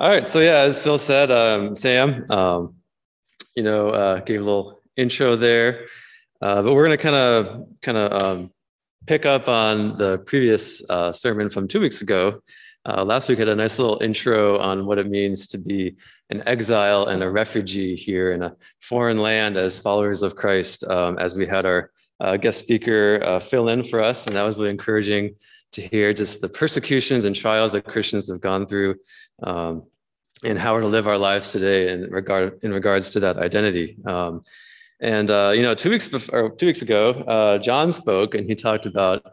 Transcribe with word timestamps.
All 0.00 0.08
right. 0.08 0.24
So 0.24 0.38
yeah, 0.38 0.60
as 0.60 0.78
Phil 0.78 0.96
said, 0.96 1.32
um, 1.32 1.74
Sam, 1.74 2.24
um, 2.30 2.76
you 3.56 3.64
know, 3.64 3.90
uh, 3.90 4.20
gave 4.20 4.40
a 4.40 4.44
little 4.44 4.80
intro 4.96 5.34
there, 5.34 5.86
uh, 6.40 6.62
but 6.62 6.72
we're 6.72 6.86
going 6.86 6.96
to 6.96 7.02
kind 7.02 7.16
of 7.16 7.66
kind 7.82 7.98
of 7.98 8.22
um, 8.22 8.50
pick 9.08 9.26
up 9.26 9.48
on 9.48 9.98
the 9.98 10.18
previous 10.18 10.88
uh, 10.88 11.10
sermon 11.10 11.50
from 11.50 11.66
two 11.66 11.80
weeks 11.80 12.00
ago. 12.00 12.40
Uh, 12.88 13.04
last 13.04 13.28
week 13.28 13.40
had 13.40 13.48
a 13.48 13.56
nice 13.56 13.80
little 13.80 14.00
intro 14.00 14.60
on 14.60 14.86
what 14.86 15.00
it 15.00 15.08
means 15.08 15.48
to 15.48 15.58
be 15.58 15.96
an 16.30 16.44
exile 16.46 17.06
and 17.06 17.24
a 17.24 17.28
refugee 17.28 17.96
here 17.96 18.30
in 18.30 18.44
a 18.44 18.54
foreign 18.80 19.18
land 19.18 19.56
as 19.56 19.76
followers 19.76 20.22
of 20.22 20.36
Christ. 20.36 20.84
Um, 20.84 21.18
as 21.18 21.34
we 21.34 21.44
had 21.44 21.66
our 21.66 21.90
uh, 22.20 22.36
guest 22.36 22.60
speaker 22.60 23.20
uh, 23.24 23.40
fill 23.40 23.68
in 23.68 23.82
for 23.82 24.00
us, 24.00 24.28
and 24.28 24.36
that 24.36 24.44
was 24.44 24.58
really 24.58 24.70
encouraging 24.70 25.34
to 25.72 25.82
hear 25.82 26.14
just 26.14 26.40
the 26.40 26.48
persecutions 26.48 27.24
and 27.24 27.34
trials 27.34 27.72
that 27.72 27.84
Christians 27.84 28.28
have 28.28 28.40
gone 28.40 28.66
through 28.66 28.94
um, 29.42 29.84
and 30.44 30.58
how 30.58 30.74
we're 30.74 30.82
to 30.82 30.86
live 30.86 31.08
our 31.08 31.18
lives 31.18 31.52
today 31.52 31.92
in 31.92 32.10
regard 32.10 32.62
in 32.62 32.72
regards 32.72 33.10
to 33.10 33.20
that 33.20 33.38
identity. 33.38 33.96
Um, 34.04 34.42
and 35.00 35.30
uh, 35.30 35.52
you 35.54 35.62
know, 35.62 35.74
two 35.74 35.90
weeks 35.90 36.08
before, 36.08 36.50
two 36.50 36.66
weeks 36.66 36.82
ago, 36.82 37.10
uh, 37.10 37.58
John 37.58 37.92
spoke 37.92 38.34
and 38.34 38.46
he 38.46 38.54
talked 38.54 38.86
about 38.86 39.24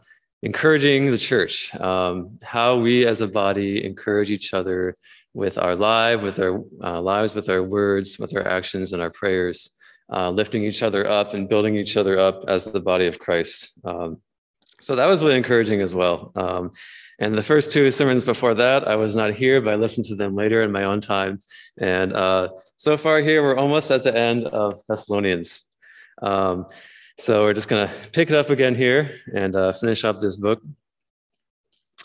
encouraging 0.42 1.10
the 1.10 1.18
church, 1.18 1.74
um, 1.76 2.38
how 2.42 2.76
we 2.76 3.06
as 3.06 3.20
a 3.20 3.26
body 3.26 3.84
encourage 3.84 4.30
each 4.30 4.54
other 4.54 4.94
with 5.34 5.58
our 5.58 5.74
life, 5.74 6.22
with 6.22 6.38
our 6.38 6.62
uh, 6.82 7.00
lives, 7.00 7.34
with 7.34 7.48
our 7.50 7.62
words, 7.62 8.18
with 8.18 8.36
our 8.36 8.46
actions, 8.46 8.92
and 8.92 9.02
our 9.02 9.10
prayers, 9.10 9.70
uh, 10.12 10.30
lifting 10.30 10.64
each 10.64 10.82
other 10.82 11.06
up 11.08 11.34
and 11.34 11.48
building 11.48 11.76
each 11.76 11.96
other 11.96 12.18
up 12.18 12.44
as 12.48 12.64
the 12.64 12.80
body 12.80 13.06
of 13.06 13.18
Christ. 13.18 13.72
Um, 13.84 14.18
so 14.80 14.94
that 14.94 15.06
was 15.06 15.22
really 15.22 15.36
encouraging 15.36 15.80
as 15.80 15.94
well. 15.94 16.32
And 17.18 17.34
the 17.34 17.42
first 17.42 17.72
two 17.72 17.90
sermons 17.90 18.24
before 18.24 18.54
that, 18.54 18.86
I 18.86 18.96
was 18.96 19.16
not 19.16 19.34
here, 19.34 19.60
but 19.60 19.72
I 19.72 19.76
listened 19.76 20.06
to 20.06 20.14
them 20.14 20.34
later 20.34 20.62
in 20.62 20.70
my 20.70 20.84
own 20.84 21.00
time. 21.00 21.38
And 21.78 22.12
uh, 22.12 22.48
so 22.76 22.96
far 22.96 23.20
here, 23.20 23.42
we're 23.42 23.56
almost 23.56 23.90
at 23.90 24.02
the 24.02 24.14
end 24.14 24.44
of 24.46 24.82
Thessalonians. 24.88 25.64
Um, 26.20 26.66
so 27.18 27.44
we're 27.44 27.54
just 27.54 27.68
going 27.68 27.88
to 27.88 27.94
pick 28.12 28.30
it 28.30 28.36
up 28.36 28.50
again 28.50 28.74
here 28.74 29.14
and 29.34 29.56
uh, 29.56 29.72
finish 29.72 30.04
up 30.04 30.20
this 30.20 30.36
book. 30.36 30.60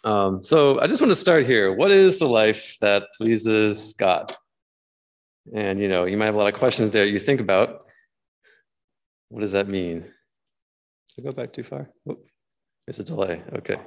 Um, 0.03 0.41
so 0.41 0.79
I 0.79 0.87
just 0.87 1.01
want 1.01 1.11
to 1.11 1.15
start 1.15 1.45
here. 1.45 1.73
What 1.73 1.91
is 1.91 2.17
the 2.17 2.27
life 2.27 2.77
that 2.79 3.03
pleases 3.17 3.93
God? 3.93 4.33
And 5.53 5.79
you 5.79 5.89
know, 5.89 6.05
you 6.05 6.17
might 6.17 6.25
have 6.25 6.35
a 6.35 6.37
lot 6.37 6.53
of 6.53 6.57
questions 6.57 6.91
there 6.91 7.05
you 7.05 7.19
think 7.19 7.41
about. 7.41 7.85
What 9.29 9.41
does 9.41 9.51
that 9.51 9.67
mean? 9.67 10.01
Did 11.15 11.25
I 11.25 11.29
go 11.29 11.31
back 11.33 11.51
too 11.51 11.63
far? 11.63 11.89
Whoop. 12.05 12.25
There's 12.85 12.99
a 12.99 13.03
delay. 13.03 13.41
Okay. 13.53 13.77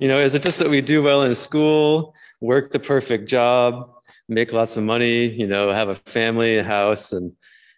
You 0.00 0.08
know, 0.08 0.18
is 0.18 0.34
it 0.34 0.42
just 0.42 0.58
that 0.58 0.68
we 0.68 0.80
do 0.80 1.02
well 1.02 1.22
in 1.22 1.34
school, 1.34 2.14
work 2.40 2.70
the 2.70 2.80
perfect 2.80 3.28
job, 3.28 3.90
make 4.28 4.52
lots 4.52 4.76
of 4.76 4.82
money, 4.82 5.26
you 5.26 5.46
know, 5.46 5.72
have 5.72 5.88
a 5.88 5.94
family, 5.94 6.58
a 6.58 6.64
house, 6.64 7.12
and, 7.12 7.32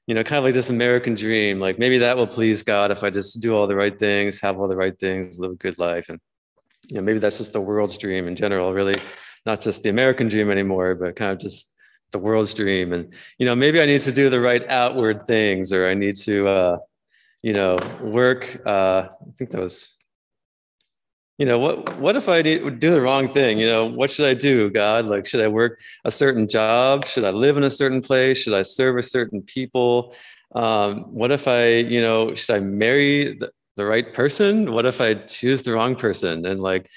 you 0.06 0.14
know, 0.14 0.24
kind 0.24 0.38
of 0.38 0.44
like 0.44 0.54
this 0.54 0.70
American 0.70 1.14
dream? 1.14 1.60
Like 1.60 1.78
maybe 1.78 1.98
that 1.98 2.16
will 2.16 2.26
please 2.26 2.62
God 2.62 2.90
if 2.90 3.04
I 3.04 3.10
just 3.10 3.40
do 3.40 3.54
all 3.54 3.66
the 3.66 3.76
right 3.76 3.96
things, 3.98 4.40
have 4.40 4.58
all 4.58 4.68
the 4.68 4.76
right 4.76 4.98
things, 4.98 5.38
live 5.38 5.52
a 5.52 5.56
good 5.56 5.78
life. 5.78 6.08
And, 6.08 6.18
you 6.88 6.96
know, 6.96 7.02
maybe 7.02 7.18
that's 7.18 7.38
just 7.38 7.52
the 7.52 7.60
world's 7.60 7.98
dream 7.98 8.26
in 8.26 8.34
general, 8.34 8.72
really, 8.72 8.96
not 9.44 9.60
just 9.60 9.82
the 9.82 9.90
American 9.90 10.28
dream 10.28 10.50
anymore, 10.50 10.94
but 10.94 11.16
kind 11.16 11.32
of 11.32 11.38
just 11.38 11.72
the 12.12 12.18
world's 12.18 12.54
dream. 12.54 12.92
And, 12.92 13.12
you 13.38 13.46
know, 13.46 13.54
maybe 13.54 13.80
I 13.80 13.86
need 13.86 14.00
to 14.02 14.12
do 14.12 14.30
the 14.30 14.40
right 14.40 14.66
outward 14.68 15.26
things 15.26 15.72
or 15.72 15.88
I 15.88 15.94
need 15.94 16.16
to, 16.16 16.48
uh, 16.48 16.78
you 17.42 17.52
know, 17.52 17.76
work. 18.00 18.62
Uh, 18.64 19.08
I 19.10 19.32
think 19.36 19.50
that 19.50 19.60
was 19.60 19.95
you 21.38 21.44
know 21.44 21.58
what 21.58 21.98
what 21.98 22.16
if 22.16 22.28
i 22.28 22.40
do 22.40 22.70
the 22.70 23.00
wrong 23.00 23.32
thing? 23.32 23.58
You 23.58 23.66
know 23.66 23.86
what 23.86 24.10
should 24.10 24.26
i 24.26 24.34
do 24.34 24.70
god? 24.70 25.06
Like 25.06 25.26
should 25.26 25.42
i 25.42 25.48
work 25.48 25.80
a 26.04 26.10
certain 26.10 26.48
job? 26.48 27.04
Should 27.04 27.24
i 27.24 27.30
live 27.30 27.56
in 27.56 27.64
a 27.64 27.70
certain 27.70 28.00
place? 28.00 28.38
Should 28.38 28.54
i 28.54 28.62
serve 28.62 28.96
a 28.96 29.02
certain 29.02 29.42
people? 29.42 30.14
Um, 30.54 31.12
what 31.12 31.32
if 31.32 31.46
i 31.46 31.76
you 31.76 32.00
know 32.00 32.34
should 32.34 32.56
i 32.56 32.60
marry 32.60 33.36
the, 33.36 33.50
the 33.76 33.84
right 33.84 34.14
person? 34.14 34.72
What 34.72 34.86
if 34.86 35.00
i 35.00 35.14
choose 35.14 35.62
the 35.62 35.72
wrong 35.72 35.94
person? 35.94 36.46
And 36.46 36.62
like 36.62 36.88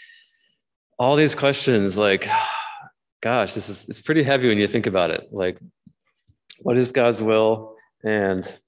all 0.97 1.15
these 1.15 1.35
questions 1.35 1.97
like 1.97 2.27
gosh 3.21 3.53
this 3.53 3.67
is 3.67 3.89
it's 3.89 4.01
pretty 4.01 4.23
heavy 4.23 4.47
when 4.47 4.57
you 4.57 4.67
think 4.67 4.87
about 4.87 5.11
it. 5.11 5.27
Like 5.31 5.59
what 6.59 6.77
is 6.77 6.91
god's 6.91 7.21
will? 7.21 7.75
And 8.05 8.59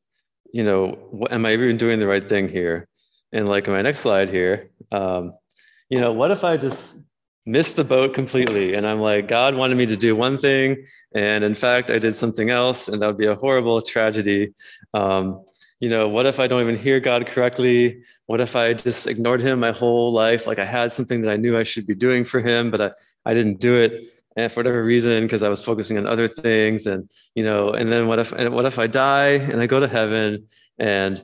you 0.51 0.65
know 0.65 0.87
what, 1.11 1.31
am 1.31 1.45
i 1.45 1.53
even 1.53 1.77
doing 1.77 1.99
the 1.99 2.07
right 2.07 2.27
thing 2.27 2.49
here? 2.49 2.89
And 3.31 3.47
like 3.47 3.67
in 3.67 3.73
my 3.73 3.81
next 3.81 3.99
slide 3.99 4.29
here 4.29 4.71
um, 4.91 5.33
you 5.91 5.99
know, 5.99 6.13
what 6.13 6.31
if 6.31 6.45
I 6.45 6.55
just 6.55 6.97
missed 7.45 7.75
the 7.75 7.83
boat 7.83 8.13
completely 8.13 8.75
and 8.75 8.87
I'm 8.87 9.01
like, 9.01 9.27
God 9.27 9.55
wanted 9.55 9.75
me 9.75 9.85
to 9.87 9.97
do 9.97 10.15
one 10.15 10.37
thing, 10.37 10.87
and 11.13 11.43
in 11.43 11.53
fact, 11.53 11.91
I 11.91 11.99
did 11.99 12.15
something 12.15 12.49
else, 12.49 12.87
and 12.87 13.01
that 13.01 13.07
would 13.07 13.17
be 13.17 13.25
a 13.25 13.35
horrible 13.35 13.81
tragedy. 13.81 14.53
Um, 14.93 15.43
you 15.81 15.89
know, 15.89 16.07
what 16.07 16.25
if 16.25 16.39
I 16.39 16.47
don't 16.47 16.61
even 16.61 16.77
hear 16.77 17.01
God 17.01 17.27
correctly? 17.27 18.03
What 18.27 18.39
if 18.39 18.55
I 18.55 18.73
just 18.73 19.05
ignored 19.05 19.41
him 19.41 19.59
my 19.59 19.71
whole 19.71 20.13
life? 20.13 20.47
Like 20.47 20.59
I 20.59 20.65
had 20.65 20.93
something 20.93 21.21
that 21.21 21.31
I 21.31 21.35
knew 21.35 21.57
I 21.57 21.63
should 21.63 21.85
be 21.85 21.95
doing 21.95 22.23
for 22.23 22.39
him, 22.39 22.71
but 22.71 22.81
I, 22.81 22.91
I 23.25 23.33
didn't 23.33 23.59
do 23.59 23.75
it. 23.75 24.13
And 24.37 24.49
for 24.49 24.61
whatever 24.61 24.81
reason, 24.81 25.23
because 25.23 25.43
I 25.43 25.49
was 25.49 25.61
focusing 25.61 25.97
on 25.97 26.07
other 26.07 26.29
things. 26.29 26.85
And, 26.85 27.09
you 27.35 27.43
know, 27.43 27.71
and 27.71 27.89
then 27.89 28.07
what 28.07 28.19
if, 28.19 28.31
and 28.31 28.53
what 28.53 28.65
if 28.65 28.79
I 28.79 28.87
die 28.87 29.31
and 29.31 29.59
I 29.59 29.65
go 29.65 29.81
to 29.81 29.89
heaven 29.89 30.47
and 30.79 31.21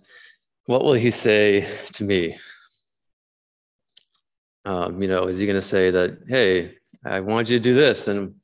what 0.66 0.83
will 0.83 0.94
he 0.94 1.11
say 1.11 1.66
to 1.94 2.03
me? 2.03 2.35
Um, 4.67 5.01
you 5.01 5.07
know, 5.07 5.28
is 5.28 5.38
he 5.38 5.45
going 5.45 5.55
to 5.55 5.61
say 5.61 5.91
that, 5.91 6.19
hey, 6.28 6.73
I 7.05 7.22
wanted 7.22 7.50
you 7.50 7.57
to 7.57 7.63
do 7.63 7.73
this, 7.73 8.09
and 8.09 8.35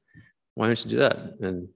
why 0.56 0.68
don't 0.68 0.84
you 0.84 0.92
do 0.92 0.98
that? 0.98 1.18
And 1.42 1.68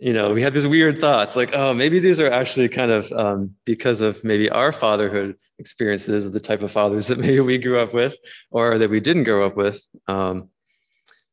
you 0.00 0.12
know, 0.12 0.32
we 0.32 0.42
have 0.42 0.54
these 0.54 0.66
weird 0.66 1.00
thoughts 1.00 1.36
like, 1.36 1.54
oh, 1.54 1.72
maybe 1.72 1.98
these 1.98 2.20
are 2.20 2.30
actually 2.30 2.68
kind 2.68 2.90
of 2.90 3.10
um, 3.12 3.54
because 3.64 4.00
of 4.00 4.22
maybe 4.22 4.48
our 4.50 4.72
fatherhood 4.72 5.36
experiences, 5.58 6.30
the 6.30 6.40
type 6.40 6.62
of 6.62 6.72
fathers 6.72 7.08
that 7.08 7.18
maybe 7.26 7.40
we 7.40 7.58
grew 7.58 7.80
up 7.80 7.94
with 7.94 8.16
or 8.50 8.78
that 8.78 8.90
we 8.90 9.00
didn't 9.00 9.24
grow 9.24 9.46
up 9.46 9.56
with. 9.56 9.80
Um, 10.06 10.50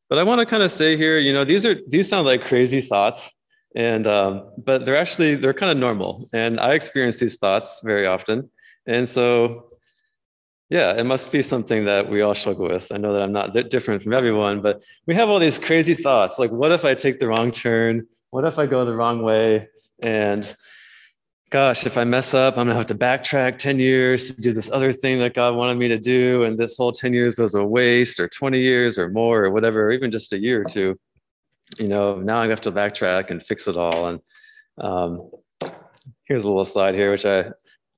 but 0.08 0.18
I 0.18 0.22
want 0.22 0.40
to 0.40 0.46
kind 0.46 0.62
of 0.62 0.70
say 0.70 0.96
here, 0.96 1.18
you 1.18 1.32
know, 1.32 1.44
these 1.44 1.66
are 1.66 1.76
these 1.88 2.08
sound 2.08 2.26
like 2.26 2.44
crazy 2.44 2.80
thoughts, 2.80 3.34
and 3.74 4.06
um, 4.06 4.50
but 4.56 4.84
they're 4.84 4.96
actually 4.96 5.34
they're 5.34 5.54
kind 5.54 5.72
of 5.72 5.78
normal, 5.78 6.28
and 6.32 6.60
I 6.60 6.74
experience 6.74 7.18
these 7.18 7.36
thoughts 7.36 7.80
very 7.82 8.06
often, 8.06 8.48
and 8.86 9.08
so 9.08 9.75
yeah, 10.68 10.92
it 10.92 11.06
must 11.06 11.30
be 11.30 11.42
something 11.42 11.84
that 11.84 12.10
we 12.10 12.22
all 12.22 12.34
struggle 12.34 12.66
with. 12.66 12.90
I 12.92 12.96
know 12.96 13.12
that 13.12 13.22
I'm 13.22 13.32
not 13.32 13.52
that 13.52 13.70
different 13.70 14.02
from 14.02 14.14
everyone, 14.14 14.62
but 14.62 14.82
we 15.06 15.14
have 15.14 15.28
all 15.28 15.38
these 15.38 15.58
crazy 15.58 15.94
thoughts 15.94 16.38
like, 16.38 16.50
what 16.50 16.72
if 16.72 16.84
I 16.84 16.94
take 16.94 17.18
the 17.18 17.28
wrong 17.28 17.52
turn? 17.52 18.06
What 18.30 18.44
if 18.44 18.58
I 18.58 18.66
go 18.66 18.84
the 18.84 18.94
wrong 18.94 19.22
way? 19.22 19.68
And 20.00 20.56
gosh, 21.50 21.86
if 21.86 21.96
I 21.96 22.02
mess 22.02 22.34
up, 22.34 22.58
I'm 22.58 22.66
gonna 22.66 22.74
have 22.74 22.86
to 22.86 22.96
backtrack 22.96 23.58
10 23.58 23.78
years 23.78 24.34
to 24.34 24.40
do 24.40 24.52
this 24.52 24.68
other 24.70 24.92
thing 24.92 25.20
that 25.20 25.34
God 25.34 25.54
wanted 25.54 25.78
me 25.78 25.86
to 25.88 25.98
do. 25.98 26.42
And 26.42 26.58
this 26.58 26.76
whole 26.76 26.90
10 26.90 27.12
years 27.12 27.38
was 27.38 27.54
a 27.54 27.64
waste, 27.64 28.18
or 28.18 28.28
20 28.28 28.58
years 28.58 28.98
or 28.98 29.08
more, 29.08 29.44
or 29.44 29.50
whatever, 29.50 29.86
or 29.86 29.92
even 29.92 30.10
just 30.10 30.32
a 30.32 30.38
year 30.38 30.62
or 30.62 30.64
two. 30.64 30.98
You 31.78 31.86
know, 31.86 32.16
now 32.16 32.40
I 32.40 32.48
have 32.48 32.60
to 32.62 32.72
backtrack 32.72 33.30
and 33.30 33.40
fix 33.40 33.68
it 33.68 33.76
all. 33.76 34.08
And 34.08 34.20
um, 34.78 35.30
here's 36.24 36.44
a 36.44 36.48
little 36.48 36.64
slide 36.64 36.96
here, 36.96 37.12
which 37.12 37.24
I 37.24 37.52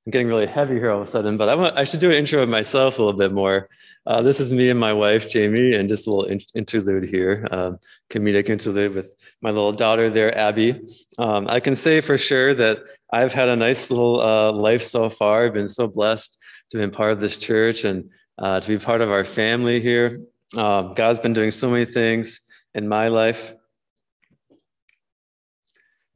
I'm 0.09 0.11
getting 0.11 0.27
really 0.27 0.47
heavy 0.47 0.73
here 0.73 0.89
all 0.89 1.03
of 1.03 1.07
a 1.07 1.11
sudden, 1.11 1.37
but 1.37 1.49
I, 1.49 1.53
want, 1.53 1.77
I 1.77 1.83
should 1.83 1.99
do 1.99 2.09
an 2.09 2.15
intro 2.15 2.41
of 2.41 2.49
myself 2.49 2.97
a 2.97 3.03
little 3.03 3.15
bit 3.15 3.31
more. 3.31 3.67
Uh, 4.07 4.23
this 4.23 4.39
is 4.39 4.51
me 4.51 4.71
and 4.71 4.79
my 4.79 4.91
wife, 4.91 5.29
Jamie, 5.29 5.75
and 5.75 5.87
just 5.87 6.07
a 6.07 6.09
little 6.09 6.25
in- 6.25 6.41
interlude 6.55 7.03
here, 7.03 7.47
um, 7.51 7.77
comedic 8.09 8.49
interlude 8.49 8.95
with 8.95 9.15
my 9.43 9.51
little 9.51 9.71
daughter 9.71 10.09
there, 10.09 10.35
Abby. 10.35 10.81
Um, 11.19 11.45
I 11.47 11.59
can 11.59 11.75
say 11.75 12.01
for 12.01 12.17
sure 12.17 12.55
that 12.55 12.79
I've 13.13 13.33
had 13.33 13.49
a 13.49 13.55
nice 13.55 13.91
little 13.91 14.19
uh, 14.19 14.51
life 14.51 14.81
so 14.81 15.11
far. 15.11 15.45
I've 15.45 15.53
been 15.53 15.69
so 15.69 15.87
blessed 15.87 16.39
to 16.71 16.77
be 16.79 16.87
part 16.91 17.11
of 17.11 17.19
this 17.19 17.37
church 17.37 17.83
and 17.83 18.09
uh, 18.39 18.61
to 18.61 18.67
be 18.67 18.79
part 18.79 19.01
of 19.01 19.11
our 19.11 19.23
family 19.23 19.79
here. 19.79 20.21
Um, 20.57 20.95
God's 20.95 21.19
been 21.19 21.33
doing 21.33 21.51
so 21.51 21.69
many 21.69 21.85
things 21.85 22.41
in 22.73 22.87
my 22.87 23.09
life. 23.09 23.53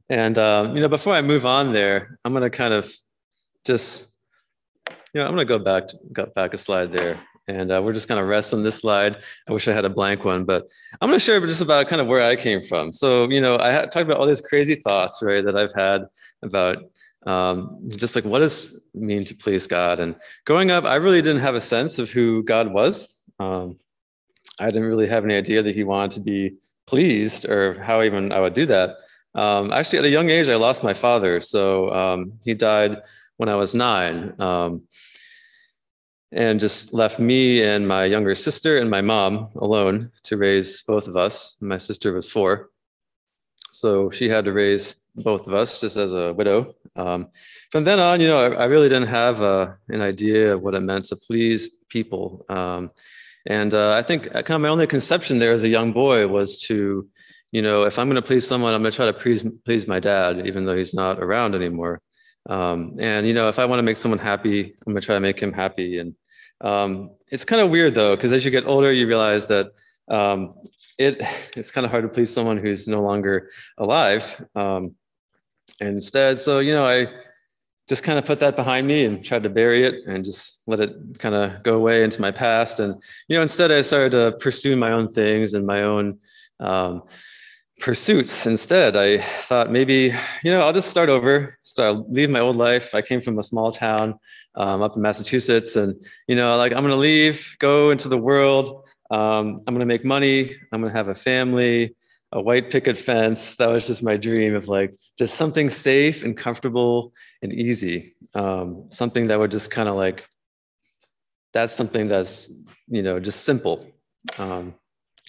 And, 0.08 0.36
um, 0.36 0.74
you 0.74 0.82
know, 0.82 0.88
before 0.88 1.14
I 1.14 1.22
move 1.22 1.46
on 1.46 1.72
there, 1.72 2.18
I'm 2.24 2.32
going 2.32 2.42
to 2.42 2.50
kind 2.50 2.74
of 2.74 2.92
just, 3.64 4.06
you 4.88 5.20
know, 5.20 5.26
I'm 5.26 5.34
going 5.34 5.46
to 5.46 5.58
go 5.58 5.58
back, 5.58 5.84
go 6.12 6.26
back 6.26 6.54
a 6.54 6.58
slide 6.58 6.92
there. 6.92 7.20
And 7.46 7.70
uh, 7.70 7.82
we're 7.82 7.92
just 7.92 8.08
going 8.08 8.20
to 8.20 8.24
rest 8.24 8.54
on 8.54 8.62
this 8.62 8.80
slide. 8.80 9.18
I 9.46 9.52
wish 9.52 9.68
I 9.68 9.74
had 9.74 9.84
a 9.84 9.90
blank 9.90 10.24
one, 10.24 10.44
but 10.44 10.66
I'm 11.00 11.08
going 11.08 11.18
to 11.18 11.24
share 11.24 11.38
just 11.46 11.60
about 11.60 11.88
kind 11.88 12.00
of 12.00 12.06
where 12.06 12.22
I 12.22 12.36
came 12.36 12.62
from. 12.62 12.90
So, 12.90 13.28
you 13.28 13.40
know, 13.40 13.58
I 13.60 13.82
talked 13.82 13.96
about 13.96 14.16
all 14.16 14.26
these 14.26 14.40
crazy 14.40 14.76
thoughts, 14.76 15.20
right, 15.20 15.44
that 15.44 15.56
I've 15.56 15.74
had 15.74 16.06
about 16.42 16.78
um, 17.26 17.80
just 17.88 18.14
like 18.14 18.24
what 18.24 18.40
does 18.40 18.82
mean 18.94 19.24
to 19.26 19.34
please 19.34 19.66
God? 19.66 20.00
And 20.00 20.14
growing 20.44 20.70
up, 20.70 20.84
I 20.84 20.96
really 20.96 21.22
didn't 21.22 21.42
have 21.42 21.54
a 21.54 21.60
sense 21.60 21.98
of 21.98 22.10
who 22.10 22.42
God 22.42 22.72
was. 22.72 23.16
Um, 23.38 23.78
I 24.60 24.66
didn't 24.66 24.84
really 24.84 25.06
have 25.06 25.24
any 25.24 25.34
idea 25.34 25.62
that 25.62 25.74
He 25.74 25.84
wanted 25.84 26.12
to 26.12 26.20
be 26.20 26.56
pleased 26.86 27.48
or 27.48 27.82
how 27.82 28.02
even 28.02 28.32
I 28.32 28.40
would 28.40 28.54
do 28.54 28.66
that. 28.66 28.96
Um, 29.34 29.72
actually, 29.72 29.98
at 29.98 30.04
a 30.04 30.10
young 30.10 30.30
age, 30.30 30.48
I 30.48 30.54
lost 30.56 30.84
my 30.84 30.94
father. 30.94 31.40
So 31.40 31.90
um, 31.92 32.34
he 32.44 32.54
died 32.54 32.98
when 33.36 33.48
I 33.48 33.56
was 33.56 33.74
nine. 33.74 34.40
Um, 34.40 34.82
and 36.32 36.58
just 36.58 36.92
left 36.92 37.20
me 37.20 37.62
and 37.62 37.86
my 37.86 38.04
younger 38.04 38.34
sister 38.34 38.78
and 38.78 38.90
my 38.90 39.00
mom 39.00 39.50
alone 39.54 40.10
to 40.24 40.36
raise 40.36 40.82
both 40.82 41.06
of 41.06 41.16
us. 41.16 41.56
My 41.60 41.78
sister 41.78 42.12
was 42.12 42.28
four. 42.28 42.70
So 43.70 44.10
she 44.10 44.28
had 44.28 44.44
to 44.46 44.52
raise 44.52 44.96
both 45.14 45.46
of 45.46 45.54
us 45.54 45.80
just 45.80 45.96
as 45.96 46.12
a 46.12 46.32
widow. 46.32 46.74
Um, 46.96 47.28
from 47.70 47.84
then 47.84 48.00
on, 48.00 48.20
you 48.20 48.26
know, 48.26 48.38
I, 48.38 48.62
I 48.62 48.64
really 48.64 48.88
didn't 48.88 49.08
have 49.08 49.40
uh, 49.40 49.72
an 49.88 50.00
idea 50.00 50.54
of 50.54 50.62
what 50.62 50.74
it 50.74 50.80
meant 50.80 51.06
to 51.06 51.16
please 51.16 51.68
people. 51.88 52.44
Um, 52.48 52.90
and 53.46 53.74
uh, 53.74 53.92
I 53.92 54.02
think 54.02 54.32
kind 54.32 54.50
of 54.50 54.60
my 54.60 54.68
only 54.68 54.86
conception 54.86 55.38
there 55.38 55.52
as 55.52 55.62
a 55.62 55.68
young 55.68 55.92
boy 55.92 56.26
was 56.26 56.60
to, 56.62 57.08
you 57.52 57.62
know, 57.62 57.84
if 57.84 57.98
I'm 57.98 58.08
going 58.08 58.20
to 58.20 58.26
please 58.26 58.46
someone, 58.46 58.74
I'm 58.74 58.82
going 58.82 58.90
to 58.90 58.96
try 58.96 59.06
to 59.06 59.12
please 59.12 59.44
please 59.64 59.86
my 59.86 60.00
dad, 60.00 60.46
even 60.46 60.64
though 60.64 60.76
he's 60.76 60.94
not 60.94 61.22
around 61.22 61.54
anymore. 61.54 62.00
Um, 62.48 62.96
and 62.98 63.26
you 63.26 63.34
know, 63.34 63.48
if 63.48 63.58
I 63.58 63.64
want 63.64 63.78
to 63.78 63.82
make 63.82 63.96
someone 63.96 64.18
happy, 64.18 64.74
I'm 64.86 64.94
to 64.94 65.00
try 65.00 65.14
to 65.14 65.20
make 65.20 65.40
him 65.40 65.52
happy. 65.52 65.98
And 65.98 66.14
um, 66.60 67.10
it's 67.30 67.44
kind 67.44 67.62
of 67.62 67.70
weird 67.70 67.94
though, 67.94 68.16
because 68.16 68.32
as 68.32 68.44
you 68.44 68.50
get 68.50 68.66
older, 68.66 68.92
you 68.92 69.06
realize 69.06 69.46
that 69.48 69.72
um, 70.08 70.54
it 70.98 71.20
it's 71.56 71.70
kind 71.70 71.84
of 71.84 71.90
hard 71.90 72.04
to 72.04 72.08
please 72.08 72.32
someone 72.32 72.58
who's 72.58 72.88
no 72.88 73.02
longer 73.02 73.50
alive. 73.78 74.44
Um, 74.54 74.94
instead, 75.80 76.38
so 76.38 76.58
you 76.58 76.74
know, 76.74 76.86
I 76.86 77.08
just 77.88 78.02
kind 78.02 78.18
of 78.18 78.24
put 78.24 78.40
that 78.40 78.56
behind 78.56 78.86
me 78.86 79.04
and 79.04 79.22
tried 79.22 79.42
to 79.42 79.50
bury 79.50 79.84
it 79.84 80.06
and 80.06 80.24
just 80.24 80.62
let 80.66 80.80
it 80.80 80.96
kind 81.18 81.34
of 81.34 81.62
go 81.62 81.74
away 81.74 82.02
into 82.02 82.20
my 82.20 82.30
past. 82.30 82.80
And 82.80 83.02
you 83.28 83.36
know, 83.36 83.42
instead, 83.42 83.70
I 83.70 83.82
started 83.82 84.12
to 84.12 84.38
pursue 84.38 84.76
my 84.76 84.92
own 84.92 85.08
things 85.08 85.54
and 85.54 85.66
my 85.66 85.82
own 85.82 86.18
um, 86.60 87.02
pursuits. 87.80 88.46
Instead, 88.46 88.96
I 88.96 89.18
thought 89.18 89.70
maybe 89.70 90.14
you 90.42 90.50
know 90.50 90.60
I'll 90.60 90.72
just 90.72 90.90
start 90.90 91.08
over. 91.08 91.58
So 91.60 91.84
I'll 91.84 92.06
leave 92.10 92.30
my 92.30 92.40
old 92.40 92.56
life. 92.56 92.94
I 92.94 93.02
came 93.02 93.20
from 93.20 93.38
a 93.38 93.42
small 93.42 93.72
town 93.72 94.18
um, 94.54 94.82
up 94.82 94.96
in 94.96 95.02
Massachusetts, 95.02 95.76
and 95.76 95.94
you 96.28 96.36
know, 96.36 96.56
like 96.56 96.72
I'm 96.72 96.86
to 96.86 96.96
leave, 96.96 97.56
go 97.58 97.90
into 97.90 98.08
the 98.08 98.18
world. 98.18 98.84
Um, 99.10 99.62
I'm 99.66 99.78
to 99.78 99.86
make 99.86 100.04
money. 100.04 100.56
I'm 100.72 100.82
to 100.82 100.90
have 100.90 101.08
a 101.08 101.14
family 101.14 101.94
a 102.34 102.42
white 102.42 102.68
picket 102.68 102.98
fence. 102.98 103.56
That 103.56 103.68
was 103.68 103.86
just 103.86 104.02
my 104.02 104.16
dream 104.16 104.54
of 104.54 104.66
like 104.66 104.94
just 105.16 105.36
something 105.36 105.70
safe 105.70 106.24
and 106.24 106.36
comfortable 106.36 107.12
and 107.40 107.52
easy. 107.52 108.16
Um, 108.34 108.86
something 108.90 109.28
that 109.28 109.38
would 109.38 109.52
just 109.52 109.70
kind 109.70 109.88
of 109.88 109.94
like, 109.94 110.26
that's 111.52 111.72
something 111.72 112.08
that's, 112.08 112.50
you 112.88 113.02
know, 113.02 113.20
just 113.20 113.44
simple. 113.44 113.86
Um, 114.36 114.74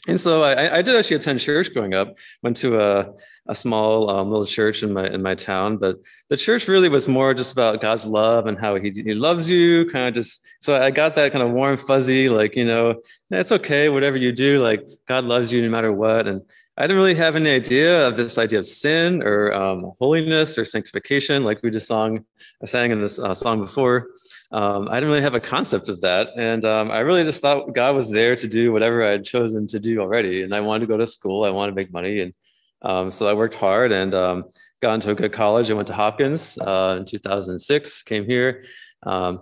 and 0.07 0.19
so 0.19 0.44
I, 0.44 0.78
I, 0.78 0.81
did 0.81 0.96
actually 0.96 1.18
attend 1.18 1.40
church 1.40 1.74
growing 1.74 1.94
up. 1.94 2.16
Went 2.44 2.57
to 2.57 2.80
a, 2.80 3.12
a 3.48 3.56
small 3.56 4.10
um, 4.10 4.30
little 4.30 4.46
church 4.46 4.84
in 4.84 4.94
my 4.94 5.07
in 5.07 5.22
my 5.22 5.36
town, 5.36 5.78
but 5.78 5.98
the 6.30 6.38
church 6.38 6.68
really 6.68 6.90
was 6.90 7.07
more 7.07 7.34
just 7.34 7.54
about 7.54 7.81
God's 7.81 8.06
love 8.06 8.46
and 8.48 8.60
how 8.60 8.75
He 8.75 8.92
He 8.92 9.13
loves 9.13 9.50
you. 9.50 9.90
Kind 9.90 10.10
of 10.10 10.13
just 10.13 10.44
so 10.60 10.81
I 10.81 10.92
got 10.92 11.16
that 11.16 11.31
kind 11.31 11.44
of 11.44 11.52
warm 11.52 11.78
fuzzy, 11.78 12.30
like 12.30 12.56
you 12.56 12.66
know, 12.66 13.02
it's 13.31 13.52
okay, 13.52 13.90
whatever 13.90 14.18
you 14.18 14.31
do, 14.31 14.62
like 14.62 14.84
God 15.07 15.25
loves 15.25 15.52
you 15.52 15.62
no 15.62 15.69
matter 15.69 15.92
what. 15.92 16.28
And 16.28 16.42
I 16.78 16.84
didn't 16.84 16.98
really 16.98 17.16
have 17.16 17.36
any 17.38 17.52
idea 17.52 18.06
of 18.06 18.18
this 18.18 18.38
idea 18.38 18.60
of 18.60 18.68
sin 18.68 19.24
or 19.24 19.54
um, 19.54 19.94
holiness 19.98 20.57
or 20.57 20.66
sanctification, 20.66 21.44
like 21.44 21.63
we 21.63 21.72
just 21.72 21.88
song, 21.88 22.25
sang 22.66 22.92
in 22.92 23.00
this 23.00 23.18
uh, 23.18 23.34
song 23.34 23.62
before. 23.62 24.07
Um, 24.51 24.88
I 24.89 24.95
didn't 24.95 25.09
really 25.09 25.21
have 25.21 25.33
a 25.33 25.39
concept 25.39 25.89
of 25.89 26.01
that, 26.01 26.30
and 26.38 26.63
um, 26.65 26.92
I 26.92 27.00
really 27.00 27.24
just 27.24 27.42
thought 27.42 27.74
God 27.74 27.95
was 27.95 28.09
there 28.09 28.36
to 28.36 28.47
do 28.47 28.71
whatever 28.71 29.06
I 29.06 29.12
had 29.12 29.24
chosen 29.24 29.68
to 29.68 29.80
do 29.80 30.00
already. 30.00 30.44
And 30.44 30.53
I 30.53 30.62
wanted 30.62 30.81
to 30.81 30.88
go 30.88 30.97
to 30.97 31.07
school, 31.07 31.44
I 31.44 31.50
wanted 31.50 31.71
to 31.71 31.75
make 31.75 31.92
money, 31.92 32.21
and 32.21 32.33
um, 32.81 33.12
so 33.12 33.27
I 33.27 33.33
worked 33.33 33.56
hard 33.56 33.92
and 33.92 34.13
um, 34.13 34.45
got 34.81 34.94
into 34.94 35.12
a 35.12 35.15
good 35.15 35.33
college. 35.33 35.71
I 35.71 35.74
went 35.74 35.88
to 35.88 35.94
Hopkins 35.94 36.57
uh, 36.59 36.97
in 37.00 37.06
2006, 37.06 38.03
came 38.03 38.25
here. 38.25 38.63
Um, 39.03 39.42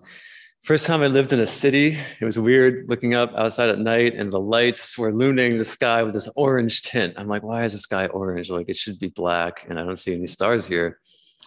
First 0.63 0.85
time 0.85 1.01
I 1.01 1.07
lived 1.07 1.33
in 1.33 1.41
a 1.41 1.45
city, 1.45 2.00
it 2.21 2.23
was 2.23 2.39
weird 2.39 2.88
looking 2.88 3.15
up 3.15 3.33
outside 3.35 3.67
at 3.67 3.79
night 3.79 4.15
and 4.15 4.31
the 4.31 4.39
lights 4.39 4.97
were 4.97 5.09
illuminating 5.09 5.57
the 5.57 5.65
sky 5.65 6.03
with 6.03 6.13
this 6.13 6.29
orange 6.38 6.83
tint. 6.83 7.15
I'm 7.17 7.27
like, 7.27 7.44
why 7.44 7.65
is 7.65 7.73
the 7.73 7.77
sky 7.77 8.05
orange? 8.07 8.50
Like 8.50 8.69
it 8.69 8.77
should 8.77 8.97
be 8.97 9.09
black 9.09 9.65
and 9.67 9.77
I 9.77 9.83
don't 9.83 9.97
see 9.97 10.13
any 10.13 10.25
stars 10.25 10.65
here. 10.65 11.01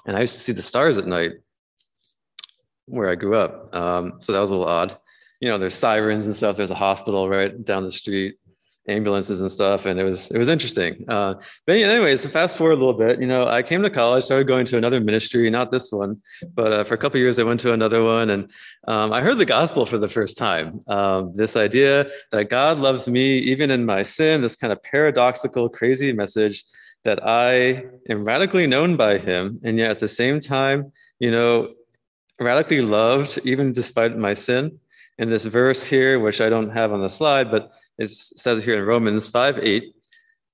And 0.04 0.18
I 0.18 0.20
used 0.20 0.34
to 0.34 0.40
see 0.40 0.52
the 0.52 0.60
stars 0.60 0.98
at 0.98 1.06
night 1.06 1.32
where 2.86 3.10
I 3.10 3.14
grew 3.14 3.36
up. 3.36 3.74
Um, 3.74 4.14
so 4.20 4.32
that 4.32 4.40
was 4.40 4.50
a 4.50 4.54
little 4.54 4.68
odd. 4.68 4.96
You 5.40 5.50
know, 5.50 5.58
there's 5.58 5.74
sirens 5.74 6.24
and 6.24 6.34
stuff. 6.34 6.56
There's 6.56 6.70
a 6.70 6.76
hospital 6.76 7.28
right 7.28 7.64
down 7.64 7.84
the 7.84 7.92
street 7.92 8.36
ambulances 8.88 9.40
and 9.40 9.50
stuff 9.50 9.86
and 9.86 9.98
it 9.98 10.04
was 10.04 10.30
it 10.30 10.38
was 10.38 10.48
interesting 10.48 11.04
uh, 11.08 11.34
but 11.66 11.76
anyways 11.76 12.24
fast 12.26 12.56
forward 12.56 12.74
a 12.74 12.76
little 12.76 12.92
bit 12.92 13.20
you 13.20 13.26
know 13.26 13.48
i 13.48 13.62
came 13.62 13.82
to 13.82 13.90
college 13.90 14.24
started 14.24 14.46
going 14.46 14.64
to 14.64 14.76
another 14.76 15.00
ministry 15.00 15.48
not 15.50 15.70
this 15.70 15.90
one 15.90 16.20
but 16.54 16.72
uh, 16.72 16.84
for 16.84 16.94
a 16.94 16.98
couple 16.98 17.18
years 17.18 17.38
i 17.38 17.42
went 17.42 17.58
to 17.58 17.72
another 17.72 18.04
one 18.04 18.30
and 18.30 18.50
um, 18.86 19.12
i 19.12 19.20
heard 19.20 19.38
the 19.38 19.44
gospel 19.44 19.84
for 19.84 19.98
the 19.98 20.08
first 20.08 20.36
time 20.36 20.80
um, 20.86 21.32
this 21.34 21.56
idea 21.56 22.08
that 22.30 22.48
god 22.48 22.78
loves 22.78 23.08
me 23.08 23.38
even 23.38 23.70
in 23.70 23.84
my 23.84 24.02
sin 24.02 24.40
this 24.40 24.56
kind 24.56 24.72
of 24.72 24.82
paradoxical 24.82 25.68
crazy 25.68 26.12
message 26.12 26.62
that 27.02 27.26
i 27.26 27.84
am 28.08 28.24
radically 28.24 28.66
known 28.66 28.96
by 28.96 29.18
him 29.18 29.58
and 29.64 29.78
yet 29.78 29.90
at 29.90 29.98
the 29.98 30.08
same 30.08 30.38
time 30.38 30.92
you 31.18 31.30
know 31.30 31.74
radically 32.40 32.80
loved 32.80 33.38
even 33.44 33.72
despite 33.72 34.16
my 34.16 34.34
sin 34.34 34.78
in 35.18 35.30
this 35.30 35.44
verse 35.44 35.84
here 35.84 36.20
which 36.20 36.40
i 36.40 36.48
don't 36.48 36.70
have 36.70 36.92
on 36.92 37.00
the 37.00 37.08
slide 37.08 37.50
but 37.50 37.72
it 37.98 38.10
says 38.10 38.64
here 38.64 38.78
in 38.78 38.84
Romans 38.84 39.28
5 39.28 39.58
8, 39.58 39.94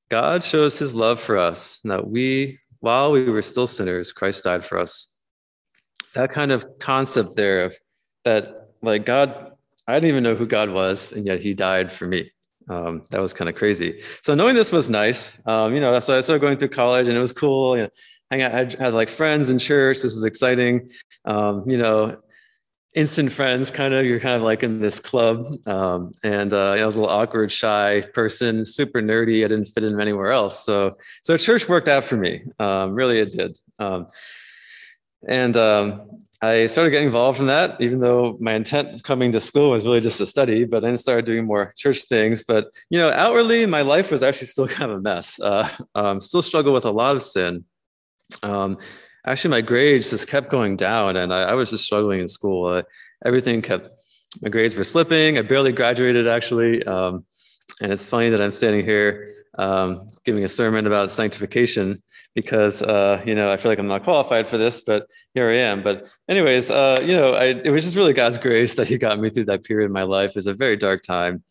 God 0.08 0.44
shows 0.44 0.78
his 0.78 0.94
love 0.94 1.20
for 1.20 1.38
us, 1.38 1.80
that 1.84 2.06
we, 2.08 2.58
while 2.80 3.10
we 3.12 3.24
were 3.24 3.42
still 3.42 3.66
sinners, 3.66 4.12
Christ 4.12 4.44
died 4.44 4.64
for 4.64 4.78
us. 4.78 5.08
That 6.14 6.30
kind 6.30 6.52
of 6.52 6.64
concept 6.78 7.34
there 7.34 7.64
of 7.64 7.74
that, 8.24 8.68
like 8.82 9.06
God, 9.06 9.52
I 9.88 9.94
didn't 9.94 10.10
even 10.10 10.22
know 10.22 10.34
who 10.34 10.46
God 10.46 10.70
was, 10.70 11.12
and 11.12 11.26
yet 11.26 11.42
he 11.42 11.54
died 11.54 11.92
for 11.92 12.06
me. 12.06 12.30
Um, 12.68 13.04
that 13.10 13.20
was 13.20 13.32
kind 13.32 13.48
of 13.48 13.56
crazy. 13.56 14.02
So 14.22 14.34
knowing 14.34 14.54
this 14.54 14.70
was 14.70 14.88
nice. 14.88 15.36
Um, 15.46 15.74
you 15.74 15.80
know, 15.80 15.98
so 15.98 16.16
I 16.16 16.20
started 16.20 16.40
going 16.40 16.58
through 16.58 16.68
college, 16.68 17.08
and 17.08 17.16
it 17.16 17.20
was 17.20 17.32
cool. 17.32 17.76
You 17.76 17.84
know, 17.84 17.90
hang 18.32 18.42
out, 18.42 18.54
I 18.54 18.84
had, 18.84 18.94
like 18.94 19.10
friends 19.10 19.50
in 19.50 19.58
church. 19.58 20.00
This 20.00 20.14
was 20.14 20.24
exciting. 20.24 20.90
Um, 21.26 21.68
you 21.68 21.76
know, 21.76 22.16
instant 22.94 23.32
friends 23.32 23.70
kind 23.70 23.94
of 23.94 24.04
you're 24.04 24.20
kind 24.20 24.36
of 24.36 24.42
like 24.42 24.62
in 24.62 24.80
this 24.80 24.98
club. 24.98 25.54
Um, 25.66 26.12
and 26.22 26.52
uh, 26.52 26.72
i 26.72 26.84
was 26.84 26.96
a 26.96 27.00
little 27.00 27.14
awkward 27.14 27.52
shy 27.52 28.02
person 28.14 28.64
super 28.64 29.00
nerdy. 29.00 29.44
I 29.44 29.48
didn't 29.48 29.66
fit 29.66 29.84
in 29.84 30.00
anywhere 30.00 30.32
else. 30.32 30.64
So 30.64 30.92
so 31.22 31.36
church 31.36 31.68
worked 31.68 31.88
out 31.88 32.04
for 32.04 32.16
me. 32.16 32.42
Um, 32.58 32.94
really 32.94 33.18
it 33.18 33.32
did. 33.32 33.58
Um, 33.78 34.08
and 35.28 35.56
um, 35.56 36.22
i 36.42 36.66
started 36.66 36.90
getting 36.90 37.06
involved 37.06 37.38
in 37.38 37.46
that 37.46 37.80
even 37.80 38.00
though 38.00 38.36
my 38.40 38.54
intent 38.54 39.04
coming 39.04 39.30
to 39.30 39.40
school 39.40 39.70
was 39.70 39.84
really 39.84 40.00
just 40.00 40.18
to 40.18 40.26
study 40.26 40.64
but 40.64 40.82
then 40.82 40.96
started 40.96 41.24
doing 41.24 41.44
more 41.44 41.72
church 41.76 42.02
things. 42.02 42.42
But 42.42 42.66
you 42.90 42.98
know 42.98 43.10
outwardly 43.10 43.64
my 43.66 43.82
life 43.82 44.10
was 44.10 44.22
actually 44.22 44.48
still 44.48 44.68
kind 44.78 44.90
of 44.90 44.98
a 44.98 45.00
mess. 45.00 45.40
Uh, 45.40 45.68
um, 45.94 46.20
still 46.20 46.42
struggle 46.42 46.74
with 46.74 46.84
a 46.84 46.90
lot 46.90 47.16
of 47.16 47.22
sin 47.22 47.64
um, 48.42 48.78
actually 49.26 49.50
my 49.50 49.60
grades 49.60 50.10
just 50.10 50.28
kept 50.28 50.50
going 50.50 50.76
down 50.76 51.16
and 51.16 51.32
I, 51.32 51.42
I 51.42 51.54
was 51.54 51.70
just 51.70 51.84
struggling 51.84 52.20
in 52.20 52.28
school. 52.28 52.66
Uh, 52.66 52.82
everything 53.24 53.62
kept, 53.62 53.88
my 54.40 54.48
grades 54.48 54.74
were 54.74 54.84
slipping. 54.84 55.38
I 55.38 55.42
barely 55.42 55.72
graduated 55.72 56.26
actually. 56.26 56.84
Um, 56.84 57.24
and 57.80 57.92
it's 57.92 58.06
funny 58.06 58.30
that 58.30 58.40
I'm 58.40 58.52
standing 58.52 58.84
here 58.84 59.34
um, 59.58 60.06
giving 60.24 60.44
a 60.44 60.48
sermon 60.48 60.86
about 60.86 61.10
sanctification 61.10 62.02
because, 62.34 62.82
uh, 62.82 63.22
you 63.26 63.34
know, 63.34 63.52
I 63.52 63.56
feel 63.56 63.70
like 63.70 63.78
I'm 63.78 63.88
not 63.88 64.04
qualified 64.04 64.46
for 64.46 64.56
this, 64.56 64.80
but 64.80 65.06
here 65.34 65.50
I 65.50 65.56
am. 65.56 65.82
But 65.82 66.06
anyways, 66.28 66.70
uh, 66.70 67.02
you 67.04 67.14
know, 67.14 67.34
I, 67.34 67.44
it 67.44 67.70
was 67.70 67.84
just 67.84 67.96
really 67.96 68.14
God's 68.14 68.38
grace 68.38 68.74
that 68.76 68.88
he 68.88 68.96
got 68.96 69.20
me 69.20 69.28
through 69.28 69.44
that 69.46 69.64
period 69.64 69.86
in 69.86 69.92
my 69.92 70.04
life. 70.04 70.30
It 70.30 70.36
was 70.36 70.46
a 70.46 70.54
very 70.54 70.76
dark 70.76 71.02
time. 71.02 71.42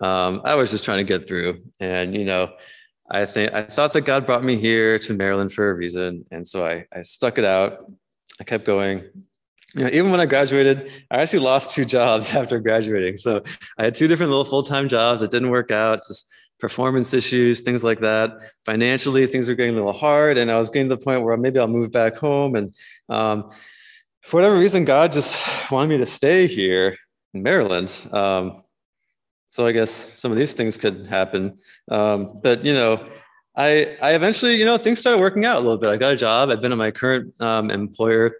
Um, 0.00 0.42
I 0.44 0.54
was 0.54 0.70
just 0.70 0.84
trying 0.84 0.98
to 0.98 1.04
get 1.04 1.26
through 1.26 1.62
and, 1.80 2.14
you 2.14 2.24
know, 2.24 2.52
I 3.10 3.24
think 3.24 3.52
I 3.52 3.62
thought 3.62 3.92
that 3.94 4.02
God 4.02 4.26
brought 4.26 4.44
me 4.44 4.56
here 4.56 4.98
to 4.98 5.14
Maryland 5.14 5.52
for 5.52 5.70
a 5.70 5.74
reason, 5.74 6.26
and 6.30 6.46
so 6.46 6.66
I 6.66 6.86
I 6.92 7.02
stuck 7.02 7.38
it 7.38 7.44
out. 7.44 7.90
I 8.40 8.44
kept 8.44 8.64
going. 8.64 9.04
You 9.74 9.84
know, 9.84 9.90
even 9.92 10.10
when 10.10 10.20
I 10.20 10.26
graduated, 10.26 10.90
I 11.10 11.20
actually 11.20 11.40
lost 11.40 11.70
two 11.70 11.84
jobs 11.96 12.34
after 12.34 12.58
graduating. 12.60 13.16
So 13.16 13.42
I 13.78 13.84
had 13.84 13.94
two 13.94 14.08
different 14.08 14.30
little 14.30 14.44
full 14.44 14.62
time 14.62 14.88
jobs 14.88 15.20
that 15.20 15.30
didn't 15.30 15.50
work 15.50 15.70
out. 15.70 16.00
Just 16.06 16.30
performance 16.58 17.14
issues, 17.14 17.60
things 17.60 17.84
like 17.84 18.00
that. 18.00 18.32
Financially, 18.66 19.26
things 19.26 19.48
were 19.48 19.54
getting 19.54 19.74
a 19.74 19.76
little 19.76 19.92
hard, 19.92 20.38
and 20.38 20.50
I 20.50 20.58
was 20.58 20.70
getting 20.70 20.88
to 20.88 20.96
the 20.96 21.02
point 21.02 21.22
where 21.22 21.36
maybe 21.36 21.58
I'll 21.58 21.68
move 21.68 21.92
back 21.92 22.16
home. 22.16 22.56
And 22.56 22.74
um, 23.08 23.50
for 24.22 24.36
whatever 24.38 24.58
reason, 24.58 24.84
God 24.84 25.12
just 25.12 25.40
wanted 25.70 25.88
me 25.88 25.98
to 25.98 26.06
stay 26.06 26.46
here 26.46 26.96
in 27.32 27.42
Maryland. 27.42 27.90
Um, 28.12 28.64
so 29.58 29.66
I 29.66 29.72
guess 29.72 29.90
some 29.90 30.30
of 30.30 30.38
these 30.38 30.52
things 30.52 30.76
could 30.76 31.08
happen. 31.08 31.58
Um, 31.90 32.38
but 32.44 32.64
you 32.64 32.72
know, 32.72 33.04
I 33.56 33.96
I 34.00 34.14
eventually 34.14 34.54
you 34.54 34.64
know 34.64 34.78
things 34.78 35.00
started 35.00 35.20
working 35.20 35.44
out 35.44 35.56
a 35.56 35.58
little 35.58 35.78
bit. 35.78 35.90
I 35.90 35.96
got 35.96 36.12
a 36.12 36.16
job. 36.16 36.48
I've 36.48 36.62
been 36.62 36.70
at 36.70 36.78
my 36.78 36.92
current 36.92 37.34
um, 37.42 37.68
employer 37.68 38.36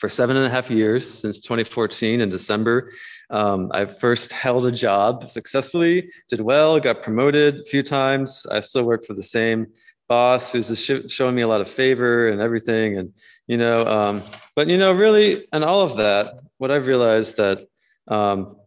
for 0.00 0.08
seven 0.08 0.36
and 0.36 0.44
a 0.44 0.50
half 0.50 0.68
years 0.68 1.08
since 1.08 1.38
2014 1.40 2.20
in 2.20 2.30
December. 2.30 2.90
Um, 3.30 3.70
I 3.72 3.84
first 3.84 4.32
held 4.32 4.66
a 4.66 4.72
job 4.72 5.30
successfully, 5.30 6.10
did 6.28 6.40
well, 6.40 6.80
got 6.80 7.00
promoted 7.00 7.60
a 7.60 7.64
few 7.66 7.84
times. 7.84 8.44
I 8.50 8.58
still 8.58 8.82
work 8.82 9.06
for 9.06 9.14
the 9.14 9.22
same 9.22 9.68
boss 10.08 10.50
who's 10.50 10.66
showing 11.06 11.36
me 11.36 11.42
a 11.42 11.48
lot 11.48 11.60
of 11.60 11.70
favor 11.70 12.28
and 12.28 12.40
everything. 12.40 12.98
And, 12.98 13.12
you 13.46 13.56
know, 13.56 13.86
um, 13.86 14.22
but, 14.56 14.66
you 14.66 14.78
know, 14.78 14.90
really, 14.90 15.46
and 15.52 15.62
all 15.62 15.82
of 15.82 15.96
that, 15.98 16.40
what 16.58 16.72
I've 16.72 16.88
realized 16.88 17.36
that 17.36 17.68
Um, 18.08 18.59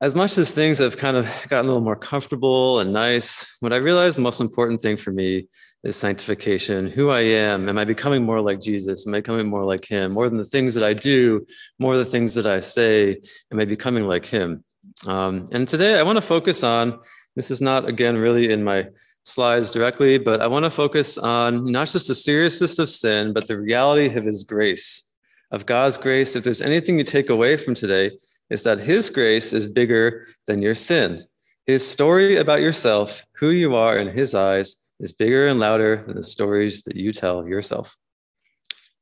as 0.00 0.14
much 0.14 0.36
as 0.36 0.50
things 0.50 0.78
have 0.78 0.96
kind 0.96 1.16
of 1.16 1.26
gotten 1.48 1.66
a 1.66 1.68
little 1.68 1.80
more 1.80 1.96
comfortable 1.96 2.80
and 2.80 2.92
nice, 2.92 3.46
what 3.60 3.72
I 3.72 3.76
realized 3.76 4.18
the 4.18 4.22
most 4.22 4.40
important 4.40 4.82
thing 4.82 4.96
for 4.96 5.10
me 5.10 5.48
is 5.84 5.96
sanctification. 5.96 6.88
Who 6.88 7.10
I 7.10 7.20
am. 7.20 7.68
Am 7.68 7.78
I 7.78 7.84
becoming 7.84 8.22
more 8.22 8.40
like 8.40 8.60
Jesus? 8.60 9.06
Am 9.06 9.14
I 9.14 9.18
becoming 9.18 9.48
more 9.48 9.64
like 9.64 9.86
him? 9.86 10.12
More 10.12 10.28
than 10.28 10.36
the 10.36 10.44
things 10.44 10.74
that 10.74 10.84
I 10.84 10.92
do, 10.92 11.46
more 11.78 11.96
the 11.96 12.04
things 12.04 12.34
that 12.34 12.46
I 12.46 12.60
say, 12.60 13.20
am 13.50 13.58
I 13.58 13.64
becoming 13.64 14.04
like 14.04 14.26
him? 14.26 14.64
Um, 15.06 15.48
and 15.52 15.66
today 15.66 15.98
I 15.98 16.02
want 16.02 16.16
to 16.16 16.22
focus 16.22 16.62
on 16.62 16.98
this 17.34 17.50
is 17.50 17.60
not, 17.60 17.88
again, 17.88 18.16
really 18.16 18.52
in 18.52 18.64
my 18.64 18.88
slides 19.24 19.70
directly, 19.70 20.18
but 20.18 20.40
I 20.40 20.46
want 20.46 20.64
to 20.64 20.70
focus 20.70 21.18
on 21.18 21.70
not 21.70 21.88
just 21.88 22.08
the 22.08 22.14
seriousness 22.14 22.78
of 22.78 22.90
sin, 22.90 23.32
but 23.32 23.46
the 23.46 23.58
reality 23.58 24.14
of 24.14 24.24
his 24.24 24.42
grace, 24.42 25.04
of 25.50 25.66
God's 25.66 25.96
grace. 25.96 26.36
If 26.36 26.44
there's 26.44 26.62
anything 26.62 26.98
you 26.98 27.04
take 27.04 27.30
away 27.30 27.56
from 27.56 27.74
today, 27.74 28.12
is 28.50 28.62
that 28.62 28.80
his 28.80 29.10
grace 29.10 29.52
is 29.52 29.66
bigger 29.66 30.26
than 30.46 30.62
your 30.62 30.74
sin. 30.74 31.24
His 31.66 31.86
story 31.86 32.36
about 32.36 32.60
yourself, 32.60 33.24
who 33.36 33.50
you 33.50 33.74
are 33.74 33.98
in 33.98 34.08
his 34.08 34.34
eyes, 34.34 34.76
is 35.00 35.12
bigger 35.12 35.48
and 35.48 35.58
louder 35.58 36.04
than 36.06 36.16
the 36.16 36.22
stories 36.22 36.84
that 36.84 36.96
you 36.96 37.12
tell 37.12 37.46
yourself. 37.46 37.96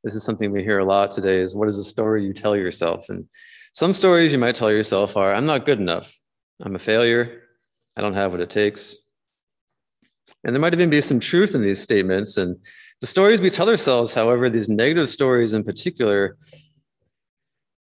This 0.03 0.15
is 0.15 0.25
something 0.25 0.51
we 0.51 0.63
hear 0.63 0.79
a 0.79 0.85
lot 0.85 1.11
today 1.11 1.39
is 1.39 1.55
what 1.55 1.69
is 1.69 1.77
the 1.77 1.85
story 1.85 2.25
you 2.25 2.33
tell 2.33 2.57
yourself? 2.57 3.09
And 3.09 3.29
some 3.73 3.93
stories 3.93 4.33
you 4.33 4.39
might 4.39 4.55
tell 4.55 4.71
yourself 4.71 5.17
are 5.17 5.35
I'm 5.35 5.47
not 5.47 5.67
good 5.67 5.81
enough. 5.81 6.17
I'm 6.63 6.75
a 6.75 6.79
failure. 6.79 7.43
I 7.97 8.01
don't 8.01 8.15
have 8.15 8.33
what 8.33 8.41
it 8.41 8.51
takes. 8.51 8.97
And 10.43 10.55
there 10.55 10.61
might 10.61 10.75
even 10.75 10.91
be 10.91 11.01
some 11.01 11.21
truth 11.21 11.55
in 11.55 11.63
these 11.63 11.81
statements. 11.81 12.37
And 12.37 12.57
the 13.01 13.07
stories 13.07 13.41
we 13.41 13.51
tell 13.51 13.69
ourselves, 13.69 14.15
however, 14.15 14.49
these 14.49 14.69
negative 14.69 15.09
stories 15.09 15.53
in 15.53 15.65
particular, 15.65 16.37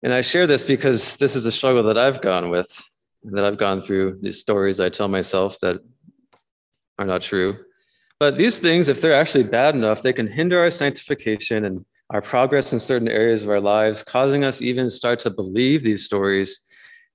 and 0.04 0.14
I 0.14 0.22
share 0.22 0.46
this 0.46 0.66
because 0.66 1.16
this 1.18 1.36
is 1.36 1.46
a 1.46 1.52
struggle 1.52 1.84
that 1.84 1.98
I've 1.98 2.22
gone 2.22 2.50
with, 2.50 2.70
that 3.24 3.46
I've 3.46 3.58
gone 3.58 3.82
through, 3.82 4.20
these 4.22 4.38
stories 4.38 4.80
I 4.82 4.90
tell 4.90 5.08
myself 5.08 5.60
that 5.62 5.80
are 7.00 7.06
not 7.06 7.22
true. 7.22 7.58
But 8.20 8.38
these 8.38 8.60
things, 8.60 8.90
if 8.90 9.02
they're 9.02 9.14
actually 9.14 9.46
bad 9.46 9.76
enough, 9.76 10.02
they 10.02 10.14
can 10.14 10.28
hinder 10.28 10.60
our 10.60 10.72
sanctification 10.72 11.66
and 11.66 11.86
our 12.10 12.22
progress 12.22 12.74
in 12.74 12.80
certain 12.80 13.08
areas 13.08 13.44
of 13.44 13.50
our 13.50 13.62
lives, 13.62 14.04
causing 14.04 14.44
us 14.44 14.62
even 14.62 14.90
start 14.90 15.20
to 15.22 15.30
believe 15.30 15.84
these 15.84 16.06
stories. 16.06 16.60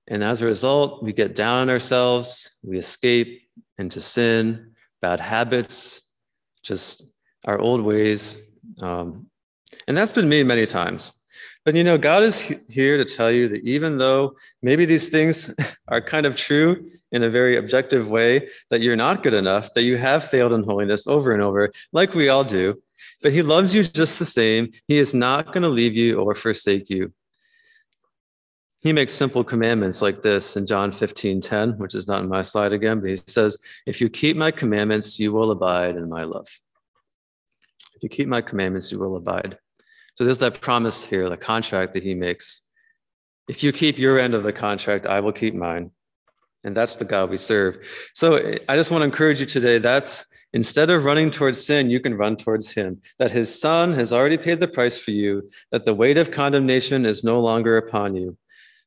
And 0.07 0.23
as 0.23 0.41
a 0.41 0.45
result, 0.45 1.03
we 1.03 1.13
get 1.13 1.35
down 1.35 1.59
on 1.59 1.69
ourselves, 1.69 2.57
we 2.63 2.79
escape 2.79 3.43
into 3.77 4.01
sin, 4.01 4.71
bad 5.01 5.19
habits, 5.19 6.01
just 6.63 7.05
our 7.45 7.59
old 7.59 7.81
ways. 7.81 8.41
Um, 8.81 9.27
and 9.87 9.95
that's 9.95 10.11
been 10.11 10.27
me 10.27 10.43
many 10.43 10.65
times. 10.65 11.13
But 11.65 11.75
you 11.75 11.83
know, 11.83 11.97
God 11.97 12.23
is 12.23 12.39
here 12.69 12.97
to 12.97 13.05
tell 13.05 13.31
you 13.31 13.49
that 13.49 13.63
even 13.63 13.97
though 13.97 14.35
maybe 14.61 14.85
these 14.85 15.09
things 15.09 15.51
are 15.87 16.01
kind 16.01 16.25
of 16.25 16.35
true 16.35 16.91
in 17.11 17.23
a 17.23 17.29
very 17.29 17.57
objective 17.57 18.09
way, 18.09 18.49
that 18.69 18.81
you're 18.81 18.95
not 18.95 19.23
good 19.23 19.33
enough, 19.33 19.73
that 19.73 19.83
you 19.83 19.97
have 19.97 20.23
failed 20.23 20.53
in 20.53 20.63
holiness 20.63 21.07
over 21.07 21.33
and 21.33 21.41
over, 21.41 21.71
like 21.91 22.13
we 22.13 22.29
all 22.29 22.43
do, 22.43 22.81
but 23.21 23.33
He 23.33 23.41
loves 23.41 23.75
you 23.75 23.83
just 23.83 24.19
the 24.19 24.25
same. 24.25 24.71
He 24.87 24.97
is 24.97 25.13
not 25.13 25.47
going 25.47 25.63
to 25.63 25.69
leave 25.69 25.95
you 25.95 26.19
or 26.19 26.33
forsake 26.33 26.89
you. 26.89 27.13
He 28.81 28.93
makes 28.93 29.11
simple 29.13 29.43
commandments 29.43 30.01
like 30.01 30.21
this 30.21 30.55
in 30.55 30.65
John 30.65 30.93
15 30.93 31.41
10, 31.41 31.71
which 31.77 31.93
is 31.93 32.07
not 32.07 32.23
in 32.23 32.29
my 32.29 32.41
slide 32.41 32.71
again, 32.71 33.01
but 33.01 33.09
he 33.09 33.17
says, 33.27 33.57
If 33.85 33.99
you 33.99 34.09
keep 34.09 34.37
my 34.37 34.51
commandments, 34.51 35.19
you 35.19 35.33
will 35.33 35.51
abide 35.51 35.97
in 35.97 36.07
my 36.07 36.23
love. 36.23 36.47
If 37.95 38.03
you 38.03 38.09
keep 38.09 38.29
my 38.29 38.41
commandments, 38.41 38.89
you 38.91 38.99
will 38.99 39.17
abide. 39.17 39.57
So 40.15 40.23
there's 40.23 40.39
that 40.39 40.61
promise 40.61 41.05
here, 41.05 41.29
the 41.29 41.37
contract 41.37 41.93
that 41.93 42.03
he 42.03 42.13
makes. 42.13 42.61
If 43.47 43.63
you 43.63 43.71
keep 43.71 43.97
your 43.97 44.19
end 44.19 44.33
of 44.33 44.43
the 44.43 44.53
contract, 44.53 45.07
I 45.07 45.19
will 45.21 45.31
keep 45.31 45.55
mine. 45.55 45.91
And 46.63 46.75
that's 46.75 46.97
the 46.97 47.05
God 47.05 47.29
we 47.29 47.37
serve. 47.37 47.77
So 48.13 48.55
I 48.67 48.75
just 48.75 48.91
want 48.91 49.01
to 49.01 49.05
encourage 49.05 49.39
you 49.39 49.45
today 49.45 49.77
that's 49.77 50.25
instead 50.53 50.89
of 50.89 51.05
running 51.05 51.31
towards 51.31 51.63
sin, 51.63 51.89
you 51.89 51.99
can 51.99 52.15
run 52.15 52.35
towards 52.35 52.71
him. 52.71 53.01
That 53.17 53.31
his 53.31 53.59
son 53.59 53.93
has 53.93 54.11
already 54.11 54.37
paid 54.37 54.59
the 54.59 54.67
price 54.67 54.97
for 54.97 55.11
you, 55.11 55.49
that 55.71 55.85
the 55.85 55.93
weight 55.93 56.17
of 56.17 56.31
condemnation 56.31 57.05
is 57.05 57.23
no 57.23 57.39
longer 57.39 57.77
upon 57.77 58.15
you. 58.15 58.37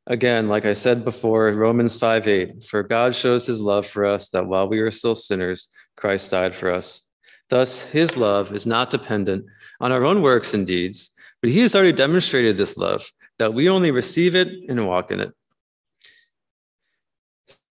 Again, 0.06 0.48
like 0.48 0.64
I 0.64 0.72
said 0.72 1.04
before, 1.04 1.52
Romans 1.52 1.96
5 1.96 2.26
8, 2.26 2.64
for 2.64 2.82
God 2.82 3.14
shows 3.14 3.46
his 3.46 3.60
love 3.60 3.86
for 3.86 4.04
us 4.04 4.28
that 4.30 4.46
while 4.46 4.68
we 4.68 4.80
were 4.80 4.90
still 4.90 5.14
sinners, 5.14 5.68
Christ 5.96 6.32
died 6.32 6.56
for 6.56 6.72
us. 6.72 7.02
Thus, 7.48 7.82
his 7.82 8.16
love 8.16 8.52
is 8.52 8.66
not 8.66 8.90
dependent 8.90 9.44
on 9.82 9.92
our 9.92 10.04
own 10.06 10.22
works 10.22 10.54
and 10.54 10.66
deeds, 10.66 11.10
but 11.42 11.50
he 11.50 11.60
has 11.60 11.74
already 11.74 11.92
demonstrated 11.92 12.56
this 12.56 12.78
love, 12.78 13.04
that 13.38 13.52
we 13.52 13.68
only 13.68 13.90
receive 13.90 14.34
it 14.34 14.48
and 14.68 14.86
walk 14.86 15.10
in 15.10 15.20
it. 15.20 15.32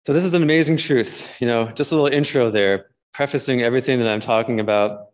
So, 0.05 0.13
this 0.13 0.23
is 0.23 0.33
an 0.33 0.41
amazing 0.41 0.77
truth. 0.77 1.39
You 1.41 1.47
know, 1.47 1.67
just 1.71 1.91
a 1.91 1.95
little 1.95 2.17
intro 2.17 2.49
there, 2.49 2.87
prefacing 3.13 3.61
everything 3.61 3.99
that 3.99 4.07
I'm 4.07 4.21
talking 4.21 4.61
about. 4.61 5.07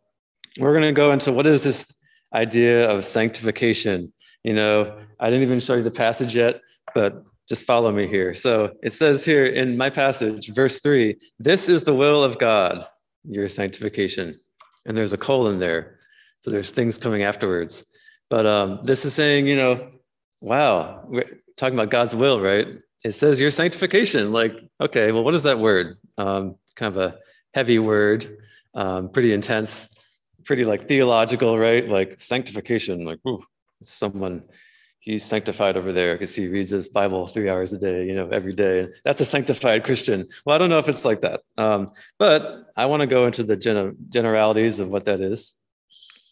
We're 0.59 0.73
going 0.73 0.83
to 0.83 0.91
go 0.91 1.11
into 1.11 1.33
what 1.33 1.47
is 1.47 1.63
this 1.63 1.91
idea 2.31 2.87
of 2.89 3.03
sanctification. 3.03 4.13
You 4.43 4.53
know, 4.53 4.99
I 5.19 5.31
didn't 5.31 5.41
even 5.41 5.59
show 5.59 5.73
you 5.73 5.83
the 5.83 5.89
passage 5.89 6.35
yet, 6.35 6.61
but 6.93 7.23
just 7.49 7.63
follow 7.63 7.91
me 7.91 8.07
here. 8.07 8.35
So 8.35 8.73
it 8.83 8.93
says 8.93 9.25
here 9.25 9.47
in 9.47 9.77
my 9.77 9.89
passage, 9.89 10.53
verse 10.53 10.79
three, 10.79 11.17
this 11.39 11.69
is 11.69 11.83
the 11.83 11.95
will 11.95 12.23
of 12.23 12.37
God, 12.37 12.85
your 13.27 13.47
sanctification. 13.47 14.39
And 14.85 14.95
there's 14.95 15.13
a 15.13 15.17
colon 15.17 15.59
there. 15.59 15.97
So 16.43 16.51
there's 16.51 16.71
things 16.71 16.97
coming 16.97 17.23
afterwards. 17.23 17.85
But 18.29 18.45
um, 18.45 18.79
this 18.83 19.05
is 19.05 19.13
saying, 19.13 19.47
you 19.47 19.55
know, 19.55 19.91
wow, 20.41 21.03
we're 21.05 21.39
talking 21.55 21.77
about 21.77 21.89
God's 21.89 22.13
will, 22.13 22.41
right? 22.41 22.67
It 23.05 23.11
says 23.11 23.39
your 23.39 23.51
sanctification. 23.51 24.33
Like, 24.33 24.59
okay, 24.81 25.11
well, 25.11 25.23
what 25.23 25.35
is 25.35 25.43
that 25.43 25.59
word? 25.59 25.97
Um, 26.17 26.55
it's 26.65 26.73
kind 26.73 26.95
of 26.95 27.01
a 27.01 27.17
heavy 27.53 27.79
word, 27.79 28.37
um, 28.73 29.09
pretty 29.09 29.33
intense, 29.33 29.87
pretty 30.43 30.65
like 30.65 30.87
theological, 30.87 31.57
right? 31.57 31.87
Like 31.87 32.19
sanctification, 32.19 33.05
like, 33.05 33.19
ooh, 33.25 33.43
someone 33.85 34.43
he's 34.99 35.23
sanctified 35.25 35.75
over 35.75 35.91
there 35.91 36.15
because 36.15 36.33
he 36.33 36.47
reads 36.47 36.71
his 36.71 36.87
Bible 36.87 37.27
three 37.27 37.49
hours 37.49 37.73
a 37.73 37.77
day, 37.77 38.05
you 38.05 38.15
know, 38.15 38.29
every 38.29 38.53
day. 38.53 38.87
That's 39.03 39.19
a 39.19 39.25
sanctified 39.25 39.83
Christian. 39.83 40.27
Well, 40.45 40.55
I 40.55 40.57
don't 40.57 40.69
know 40.69 40.79
if 40.79 40.87
it's 40.87 41.03
like 41.03 41.21
that, 41.21 41.41
um, 41.57 41.91
but 42.19 42.71
I 42.77 42.85
want 42.85 43.01
to 43.01 43.07
go 43.07 43.25
into 43.25 43.43
the 43.43 43.57
gen- 43.57 43.95
generalities 44.09 44.79
of 44.79 44.89
what 44.89 45.05
that 45.05 45.19
is. 45.19 45.53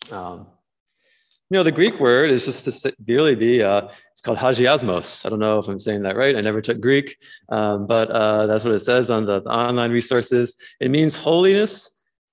Um, 0.10 0.48
you 1.50 1.58
know, 1.58 1.64
the 1.64 1.72
Greek 1.72 2.00
word 2.00 2.32
is 2.32 2.46
just 2.46 2.84
to 2.84 2.96
really 3.08 3.36
be, 3.36 3.62
uh, 3.62 3.90
it's 4.12 4.22
called 4.22 4.38
hagiasmos. 4.38 5.26
I 5.26 5.30
don't 5.30 5.40
know 5.40 5.60
if 5.60 5.68
I'm 5.68 5.80
saying 5.80 6.04
that 6.04 6.16
right. 6.16 6.36
I 6.38 6.42
never 6.42 6.62
took 6.62 6.80
Greek, 6.80 7.18
um, 7.50 7.88
but 7.88 8.10
uh, 8.10 8.48
that's 8.48 8.64
what 8.64 8.74
it 8.74 8.80
says 8.80 9.10
on 9.10 9.26
the, 9.26 9.42
the 9.42 9.50
online 9.50 9.92
resources. 9.92 10.56
It 10.80 10.92
means 10.92 11.16
holiness, 11.18 11.90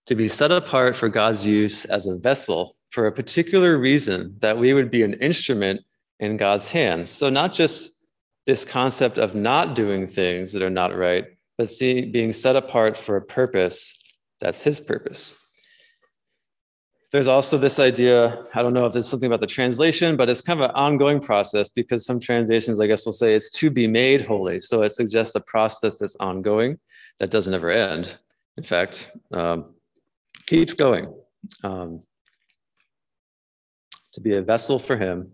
to 0.08 0.14
be 0.14 0.26
set 0.26 0.50
apart 0.50 0.96
for 0.96 1.10
God's 1.10 1.46
use 1.46 1.84
as 1.84 2.06
a 2.06 2.16
vessel 2.16 2.76
for 2.90 3.06
a 3.06 3.12
particular 3.12 3.76
reason, 3.76 4.34
that 4.38 4.56
we 4.56 4.72
would 4.72 4.90
be 4.90 5.02
an 5.02 5.12
instrument 5.14 5.82
in 6.18 6.38
God's 6.38 6.66
hands. 6.68 7.10
So, 7.10 7.28
not 7.28 7.52
just 7.52 7.90
this 8.46 8.64
concept 8.64 9.18
of 9.18 9.34
not 9.34 9.74
doing 9.74 10.06
things 10.06 10.52
that 10.52 10.62
are 10.62 10.70
not 10.70 10.96
right, 10.96 11.26
but 11.58 11.68
see, 11.68 12.06
being 12.06 12.32
set 12.32 12.56
apart 12.56 12.96
for 12.96 13.16
a 13.16 13.22
purpose 13.22 13.94
that's 14.40 14.62
His 14.62 14.80
purpose. 14.80 15.34
There's 17.10 17.26
also 17.26 17.56
this 17.56 17.78
idea, 17.78 18.44
I 18.54 18.62
don't 18.62 18.74
know 18.74 18.84
if 18.84 18.92
there's 18.92 19.08
something 19.08 19.28
about 19.28 19.40
the 19.40 19.46
translation, 19.46 20.16
but 20.16 20.28
it's 20.28 20.42
kind 20.42 20.60
of 20.60 20.68
an 20.68 20.76
ongoing 20.76 21.20
process 21.20 21.70
because 21.70 22.04
some 22.04 22.20
translations, 22.20 22.78
I 22.80 22.86
guess, 22.86 23.06
will 23.06 23.12
say 23.12 23.34
it's 23.34 23.48
to 23.50 23.70
be 23.70 23.86
made 23.86 24.26
holy. 24.26 24.60
So 24.60 24.82
it 24.82 24.92
suggests 24.92 25.34
a 25.34 25.40
process 25.40 25.98
that's 25.98 26.16
ongoing 26.20 26.78
that 27.18 27.30
doesn't 27.30 27.54
ever 27.54 27.70
end. 27.70 28.18
In 28.58 28.62
fact, 28.62 29.10
um, 29.32 29.74
keeps 30.46 30.74
going. 30.74 31.14
Um, 31.64 32.02
to 34.12 34.20
be 34.20 34.34
a 34.34 34.42
vessel 34.42 34.78
for 34.78 34.96
Him. 34.96 35.30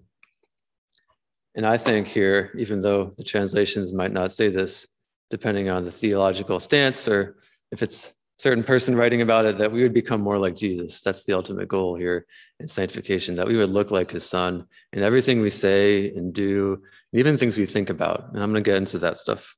And 1.56 1.66
I 1.66 1.76
think 1.76 2.06
here, 2.06 2.52
even 2.58 2.80
though 2.80 3.12
the 3.16 3.24
translations 3.24 3.92
might 3.92 4.12
not 4.12 4.32
say 4.32 4.48
this, 4.48 4.86
depending 5.30 5.68
on 5.70 5.84
the 5.84 5.90
theological 5.90 6.60
stance 6.60 7.08
or 7.08 7.36
if 7.72 7.82
it's 7.82 8.12
certain 8.38 8.64
person 8.64 8.96
writing 8.96 9.22
about 9.22 9.44
it 9.44 9.58
that 9.58 9.70
we 9.70 9.82
would 9.82 9.94
become 9.94 10.20
more 10.20 10.38
like 10.38 10.56
Jesus. 10.56 11.00
That's 11.00 11.24
the 11.24 11.34
ultimate 11.34 11.68
goal 11.68 11.94
here 11.96 12.26
in 12.60 12.66
sanctification, 12.66 13.36
that 13.36 13.46
we 13.46 13.56
would 13.56 13.70
look 13.70 13.90
like 13.90 14.10
his 14.10 14.24
son 14.24 14.66
in 14.92 15.02
everything 15.02 15.40
we 15.40 15.50
say 15.50 16.10
and 16.14 16.32
do, 16.32 16.82
and 17.12 17.20
even 17.20 17.38
things 17.38 17.56
we 17.56 17.66
think 17.66 17.90
about. 17.90 18.30
And 18.32 18.42
I'm 18.42 18.50
going 18.50 18.62
to 18.62 18.68
get 18.68 18.76
into 18.76 18.98
that 18.98 19.18
stuff. 19.18 19.56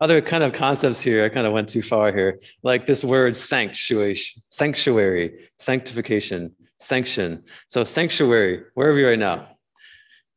Other 0.00 0.20
kind 0.20 0.42
of 0.42 0.52
concepts 0.52 1.00
here, 1.00 1.24
I 1.24 1.28
kind 1.28 1.46
of 1.46 1.52
went 1.52 1.68
too 1.68 1.80
far 1.80 2.12
here, 2.12 2.40
like 2.62 2.84
this 2.84 3.04
word 3.04 3.36
sanctuary, 3.36 4.18
sanctuary, 4.48 5.48
sanctification, 5.56 6.52
sanction. 6.78 7.44
So 7.68 7.84
sanctuary, 7.84 8.64
where 8.74 8.90
are 8.90 8.94
we 8.94 9.04
right 9.04 9.18
now? 9.18 9.48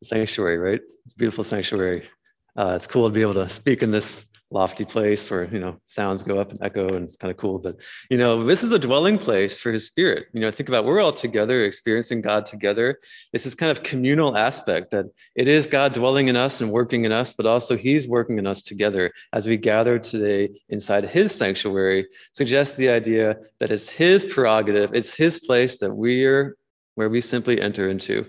Sanctuary, 0.03 0.59
right? 0.59 0.81
It's 1.05 1.15
beautiful 1.15 1.43
sanctuary. 1.43 2.07
Uh, 2.55 2.73
it's 2.75 2.87
cool 2.87 3.07
to 3.09 3.13
be 3.13 3.21
able 3.21 3.33
to 3.33 3.49
speak 3.49 3.81
in 3.81 3.91
this 3.91 4.26
lofty 4.49 4.85
place 4.85 5.29
where 5.29 5.43
you 5.45 5.59
know 5.59 5.77
sounds 5.83 6.23
go 6.23 6.39
up 6.39 6.51
and 6.51 6.61
echo 6.61 6.95
and 6.95 7.03
it's 7.03 7.17
kind 7.17 7.31
of 7.31 7.37
cool 7.37 7.59
but 7.59 7.75
you 8.09 8.17
know 8.17 8.45
this 8.45 8.63
is 8.63 8.71
a 8.71 8.79
dwelling 8.79 9.17
place 9.17 9.57
for 9.57 9.71
his 9.71 9.85
spirit. 9.85 10.27
You 10.33 10.39
know 10.39 10.51
think 10.51 10.69
about 10.69 10.85
we're 10.85 11.01
all 11.01 11.11
together 11.11 11.65
experiencing 11.65 12.21
god 12.21 12.45
together. 12.45 12.99
It's 13.33 13.43
this 13.43 13.55
kind 13.55 13.71
of 13.71 13.83
communal 13.83 14.37
aspect 14.37 14.91
that 14.91 15.05
it 15.35 15.47
is 15.47 15.67
god 15.67 15.93
dwelling 15.93 16.29
in 16.29 16.37
us 16.37 16.61
and 16.61 16.71
working 16.71 17.03
in 17.03 17.11
us 17.11 17.33
but 17.33 17.45
also 17.45 17.75
he's 17.75 18.07
working 18.07 18.37
in 18.37 18.47
us 18.47 18.61
together 18.61 19.11
as 19.33 19.47
we 19.47 19.57
gather 19.57 19.99
today 19.99 20.49
inside 20.69 21.03
his 21.03 21.35
sanctuary 21.35 22.07
suggests 22.33 22.77
the 22.77 22.89
idea 22.89 23.37
that 23.59 23.71
it's 23.71 23.89
his 23.89 24.23
prerogative 24.23 24.93
it's 24.93 25.13
his 25.13 25.39
place 25.39 25.77
that 25.77 25.93
we're 25.93 26.55
where 26.95 27.09
we 27.09 27.21
simply 27.21 27.61
enter 27.61 27.89
into 27.89 28.25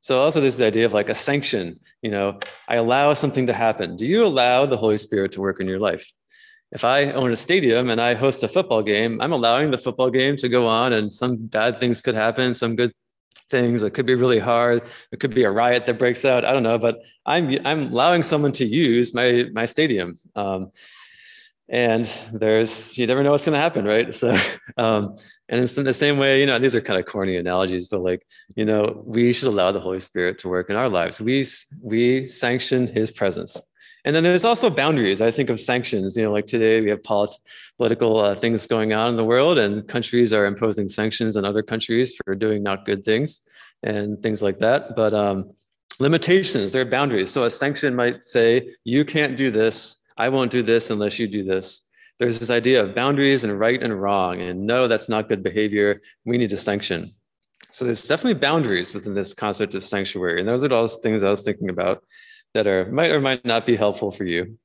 so 0.00 0.20
also 0.20 0.40
this 0.40 0.60
idea 0.60 0.86
of 0.86 0.92
like 0.92 1.08
a 1.08 1.14
sanction, 1.14 1.80
you 2.02 2.10
know, 2.10 2.38
I 2.68 2.76
allow 2.76 3.14
something 3.14 3.46
to 3.46 3.52
happen. 3.52 3.96
Do 3.96 4.06
you 4.06 4.24
allow 4.24 4.66
the 4.66 4.76
Holy 4.76 4.98
Spirit 4.98 5.32
to 5.32 5.40
work 5.40 5.60
in 5.60 5.66
your 5.66 5.78
life? 5.78 6.12
If 6.70 6.84
I 6.84 7.12
own 7.12 7.32
a 7.32 7.36
stadium 7.36 7.90
and 7.90 8.00
I 8.00 8.14
host 8.14 8.42
a 8.42 8.48
football 8.48 8.82
game, 8.82 9.20
I'm 9.20 9.32
allowing 9.32 9.70
the 9.70 9.78
football 9.78 10.10
game 10.10 10.36
to 10.36 10.48
go 10.48 10.66
on 10.66 10.92
and 10.92 11.12
some 11.12 11.36
bad 11.36 11.78
things 11.78 12.00
could 12.00 12.14
happen, 12.14 12.52
some 12.52 12.76
good 12.76 12.92
things. 13.48 13.82
It 13.82 13.94
could 13.94 14.06
be 14.06 14.14
really 14.14 14.38
hard. 14.38 14.82
It 15.10 15.20
could 15.20 15.34
be 15.34 15.44
a 15.44 15.50
riot 15.50 15.86
that 15.86 15.98
breaks 15.98 16.24
out. 16.24 16.44
I 16.44 16.52
don't 16.52 16.62
know, 16.62 16.78
but 16.78 17.00
I'm 17.24 17.56
I'm 17.64 17.90
allowing 17.92 18.22
someone 18.22 18.52
to 18.52 18.66
use 18.66 19.14
my 19.14 19.46
my 19.52 19.64
stadium. 19.64 20.18
Um, 20.36 20.72
and 21.68 22.06
there's 22.32 22.96
you 22.96 23.06
never 23.06 23.22
know 23.22 23.32
what's 23.32 23.44
going 23.44 23.54
to 23.54 23.60
happen 23.60 23.84
right 23.84 24.14
so 24.14 24.38
um, 24.78 25.16
and 25.48 25.62
it's 25.62 25.78
in 25.78 25.84
the 25.84 25.94
same 25.94 26.18
way 26.18 26.40
you 26.40 26.46
know 26.46 26.58
these 26.58 26.74
are 26.74 26.80
kind 26.80 27.00
of 27.00 27.06
corny 27.06 27.36
analogies 27.36 27.88
but 27.88 28.00
like 28.00 28.26
you 28.56 28.64
know 28.64 29.02
we 29.06 29.32
should 29.32 29.48
allow 29.48 29.72
the 29.72 29.80
holy 29.80 30.00
spirit 30.00 30.38
to 30.38 30.48
work 30.48 30.70
in 30.70 30.76
our 30.76 30.88
lives. 30.88 31.20
We 31.20 31.46
we 31.82 32.28
sanction 32.28 32.86
his 32.86 33.10
presence. 33.10 33.60
And 34.04 34.14
then 34.14 34.22
there's 34.22 34.44
also 34.44 34.70
boundaries. 34.70 35.20
I 35.20 35.30
think 35.30 35.50
of 35.50 35.60
sanctions 35.60 36.16
you 36.16 36.22
know 36.24 36.32
like 36.32 36.46
today 36.46 36.80
we 36.80 36.90
have 36.90 37.02
polit- 37.02 37.36
political 37.76 38.20
uh, 38.20 38.34
things 38.34 38.66
going 38.66 38.92
on 38.92 39.10
in 39.10 39.16
the 39.16 39.24
world 39.24 39.58
and 39.58 39.86
countries 39.88 40.32
are 40.32 40.46
imposing 40.46 40.88
sanctions 40.88 41.36
on 41.36 41.44
other 41.44 41.62
countries 41.62 42.14
for 42.16 42.34
doing 42.34 42.62
not 42.62 42.86
good 42.86 43.04
things 43.04 43.40
and 43.82 44.22
things 44.22 44.42
like 44.42 44.58
that. 44.58 44.96
But 44.96 45.14
um, 45.14 45.52
limitations 45.98 46.72
there 46.72 46.82
are 46.82 46.90
boundaries. 46.90 47.30
So 47.30 47.44
a 47.44 47.50
sanction 47.50 47.94
might 47.94 48.24
say 48.24 48.70
you 48.84 49.04
can't 49.04 49.36
do 49.36 49.50
this. 49.50 49.96
I 50.16 50.28
won't 50.28 50.50
do 50.50 50.62
this 50.62 50.90
unless 50.90 51.18
you 51.18 51.28
do 51.28 51.44
this. 51.44 51.87
There's 52.18 52.38
this 52.38 52.50
idea 52.50 52.82
of 52.82 52.94
boundaries 52.94 53.44
and 53.44 53.58
right 53.58 53.80
and 53.80 54.00
wrong, 54.00 54.40
and 54.40 54.66
no, 54.66 54.88
that's 54.88 55.08
not 55.08 55.28
good 55.28 55.42
behavior. 55.42 56.00
We 56.24 56.36
need 56.36 56.50
to 56.50 56.58
sanction. 56.58 57.14
So 57.70 57.84
there's 57.84 58.06
definitely 58.06 58.40
boundaries 58.40 58.94
within 58.94 59.14
this 59.14 59.34
concept 59.34 59.74
of 59.74 59.84
sanctuary. 59.84 60.40
And 60.40 60.48
those 60.48 60.64
are 60.64 60.72
all 60.72 60.82
those 60.82 60.96
things 60.96 61.22
I 61.22 61.30
was 61.30 61.44
thinking 61.44 61.68
about 61.68 62.02
that 62.54 62.66
are 62.66 62.90
might 62.90 63.10
or 63.10 63.20
might 63.20 63.44
not 63.44 63.66
be 63.66 63.76
helpful 63.76 64.10
for 64.10 64.24
you. 64.24 64.58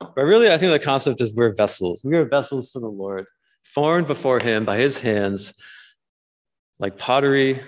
But 0.00 0.22
really, 0.22 0.50
I 0.50 0.58
think 0.58 0.72
the 0.72 0.78
concept 0.78 1.20
is 1.20 1.34
we're 1.34 1.54
vessels. 1.54 2.02
We 2.04 2.16
are 2.16 2.24
vessels 2.24 2.70
for 2.70 2.80
the 2.80 2.88
Lord, 2.88 3.26
formed 3.74 4.06
before 4.06 4.38
Him 4.38 4.64
by 4.64 4.76
His 4.76 4.98
hands, 4.98 5.54
like 6.78 6.98
pottery 6.98 7.60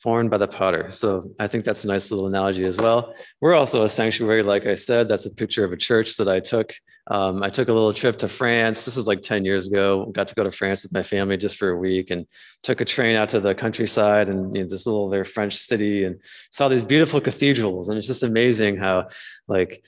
formed 0.00 0.30
by 0.30 0.38
the 0.38 0.48
potter. 0.48 0.90
So 0.92 1.30
I 1.38 1.46
think 1.46 1.64
that's 1.64 1.84
a 1.84 1.88
nice 1.88 2.10
little 2.10 2.26
analogy 2.26 2.64
as 2.64 2.76
well. 2.76 3.14
We're 3.40 3.54
also 3.54 3.84
a 3.84 3.88
sanctuary, 3.88 4.42
like 4.42 4.66
I 4.66 4.74
said. 4.74 5.08
That's 5.08 5.26
a 5.26 5.30
picture 5.30 5.62
of 5.62 5.72
a 5.72 5.76
church 5.76 6.16
that 6.16 6.28
I 6.28 6.40
took. 6.40 6.74
Um, 7.10 7.42
I 7.42 7.50
took 7.50 7.68
a 7.68 7.72
little 7.72 7.92
trip 7.92 8.16
to 8.18 8.28
France. 8.28 8.84
This 8.84 8.96
is 8.96 9.06
like 9.06 9.20
10 9.20 9.44
years 9.44 9.66
ago. 9.66 10.06
Got 10.06 10.28
to 10.28 10.34
go 10.34 10.44
to 10.44 10.50
France 10.50 10.84
with 10.84 10.92
my 10.92 11.02
family 11.02 11.36
just 11.36 11.56
for 11.56 11.70
a 11.70 11.76
week 11.76 12.10
and 12.10 12.26
took 12.62 12.80
a 12.80 12.84
train 12.84 13.16
out 13.16 13.28
to 13.30 13.40
the 13.40 13.54
countryside 13.54 14.28
and 14.28 14.54
you 14.54 14.62
know, 14.62 14.68
this 14.68 14.86
little 14.86 15.08
their 15.08 15.24
French 15.24 15.56
city 15.56 16.04
and 16.04 16.18
saw 16.50 16.68
these 16.68 16.84
beautiful 16.84 17.20
cathedrals. 17.20 17.88
And 17.88 17.98
it's 17.98 18.06
just 18.06 18.22
amazing 18.22 18.76
how 18.76 19.08
like 19.48 19.82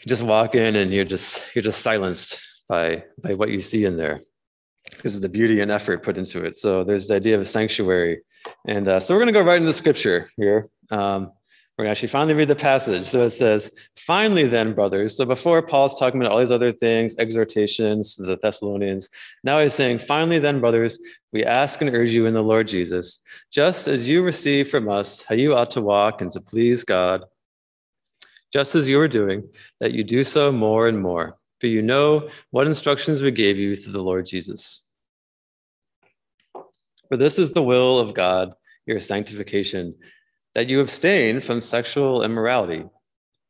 you 0.00 0.06
just 0.06 0.22
walk 0.22 0.54
in 0.54 0.74
and 0.74 0.92
you're 0.92 1.04
just 1.04 1.54
you're 1.54 1.62
just 1.62 1.82
silenced 1.82 2.40
by 2.68 3.04
by 3.22 3.34
what 3.34 3.50
you 3.50 3.60
see 3.60 3.84
in 3.84 3.96
there 3.96 4.22
because 4.90 5.16
of 5.16 5.22
the 5.22 5.28
beauty 5.28 5.60
and 5.60 5.70
effort 5.70 6.02
put 6.02 6.16
into 6.16 6.44
it. 6.44 6.56
So 6.56 6.82
there's 6.82 7.08
the 7.08 7.14
idea 7.14 7.34
of 7.34 7.42
a 7.42 7.44
sanctuary 7.44 8.22
and 8.66 8.88
uh, 8.88 9.00
so 9.00 9.14
we're 9.14 9.20
going 9.20 9.32
to 9.32 9.40
go 9.40 9.44
right 9.44 9.56
into 9.56 9.66
the 9.66 9.72
scripture 9.72 10.30
here. 10.36 10.68
Um, 10.90 11.32
we're 11.78 11.84
going 11.84 11.94
to 11.94 11.98
actually 11.98 12.08
finally 12.08 12.34
read 12.34 12.48
the 12.48 12.56
passage. 12.56 13.06
So 13.06 13.22
it 13.22 13.30
says, 13.30 13.72
Finally, 13.96 14.48
then, 14.48 14.74
brothers. 14.74 15.16
So 15.16 15.24
before 15.24 15.62
Paul's 15.62 15.96
talking 15.96 16.20
about 16.20 16.32
all 16.32 16.40
these 16.40 16.50
other 16.50 16.72
things, 16.72 17.14
exhortations 17.18 18.16
to 18.16 18.24
the 18.24 18.36
Thessalonians, 18.36 19.08
now 19.44 19.60
he's 19.60 19.74
saying, 19.74 20.00
Finally, 20.00 20.40
then, 20.40 20.60
brothers, 20.60 20.98
we 21.32 21.44
ask 21.44 21.80
and 21.80 21.94
urge 21.94 22.10
you 22.10 22.26
in 22.26 22.34
the 22.34 22.42
Lord 22.42 22.66
Jesus, 22.66 23.20
just 23.52 23.86
as 23.86 24.08
you 24.08 24.24
receive 24.24 24.68
from 24.68 24.88
us 24.88 25.22
how 25.22 25.36
you 25.36 25.54
ought 25.54 25.70
to 25.70 25.80
walk 25.80 26.20
and 26.20 26.32
to 26.32 26.40
please 26.40 26.82
God, 26.82 27.22
just 28.52 28.74
as 28.74 28.88
you 28.88 28.98
are 28.98 29.06
doing, 29.06 29.48
that 29.78 29.92
you 29.92 30.02
do 30.02 30.24
so 30.24 30.50
more 30.50 30.88
and 30.88 31.00
more. 31.00 31.38
For 31.60 31.68
you 31.68 31.82
know 31.82 32.28
what 32.50 32.66
instructions 32.66 33.22
we 33.22 33.30
gave 33.30 33.56
you 33.56 33.76
through 33.76 33.92
the 33.92 34.02
Lord 34.02 34.26
Jesus. 34.26 34.87
For 37.08 37.16
this 37.16 37.38
is 37.38 37.52
the 37.52 37.62
will 37.62 37.98
of 37.98 38.14
God, 38.14 38.52
your 38.86 39.00
sanctification, 39.00 39.94
that 40.54 40.68
you 40.68 40.80
abstain 40.80 41.40
from 41.40 41.62
sexual 41.62 42.22
immorality, 42.22 42.84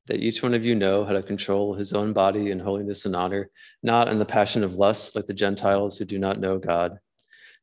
that 0.07 0.21
each 0.21 0.43
one 0.43 0.55
of 0.55 0.65
you 0.65 0.75
know 0.75 1.05
how 1.05 1.13
to 1.13 1.23
control 1.23 1.75
his 1.75 1.93
own 1.93 2.13
body 2.13 2.51
in 2.51 2.61
holiness 2.61 3.05
and 3.05 3.17
honor, 3.17 3.51
not 3.83 4.09
in 4.09 4.19
the 4.19 4.25
passion 4.25 4.63
of 4.63 4.77
lust 4.77 5.17
like 5.17 5.27
the 5.27 5.35
Gentiles 5.35 5.99
who 5.99 6.05
do 6.05 6.19
not 6.19 6.39
know 6.39 6.59
God. 6.59 6.99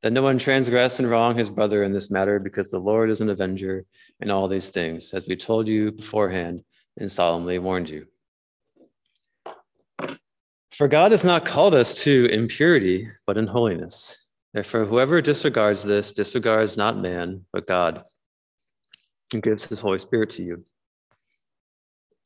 That 0.04 0.14
no 0.14 0.22
one 0.22 0.38
transgress 0.38 1.00
and 1.00 1.10
wrong 1.10 1.38
his 1.38 1.50
brother 1.50 1.84
in 1.84 1.94
this 1.94 2.12
matter, 2.12 2.40
because 2.40 2.70
the 2.70 2.80
Lord 2.80 3.10
is 3.10 3.22
an 3.22 3.30
avenger 3.30 3.86
in 4.20 4.30
all 4.30 4.48
these 4.48 4.70
things, 4.70 5.14
as 5.14 5.28
we 5.28 5.36
told 5.36 5.68
you 5.68 5.92
beforehand 5.92 6.64
and 6.98 7.10
solemnly 7.10 7.58
warned 7.58 7.90
you. 7.90 8.06
For 10.72 10.90
God 10.90 11.12
has 11.12 11.24
not 11.24 11.46
called 11.46 11.74
us 11.74 12.04
to 12.04 12.26
impurity, 12.26 13.10
but 13.26 13.38
in 13.38 13.48
holiness. 13.48 14.25
Therefore, 14.56 14.86
whoever 14.86 15.22
disregards 15.22 15.84
this 15.84 16.14
disregards 16.14 16.78
not 16.78 16.98
man, 16.98 17.44
but 17.52 17.68
God, 17.68 18.06
and 19.34 19.44
gives 19.44 19.66
his 19.66 19.82
Holy 19.82 20.00
Spirit 20.00 20.30
to 20.30 20.44
you. 20.44 20.64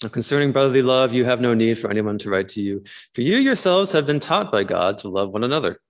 Now, 0.03 0.09
concerning 0.09 0.51
brotherly 0.51 0.83
love, 0.83 1.11
you 1.11 1.25
have 1.25 1.41
no 1.41 1.55
need 1.55 1.79
for 1.79 1.89
anyone 1.89 2.19
to 2.19 2.29
write 2.29 2.47
to 2.49 2.61
you, 2.61 2.83
for 3.15 3.21
you 3.21 3.37
yourselves 3.37 3.91
have 3.93 4.05
been 4.05 4.19
taught 4.19 4.51
by 4.51 4.63
God 4.63 4.99
to 4.99 5.09
love 5.09 5.31
one 5.31 5.43
another. 5.43 5.81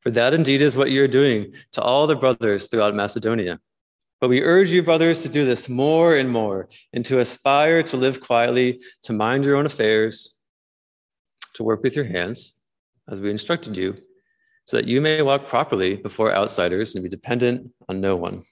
For 0.00 0.10
that 0.10 0.32
indeed 0.32 0.62
is 0.62 0.74
what 0.74 0.90
you're 0.90 1.06
doing 1.06 1.52
to 1.72 1.82
all 1.82 2.06
the 2.06 2.16
brothers 2.16 2.68
throughout 2.68 2.94
Macedonia. 2.94 3.60
But 4.22 4.30
we 4.30 4.42
urge 4.42 4.70
you, 4.70 4.82
brothers, 4.82 5.20
to 5.24 5.28
do 5.28 5.44
this 5.44 5.68
more 5.68 6.14
and 6.16 6.30
more, 6.30 6.70
and 6.94 7.04
to 7.04 7.18
aspire 7.18 7.82
to 7.82 7.98
live 7.98 8.22
quietly, 8.22 8.80
to 9.02 9.12
mind 9.12 9.44
your 9.44 9.56
own 9.56 9.66
affairs, 9.66 10.34
to 11.52 11.62
work 11.62 11.82
with 11.82 11.94
your 11.94 12.06
hands, 12.06 12.54
as 13.06 13.20
we 13.20 13.30
instructed 13.30 13.76
you 13.76 13.98
so 14.70 14.76
that 14.76 14.86
you 14.86 15.00
may 15.00 15.20
walk 15.20 15.48
properly 15.48 15.96
before 15.96 16.32
outsiders 16.32 16.94
and 16.94 17.02
be 17.02 17.10
dependent 17.10 17.72
on 17.88 18.00
no 18.00 18.14
one. 18.14 18.44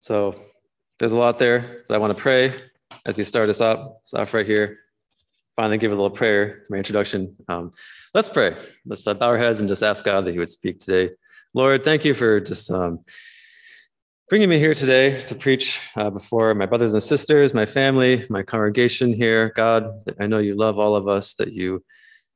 So 0.00 0.34
there's 0.98 1.12
a 1.12 1.18
lot 1.18 1.38
there 1.38 1.84
that 1.88 1.94
I 1.94 1.96
want 1.96 2.14
to 2.14 2.22
pray 2.22 2.54
as 3.06 3.16
we 3.16 3.24
start 3.24 3.48
us 3.48 3.62
up. 3.62 4.00
Stop 4.02 4.34
right 4.34 4.44
here. 4.44 4.76
Finally, 5.56 5.78
give 5.78 5.90
a 5.90 5.94
little 5.94 6.10
prayer, 6.10 6.64
my 6.68 6.76
introduction. 6.76 7.34
Um, 7.48 7.72
let's 8.12 8.28
pray. 8.28 8.58
Let's 8.84 9.06
uh, 9.06 9.14
bow 9.14 9.28
our 9.28 9.38
heads 9.38 9.60
and 9.60 9.70
just 9.70 9.82
ask 9.82 10.04
God 10.04 10.26
that 10.26 10.32
He 10.32 10.38
would 10.38 10.50
speak 10.50 10.80
today. 10.80 11.14
Lord, 11.54 11.82
thank 11.82 12.04
you 12.04 12.12
for 12.12 12.40
just 12.40 12.70
um, 12.70 12.98
bringing 14.28 14.50
me 14.50 14.58
here 14.58 14.74
today 14.74 15.18
to 15.22 15.34
preach 15.34 15.80
uh, 15.96 16.10
before 16.10 16.54
my 16.54 16.66
brothers 16.66 16.92
and 16.92 17.02
sisters, 17.02 17.54
my 17.54 17.64
family, 17.64 18.26
my 18.28 18.42
congregation 18.42 19.14
here. 19.14 19.50
God, 19.56 19.88
I 20.20 20.26
know 20.26 20.40
you 20.40 20.56
love 20.56 20.78
all 20.78 20.94
of 20.94 21.08
us, 21.08 21.32
that 21.36 21.54
you 21.54 21.82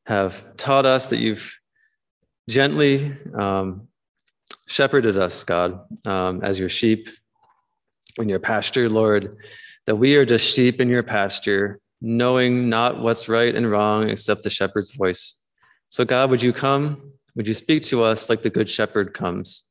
have 0.06 0.56
taught 0.56 0.86
us, 0.86 1.10
that 1.10 1.18
you've 1.18 1.54
gently 2.48 3.12
um, 3.34 3.88
shepherded 4.66 5.16
us, 5.16 5.44
God, 5.44 5.80
um, 6.06 6.42
as 6.42 6.58
your 6.58 6.68
sheep 6.68 7.08
in 8.18 8.28
your 8.28 8.40
pasture, 8.40 8.88
Lord, 8.88 9.36
that 9.86 9.96
we 9.96 10.16
are 10.16 10.24
just 10.24 10.52
sheep 10.52 10.80
in 10.80 10.88
your 10.88 11.02
pasture, 11.02 11.80
knowing 12.00 12.68
not 12.68 13.00
what's 13.00 13.28
right 13.28 13.54
and 13.54 13.70
wrong 13.70 14.10
except 14.10 14.42
the 14.42 14.50
shepherd's 14.50 14.92
voice. 14.92 15.36
So, 15.88 16.04
God, 16.04 16.30
would 16.30 16.42
you 16.42 16.52
come? 16.52 17.12
Would 17.34 17.48
you 17.48 17.54
speak 17.54 17.84
to 17.84 18.02
us 18.02 18.28
like 18.28 18.42
the 18.42 18.50
good 18.50 18.68
shepherd 18.68 19.14
comes? 19.14 19.64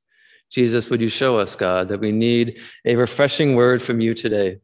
Jesus, 0.49 0.89
would 0.89 1.01
you 1.01 1.07
show 1.07 1.37
us, 1.37 1.55
God, 1.55 1.87
that 1.89 1.99
we 1.99 2.11
need 2.11 2.59
a 2.85 2.95
refreshing 2.95 3.55
word 3.55 3.81
from 3.81 4.01
you 4.01 4.13
today? 4.13 4.57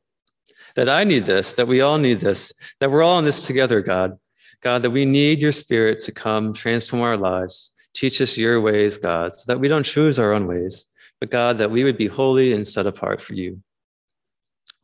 That 0.75 0.89
I 0.89 1.03
need 1.03 1.25
this, 1.25 1.53
that 1.53 1.67
we 1.67 1.81
all 1.81 1.97
need 1.97 2.19
this, 2.19 2.51
that 2.79 2.91
we're 2.91 3.03
all 3.03 3.19
in 3.19 3.25
this 3.25 3.41
together, 3.41 3.81
God. 3.81 4.19
God, 4.61 4.81
that 4.81 4.91
we 4.91 5.05
need 5.05 5.41
your 5.41 5.51
spirit 5.51 6.01
to 6.01 6.11
come 6.11 6.53
transform 6.53 7.01
our 7.01 7.17
lives. 7.17 7.71
Teach 7.93 8.21
us 8.21 8.37
your 8.37 8.61
ways, 8.61 8.97
God, 8.97 9.33
so 9.33 9.51
that 9.51 9.59
we 9.59 9.67
don't 9.67 9.83
choose 9.85 10.19
our 10.19 10.33
own 10.33 10.47
ways, 10.47 10.85
but 11.19 11.31
God, 11.31 11.57
that 11.57 11.71
we 11.71 11.83
would 11.83 11.97
be 11.97 12.07
holy 12.07 12.53
and 12.53 12.67
set 12.67 12.85
apart 12.85 13.21
for 13.21 13.33
you. 13.33 13.61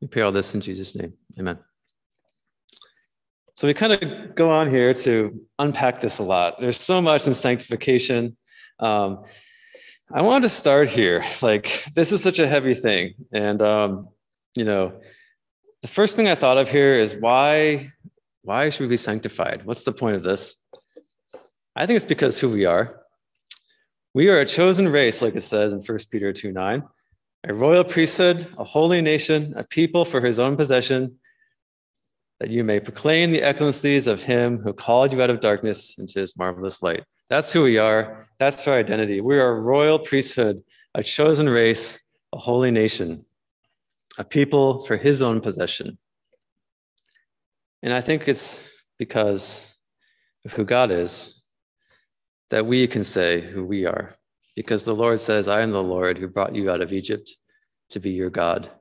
We 0.02 0.08
pray 0.08 0.22
all 0.22 0.32
this 0.32 0.54
in 0.54 0.62
Jesus' 0.62 0.96
name. 0.96 1.14
Amen. 1.40 1.60
So 3.56 3.68
we 3.68 3.74
kind 3.74 3.94
of 3.94 4.36
go 4.36 4.50
on 4.50 4.70
here 4.70 4.94
to 4.96 5.40
unpack 5.60 6.02
this 6.02 6.18
a 6.18 6.24
lot. 6.24 6.60
There's 6.60 6.80
so 6.80 7.02
much 7.02 7.28
in 7.28 7.34
sanctification. 7.34 8.36
Um, 8.80 9.24
I 10.12 10.22
wanted 10.22 10.44
to 10.44 10.50
start 10.50 10.90
here. 10.90 11.24
Like, 11.42 11.86
this 11.96 12.12
is 12.12 12.22
such 12.22 12.40
a 12.40 12.48
heavy 12.48 12.74
thing. 12.74 13.14
And, 13.32 13.62
um, 13.62 14.10
you 14.56 14.66
know, 14.66 15.00
the 15.82 15.88
first 15.88 16.16
thing 16.16 16.28
I 16.28 16.36
thought 16.36 16.58
of 16.58 16.70
here 16.70 16.96
is 16.96 17.16
why, 17.16 17.92
why 18.44 18.70
should 18.70 18.84
we 18.84 18.90
be 18.90 18.98
sanctified? 18.98 19.66
What's 19.66 19.86
the 19.86 19.92
point 19.92 20.18
of 20.18 20.24
this? 20.24 20.56
I 21.76 21.86
think 21.86 21.96
it's 21.96 22.06
because 22.06 22.38
who 22.38 22.50
we 22.50 22.66
are. 22.66 23.02
We 24.14 24.30
are 24.30 24.42
a 24.42 24.46
chosen 24.46 24.90
race, 24.90 25.22
like 25.22 25.36
it 25.36 25.42
says 25.42 25.74
in 25.74 25.80
1 25.80 25.98
Peter 26.12 26.32
2 26.32 26.52
9, 26.52 26.84
a 27.46 27.54
royal 27.54 27.84
priesthood, 27.84 28.48
a 28.58 28.64
holy 28.64 29.02
nation, 29.02 29.54
a 29.58 29.64
people 29.64 30.06
for 30.06 30.22
his 30.22 30.40
own 30.40 30.56
possession, 30.56 31.18
that 32.40 32.50
you 32.50 32.64
may 32.64 32.80
proclaim 32.80 33.32
the 33.32 33.42
excellencies 33.42 34.06
of 34.08 34.22
him 34.22 34.60
who 34.60 34.74
called 34.74 35.14
you 35.14 35.22
out 35.22 35.30
of 35.30 35.40
darkness 35.40 35.96
into 35.98 36.20
his 36.20 36.38
marvelous 36.38 36.84
light. 36.84 37.04
That's 37.30 37.52
who 37.52 37.64
we 37.64 37.78
are. 37.78 38.28
That's 38.38 38.68
our 38.68 38.76
identity. 38.76 39.22
We 39.22 39.40
are 39.40 39.56
a 39.56 39.62
royal 39.62 39.98
priesthood, 39.98 40.64
a 40.94 41.02
chosen 41.02 41.50
race, 41.50 41.98
a 42.34 42.38
holy 42.38 42.72
nation, 42.72 43.26
a 44.18 44.24
people 44.24 44.86
for 44.86 44.98
his 44.98 45.22
own 45.22 45.40
possession. 45.40 45.98
And 47.84 47.94
I 47.94 48.00
think 48.00 48.28
it's 48.30 48.66
because 48.98 49.66
of 50.46 50.54
who 50.54 50.64
God 50.64 50.90
is 50.90 51.42
that 52.50 52.66
we 52.66 52.88
can 52.88 53.04
say 53.04 53.42
who 53.42 53.66
we 53.66 53.86
are. 53.86 54.16
Because 54.56 54.86
the 54.86 54.96
Lord 54.96 55.20
says, 55.20 55.48
I 55.50 55.62
am 55.62 55.72
the 55.72 55.84
Lord 55.84 56.18
who 56.18 56.28
brought 56.28 56.56
you 56.56 56.72
out 56.72 56.82
of 56.82 56.94
Egypt 56.94 57.30
to 57.90 58.00
be 58.00 58.12
your 58.12 58.30
God. 58.30 58.72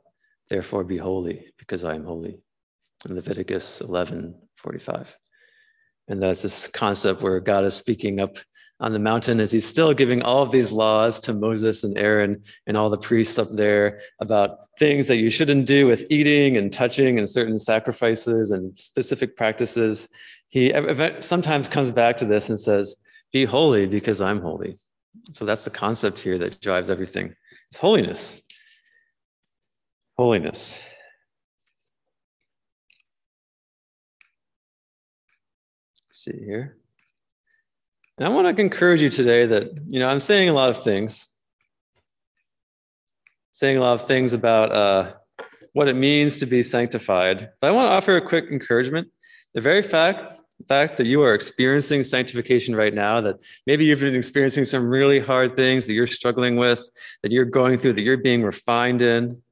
Therefore 0.48 0.84
be 0.84 0.98
holy, 0.98 1.46
because 1.58 1.82
I 1.82 1.94
am 1.96 2.04
holy. 2.04 2.38
In 3.08 3.16
Leviticus 3.16 3.80
11 3.80 4.34
45. 4.56 5.16
And 6.06 6.20
that's 6.20 6.42
this 6.42 6.68
concept 6.68 7.22
where 7.22 7.40
God 7.40 7.64
is 7.64 7.74
speaking 7.74 8.20
up 8.20 8.36
on 8.82 8.92
the 8.92 8.98
mountain 8.98 9.38
as 9.38 9.52
he's 9.52 9.64
still 9.64 9.94
giving 9.94 10.22
all 10.22 10.42
of 10.42 10.50
these 10.50 10.72
laws 10.72 11.20
to 11.20 11.32
Moses 11.32 11.84
and 11.84 11.96
Aaron 11.96 12.42
and 12.66 12.76
all 12.76 12.90
the 12.90 12.98
priests 12.98 13.38
up 13.38 13.48
there 13.52 14.00
about 14.20 14.58
things 14.78 15.06
that 15.06 15.18
you 15.18 15.30
shouldn't 15.30 15.66
do 15.66 15.86
with 15.86 16.04
eating 16.10 16.56
and 16.56 16.72
touching 16.72 17.18
and 17.18 17.30
certain 17.30 17.60
sacrifices 17.60 18.50
and 18.50 18.76
specific 18.78 19.36
practices. 19.36 20.08
He 20.48 20.74
sometimes 21.20 21.68
comes 21.68 21.92
back 21.92 22.16
to 22.18 22.24
this 22.24 22.48
and 22.48 22.58
says, 22.58 22.96
Be 23.32 23.44
holy 23.44 23.86
because 23.86 24.20
I'm 24.20 24.40
holy. 24.42 24.78
So 25.30 25.44
that's 25.44 25.64
the 25.64 25.70
concept 25.70 26.18
here 26.18 26.36
that 26.38 26.60
drives 26.60 26.90
everything. 26.90 27.36
It's 27.70 27.78
holiness. 27.78 28.42
Holiness. 30.18 30.76
See 36.10 36.32
here. 36.44 36.81
And 38.18 38.26
I 38.26 38.30
want 38.30 38.54
to 38.54 38.62
encourage 38.62 39.00
you 39.00 39.08
today 39.08 39.46
that, 39.46 39.72
you 39.88 39.98
know, 39.98 40.08
I'm 40.08 40.20
saying 40.20 40.48
a 40.48 40.52
lot 40.52 40.70
of 40.70 40.82
things, 40.82 41.34
saying 43.52 43.78
a 43.78 43.80
lot 43.80 43.94
of 43.94 44.06
things 44.06 44.32
about 44.32 44.72
uh, 44.72 45.12
what 45.72 45.88
it 45.88 45.96
means 45.96 46.38
to 46.38 46.46
be 46.46 46.62
sanctified. 46.62 47.50
But 47.60 47.68
I 47.68 47.70
want 47.70 47.88
to 47.88 47.94
offer 47.94 48.16
a 48.16 48.20
quick 48.26 48.46
encouragement. 48.50 49.08
The 49.54 49.60
very 49.60 49.82
fact, 49.82 50.40
fact 50.68 50.96
that 50.98 51.06
you 51.06 51.22
are 51.22 51.34
experiencing 51.34 52.04
sanctification 52.04 52.76
right 52.76 52.94
now, 52.94 53.20
that 53.22 53.36
maybe 53.66 53.84
you've 53.86 54.00
been 54.00 54.14
experiencing 54.14 54.64
some 54.64 54.86
really 54.86 55.18
hard 55.18 55.56
things 55.56 55.86
that 55.86 55.94
you're 55.94 56.06
struggling 56.06 56.56
with, 56.56 56.86
that 57.22 57.32
you're 57.32 57.44
going 57.44 57.78
through, 57.78 57.94
that 57.94 58.02
you're 58.02 58.18
being 58.18 58.42
refined 58.42 59.02
in, 59.02 59.42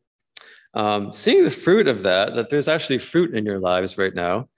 um, 0.75 1.13
seeing 1.13 1.45
the 1.45 1.51
fruit 1.51 1.89
of 1.89 2.03
that, 2.05 2.35
that 2.35 2.51
there's 2.51 2.69
actually 2.69 2.99
fruit 2.99 3.35
in 3.35 3.45
your 3.45 3.59
lives 3.59 3.99
right 3.99 4.15
now, 4.15 4.49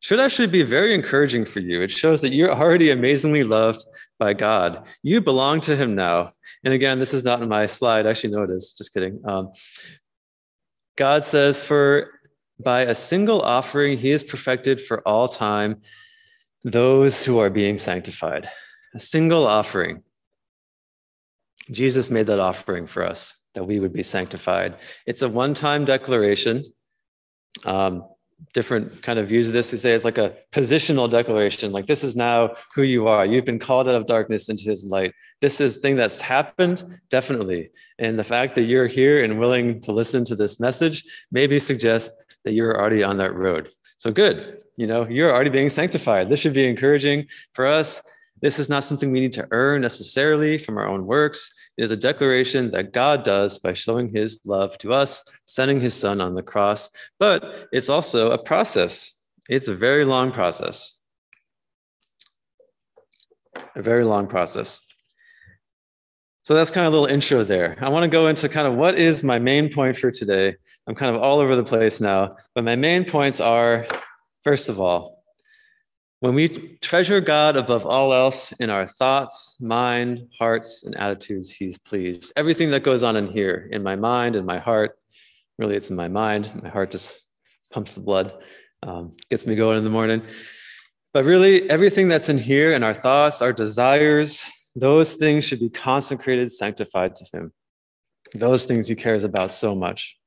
should 0.00 0.18
actually 0.18 0.48
be 0.48 0.62
very 0.62 0.94
encouraging 0.94 1.44
for 1.44 1.60
you. 1.60 1.82
It 1.82 1.90
shows 1.90 2.22
that 2.22 2.32
you're 2.32 2.52
already 2.52 2.90
amazingly 2.90 3.44
loved 3.44 3.84
by 4.18 4.32
God. 4.32 4.86
You 5.02 5.20
belong 5.20 5.60
to 5.62 5.76
Him 5.76 5.94
now. 5.94 6.32
And 6.64 6.74
again, 6.74 6.98
this 6.98 7.14
is 7.14 7.22
not 7.22 7.42
in 7.42 7.48
my 7.48 7.66
slide. 7.66 8.06
Actually, 8.06 8.32
no, 8.34 8.42
it 8.42 8.50
is. 8.50 8.72
Just 8.72 8.92
kidding. 8.92 9.20
Um, 9.26 9.52
God 10.96 11.22
says, 11.22 11.60
For 11.60 12.10
by 12.58 12.82
a 12.82 12.94
single 12.94 13.42
offering, 13.42 13.98
He 13.98 14.10
is 14.10 14.24
perfected 14.24 14.80
for 14.80 15.06
all 15.06 15.28
time 15.28 15.82
those 16.64 17.24
who 17.24 17.38
are 17.38 17.50
being 17.50 17.78
sanctified. 17.78 18.48
A 18.94 18.98
single 18.98 19.46
offering. 19.46 20.02
Jesus 21.70 22.10
made 22.10 22.26
that 22.26 22.40
offering 22.40 22.86
for 22.86 23.04
us 23.04 23.36
that 23.54 23.64
we 23.64 23.80
would 23.80 23.92
be 23.92 24.02
sanctified. 24.02 24.76
It's 25.06 25.22
a 25.22 25.28
one 25.28 25.54
time 25.54 25.84
declaration. 25.84 26.72
Um, 27.64 28.04
different 28.52 29.02
kind 29.02 29.18
of 29.18 29.28
views 29.28 29.48
of 29.48 29.52
this. 29.52 29.70
They 29.70 29.76
say 29.76 29.92
it's 29.92 30.04
like 30.04 30.18
a 30.18 30.34
positional 30.52 31.08
declaration, 31.08 31.72
like 31.72 31.86
this 31.86 32.02
is 32.02 32.16
now 32.16 32.54
who 32.74 32.82
you 32.82 33.06
are. 33.08 33.24
You've 33.24 33.44
been 33.44 33.58
called 33.58 33.88
out 33.88 33.94
of 33.94 34.06
darkness 34.06 34.48
into 34.48 34.64
his 34.64 34.84
light. 34.86 35.14
This 35.40 35.60
is 35.60 35.76
thing 35.76 35.96
that's 35.96 36.20
happened, 36.20 37.00
definitely. 37.10 37.70
And 37.98 38.18
the 38.18 38.24
fact 38.24 38.54
that 38.56 38.62
you're 38.62 38.86
here 38.86 39.22
and 39.22 39.38
willing 39.38 39.80
to 39.82 39.92
listen 39.92 40.24
to 40.24 40.34
this 40.34 40.58
message 40.60 41.04
maybe 41.30 41.58
suggests 41.58 42.16
that 42.44 42.52
you're 42.52 42.78
already 42.80 43.02
on 43.02 43.16
that 43.18 43.34
road. 43.34 43.70
So 43.96 44.10
good. 44.10 44.62
You 44.76 44.86
know, 44.86 45.06
you're 45.06 45.32
already 45.32 45.50
being 45.50 45.68
sanctified. 45.68 46.28
This 46.28 46.40
should 46.40 46.54
be 46.54 46.66
encouraging 46.66 47.26
for 47.52 47.66
us. 47.66 48.00
This 48.40 48.58
is 48.58 48.68
not 48.68 48.84
something 48.84 49.12
we 49.12 49.20
need 49.20 49.32
to 49.34 49.46
earn 49.50 49.82
necessarily 49.82 50.58
from 50.58 50.78
our 50.78 50.88
own 50.88 51.06
works. 51.06 51.52
It 51.76 51.84
is 51.84 51.90
a 51.90 51.96
declaration 51.96 52.70
that 52.70 52.92
God 52.92 53.22
does 53.22 53.58
by 53.58 53.72
showing 53.72 54.08
his 54.08 54.40
love 54.44 54.76
to 54.78 54.92
us, 54.92 55.22
sending 55.46 55.80
his 55.80 55.94
son 55.94 56.20
on 56.20 56.34
the 56.34 56.42
cross. 56.42 56.90
But 57.18 57.68
it's 57.72 57.88
also 57.88 58.30
a 58.30 58.38
process, 58.38 59.16
it's 59.48 59.68
a 59.68 59.74
very 59.74 60.04
long 60.04 60.32
process. 60.32 60.96
A 63.76 63.82
very 63.82 64.04
long 64.04 64.26
process. 64.26 64.80
So 66.42 66.54
that's 66.54 66.70
kind 66.70 66.86
of 66.86 66.92
a 66.92 66.96
little 66.96 67.14
intro 67.14 67.44
there. 67.44 67.76
I 67.80 67.90
want 67.90 68.04
to 68.04 68.08
go 68.08 68.26
into 68.26 68.48
kind 68.48 68.66
of 68.66 68.74
what 68.74 68.98
is 68.98 69.22
my 69.22 69.38
main 69.38 69.72
point 69.72 69.96
for 69.96 70.10
today. 70.10 70.56
I'm 70.86 70.94
kind 70.94 71.14
of 71.14 71.22
all 71.22 71.38
over 71.38 71.54
the 71.54 71.64
place 71.64 72.00
now, 72.00 72.36
but 72.54 72.64
my 72.64 72.76
main 72.76 73.04
points 73.04 73.40
are 73.40 73.86
first 74.42 74.68
of 74.68 74.80
all, 74.80 75.19
when 76.20 76.34
we 76.34 76.76
treasure 76.82 77.20
God 77.20 77.56
above 77.56 77.86
all 77.86 78.12
else 78.12 78.52
in 78.52 78.68
our 78.68 78.86
thoughts, 78.86 79.58
mind, 79.58 80.28
hearts, 80.38 80.84
and 80.84 80.94
attitudes, 80.96 81.50
He's 81.50 81.78
pleased. 81.78 82.32
Everything 82.36 82.70
that 82.70 82.82
goes 82.82 83.02
on 83.02 83.16
in 83.16 83.26
here, 83.28 83.68
in 83.72 83.82
my 83.82 83.96
mind, 83.96 84.36
in 84.36 84.44
my 84.44 84.58
heart, 84.58 84.98
really, 85.58 85.76
it's 85.76 85.88
in 85.88 85.96
my 85.96 86.08
mind. 86.08 86.62
My 86.62 86.68
heart 86.68 86.90
just 86.90 87.26
pumps 87.72 87.94
the 87.94 88.02
blood, 88.02 88.34
um, 88.82 89.16
gets 89.30 89.46
me 89.46 89.56
going 89.56 89.78
in 89.78 89.84
the 89.84 89.90
morning. 89.90 90.22
But 91.14 91.24
really, 91.24 91.68
everything 91.70 92.08
that's 92.08 92.28
in 92.28 92.38
here, 92.38 92.74
in 92.74 92.82
our 92.82 92.94
thoughts, 92.94 93.40
our 93.40 93.54
desires, 93.54 94.48
those 94.76 95.14
things 95.14 95.46
should 95.46 95.60
be 95.60 95.70
consecrated, 95.70 96.52
sanctified 96.52 97.16
to 97.16 97.24
Him. 97.32 97.52
Those 98.34 98.66
things 98.66 98.88
He 98.88 98.94
cares 98.94 99.24
about 99.24 99.52
so 99.52 99.74
much. 99.74 100.18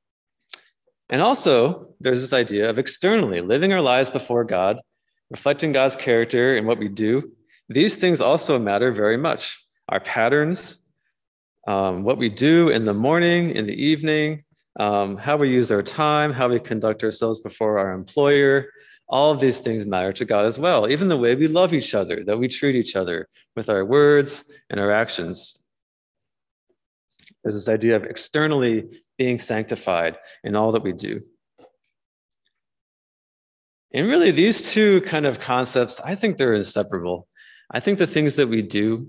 And 1.08 1.22
also, 1.22 1.94
there's 2.00 2.20
this 2.20 2.32
idea 2.32 2.68
of 2.68 2.80
externally 2.80 3.40
living 3.40 3.72
our 3.72 3.80
lives 3.80 4.10
before 4.10 4.42
God 4.42 4.78
reflecting 5.30 5.72
God's 5.72 5.96
character 5.96 6.56
in 6.56 6.66
what 6.66 6.78
we 6.78 6.88
do, 6.88 7.32
these 7.68 7.96
things 7.96 8.20
also 8.20 8.58
matter 8.58 8.92
very 8.92 9.16
much. 9.16 9.58
Our 9.88 10.00
patterns, 10.00 10.76
um, 11.66 12.02
what 12.02 12.18
we 12.18 12.28
do 12.28 12.68
in 12.68 12.84
the 12.84 12.94
morning, 12.94 13.50
in 13.50 13.66
the 13.66 13.74
evening, 13.74 14.44
um, 14.78 15.16
how 15.16 15.36
we 15.36 15.50
use 15.50 15.70
our 15.70 15.82
time, 15.82 16.32
how 16.32 16.48
we 16.48 16.60
conduct 16.60 17.04
ourselves 17.04 17.38
before 17.38 17.78
our 17.78 17.92
employer, 17.92 18.68
all 19.08 19.30
of 19.30 19.40
these 19.40 19.60
things 19.60 19.86
matter 19.86 20.12
to 20.12 20.24
God 20.24 20.46
as 20.46 20.58
well. 20.58 20.88
Even 20.88 21.08
the 21.08 21.16
way 21.16 21.34
we 21.34 21.46
love 21.46 21.72
each 21.72 21.94
other, 21.94 22.24
that 22.24 22.38
we 22.38 22.48
treat 22.48 22.74
each 22.74 22.96
other 22.96 23.28
with 23.56 23.68
our 23.68 23.84
words 23.84 24.44
and 24.70 24.80
our 24.80 24.90
actions. 24.90 25.58
There's 27.42 27.56
this 27.56 27.68
idea 27.68 27.96
of 27.96 28.04
externally 28.04 29.02
being 29.18 29.38
sanctified 29.38 30.16
in 30.42 30.56
all 30.56 30.72
that 30.72 30.82
we 30.82 30.92
do. 30.92 31.20
And 33.94 34.08
really, 34.08 34.32
these 34.32 34.72
two 34.72 35.00
kind 35.02 35.24
of 35.24 35.38
concepts, 35.38 36.00
I 36.00 36.16
think 36.16 36.36
they're 36.36 36.54
inseparable. 36.54 37.28
I 37.70 37.78
think 37.78 37.98
the 37.98 38.08
things 38.08 38.34
that 38.36 38.48
we 38.48 38.60
do, 38.60 39.08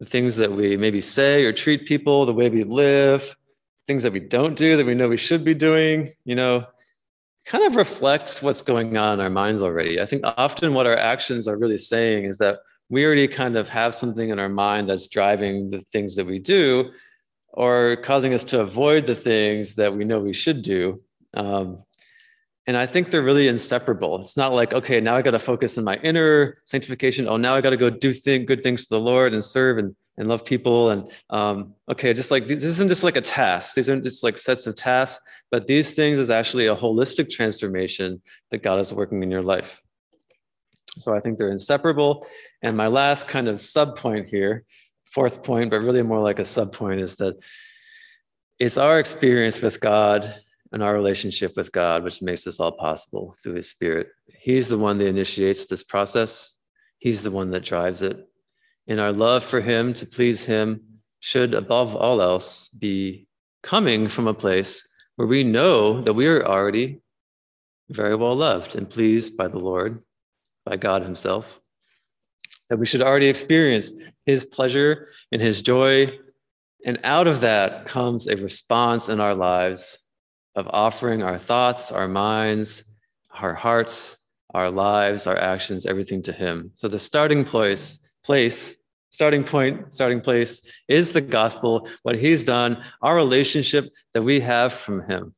the 0.00 0.06
things 0.06 0.36
that 0.36 0.52
we 0.52 0.76
maybe 0.76 1.00
say 1.00 1.44
or 1.44 1.52
treat 1.52 1.86
people, 1.86 2.26
the 2.26 2.34
way 2.34 2.50
we 2.50 2.62
live, 2.62 3.34
things 3.86 4.02
that 4.02 4.12
we 4.12 4.20
don't 4.20 4.54
do 4.54 4.76
that 4.76 4.84
we 4.84 4.94
know 4.94 5.08
we 5.08 5.16
should 5.16 5.44
be 5.44 5.54
doing, 5.54 6.12
you 6.24 6.34
know, 6.34 6.66
kind 7.46 7.64
of 7.64 7.74
reflects 7.74 8.42
what's 8.42 8.60
going 8.60 8.96
on 8.98 9.14
in 9.14 9.20
our 9.20 9.30
minds 9.30 9.62
already. 9.62 9.98
I 9.98 10.04
think 10.04 10.22
often 10.36 10.74
what 10.74 10.86
our 10.86 10.96
actions 10.96 11.48
are 11.48 11.56
really 11.56 11.78
saying 11.78 12.24
is 12.24 12.36
that 12.38 12.60
we 12.90 13.06
already 13.06 13.26
kind 13.26 13.56
of 13.56 13.68
have 13.70 13.94
something 13.94 14.28
in 14.28 14.38
our 14.38 14.50
mind 14.50 14.90
that's 14.90 15.08
driving 15.08 15.70
the 15.70 15.80
things 15.80 16.14
that 16.16 16.26
we 16.26 16.38
do 16.38 16.90
or 17.48 17.96
causing 18.02 18.34
us 18.34 18.44
to 18.44 18.60
avoid 18.60 19.06
the 19.06 19.14
things 19.14 19.74
that 19.76 19.96
we 19.96 20.04
know 20.04 20.20
we 20.20 20.34
should 20.34 20.62
do. 20.62 21.00
Um, 21.34 21.82
and 22.66 22.76
I 22.76 22.86
think 22.86 23.10
they're 23.10 23.22
really 23.22 23.48
inseparable. 23.48 24.20
It's 24.20 24.36
not 24.36 24.52
like, 24.52 24.72
okay, 24.72 25.00
now 25.00 25.16
I 25.16 25.22
got 25.22 25.32
to 25.32 25.38
focus 25.38 25.78
on 25.78 25.84
my 25.84 25.96
inner 25.96 26.58
sanctification. 26.64 27.26
Oh, 27.28 27.36
now 27.36 27.56
I 27.56 27.60
got 27.60 27.70
to 27.70 27.76
go 27.76 27.90
do 27.90 28.12
thing, 28.12 28.46
good 28.46 28.62
things 28.62 28.84
for 28.84 28.94
the 28.94 29.00
Lord 29.00 29.34
and 29.34 29.44
serve 29.44 29.78
and, 29.78 29.96
and 30.16 30.28
love 30.28 30.44
people. 30.44 30.90
And 30.90 31.10
um, 31.30 31.74
okay, 31.90 32.12
just 32.12 32.30
like 32.30 32.46
this 32.46 32.62
isn't 32.62 32.88
just 32.88 33.02
like 33.02 33.16
a 33.16 33.20
task. 33.20 33.74
These 33.74 33.88
aren't 33.88 34.04
just 34.04 34.22
like 34.22 34.38
sets 34.38 34.66
of 34.68 34.76
tasks, 34.76 35.22
but 35.50 35.66
these 35.66 35.92
things 35.92 36.20
is 36.20 36.30
actually 36.30 36.68
a 36.68 36.76
holistic 36.76 37.30
transformation 37.30 38.22
that 38.50 38.62
God 38.62 38.78
is 38.78 38.92
working 38.92 39.22
in 39.24 39.30
your 39.30 39.42
life. 39.42 39.82
So 40.98 41.14
I 41.16 41.20
think 41.20 41.38
they're 41.38 41.50
inseparable. 41.50 42.26
And 42.60 42.76
my 42.76 42.86
last 42.86 43.26
kind 43.26 43.48
of 43.48 43.60
sub 43.60 43.96
point 43.96 44.28
here, 44.28 44.64
fourth 45.10 45.42
point, 45.42 45.70
but 45.70 45.80
really 45.80 46.02
more 46.02 46.20
like 46.20 46.38
a 46.38 46.44
sub 46.44 46.72
point, 46.72 47.00
is 47.00 47.16
that 47.16 47.42
it's 48.60 48.78
our 48.78 49.00
experience 49.00 49.60
with 49.60 49.80
God 49.80 50.32
and 50.72 50.82
our 50.82 50.94
relationship 50.94 51.56
with 51.56 51.70
God, 51.70 52.02
which 52.02 52.22
makes 52.22 52.44
this 52.44 52.58
all 52.58 52.72
possible 52.72 53.36
through 53.42 53.54
his 53.54 53.68
spirit. 53.68 54.08
He's 54.38 54.68
the 54.68 54.78
one 54.78 54.98
that 54.98 55.06
initiates 55.06 55.66
this 55.66 55.82
process. 55.82 56.54
He's 56.98 57.22
the 57.22 57.30
one 57.30 57.50
that 57.50 57.64
drives 57.64 58.02
it. 58.02 58.26
And 58.88 58.98
our 58.98 59.12
love 59.12 59.44
for 59.44 59.60
him 59.60 59.92
to 59.94 60.06
please 60.06 60.44
him 60.44 60.80
should, 61.20 61.54
above 61.54 61.94
all 61.94 62.20
else, 62.20 62.68
be 62.68 63.26
coming 63.62 64.08
from 64.08 64.26
a 64.26 64.34
place 64.34 64.86
where 65.16 65.28
we 65.28 65.44
know 65.44 66.00
that 66.00 66.14
we 66.14 66.26
are 66.26 66.44
already 66.44 67.00
very 67.90 68.16
well 68.16 68.34
loved 68.34 68.74
and 68.74 68.88
pleased 68.88 69.36
by 69.36 69.46
the 69.46 69.58
Lord, 69.58 70.02
by 70.64 70.76
God 70.76 71.02
Himself. 71.02 71.60
That 72.68 72.78
we 72.78 72.86
should 72.86 73.02
already 73.02 73.28
experience 73.28 73.92
His 74.24 74.44
pleasure 74.44 75.08
and 75.30 75.40
His 75.40 75.62
joy. 75.62 76.18
And 76.84 76.98
out 77.04 77.26
of 77.26 77.42
that 77.42 77.86
comes 77.86 78.26
a 78.26 78.36
response 78.36 79.08
in 79.08 79.20
our 79.20 79.34
lives 79.34 80.01
of 80.54 80.68
offering 80.68 81.22
our 81.22 81.38
thoughts, 81.38 81.92
our 81.92 82.08
minds, 82.08 82.84
our 83.40 83.54
hearts, 83.54 84.16
our 84.54 84.70
lives, 84.70 85.26
our 85.26 85.38
actions, 85.38 85.86
everything 85.86 86.22
to 86.22 86.32
Him. 86.32 86.70
So 86.74 86.88
the 86.88 86.98
starting 86.98 87.44
place, 87.44 87.98
place, 88.22 88.74
starting 89.10 89.44
point, 89.44 89.94
starting 89.94 90.20
place 90.20 90.60
is 90.88 91.12
the 91.12 91.20
gospel, 91.20 91.88
what 92.02 92.18
He's 92.18 92.44
done, 92.44 92.82
our 93.00 93.16
relationship 93.16 93.88
that 94.12 94.22
we 94.22 94.40
have 94.40 94.72
from 94.72 95.08
Him. 95.08 95.34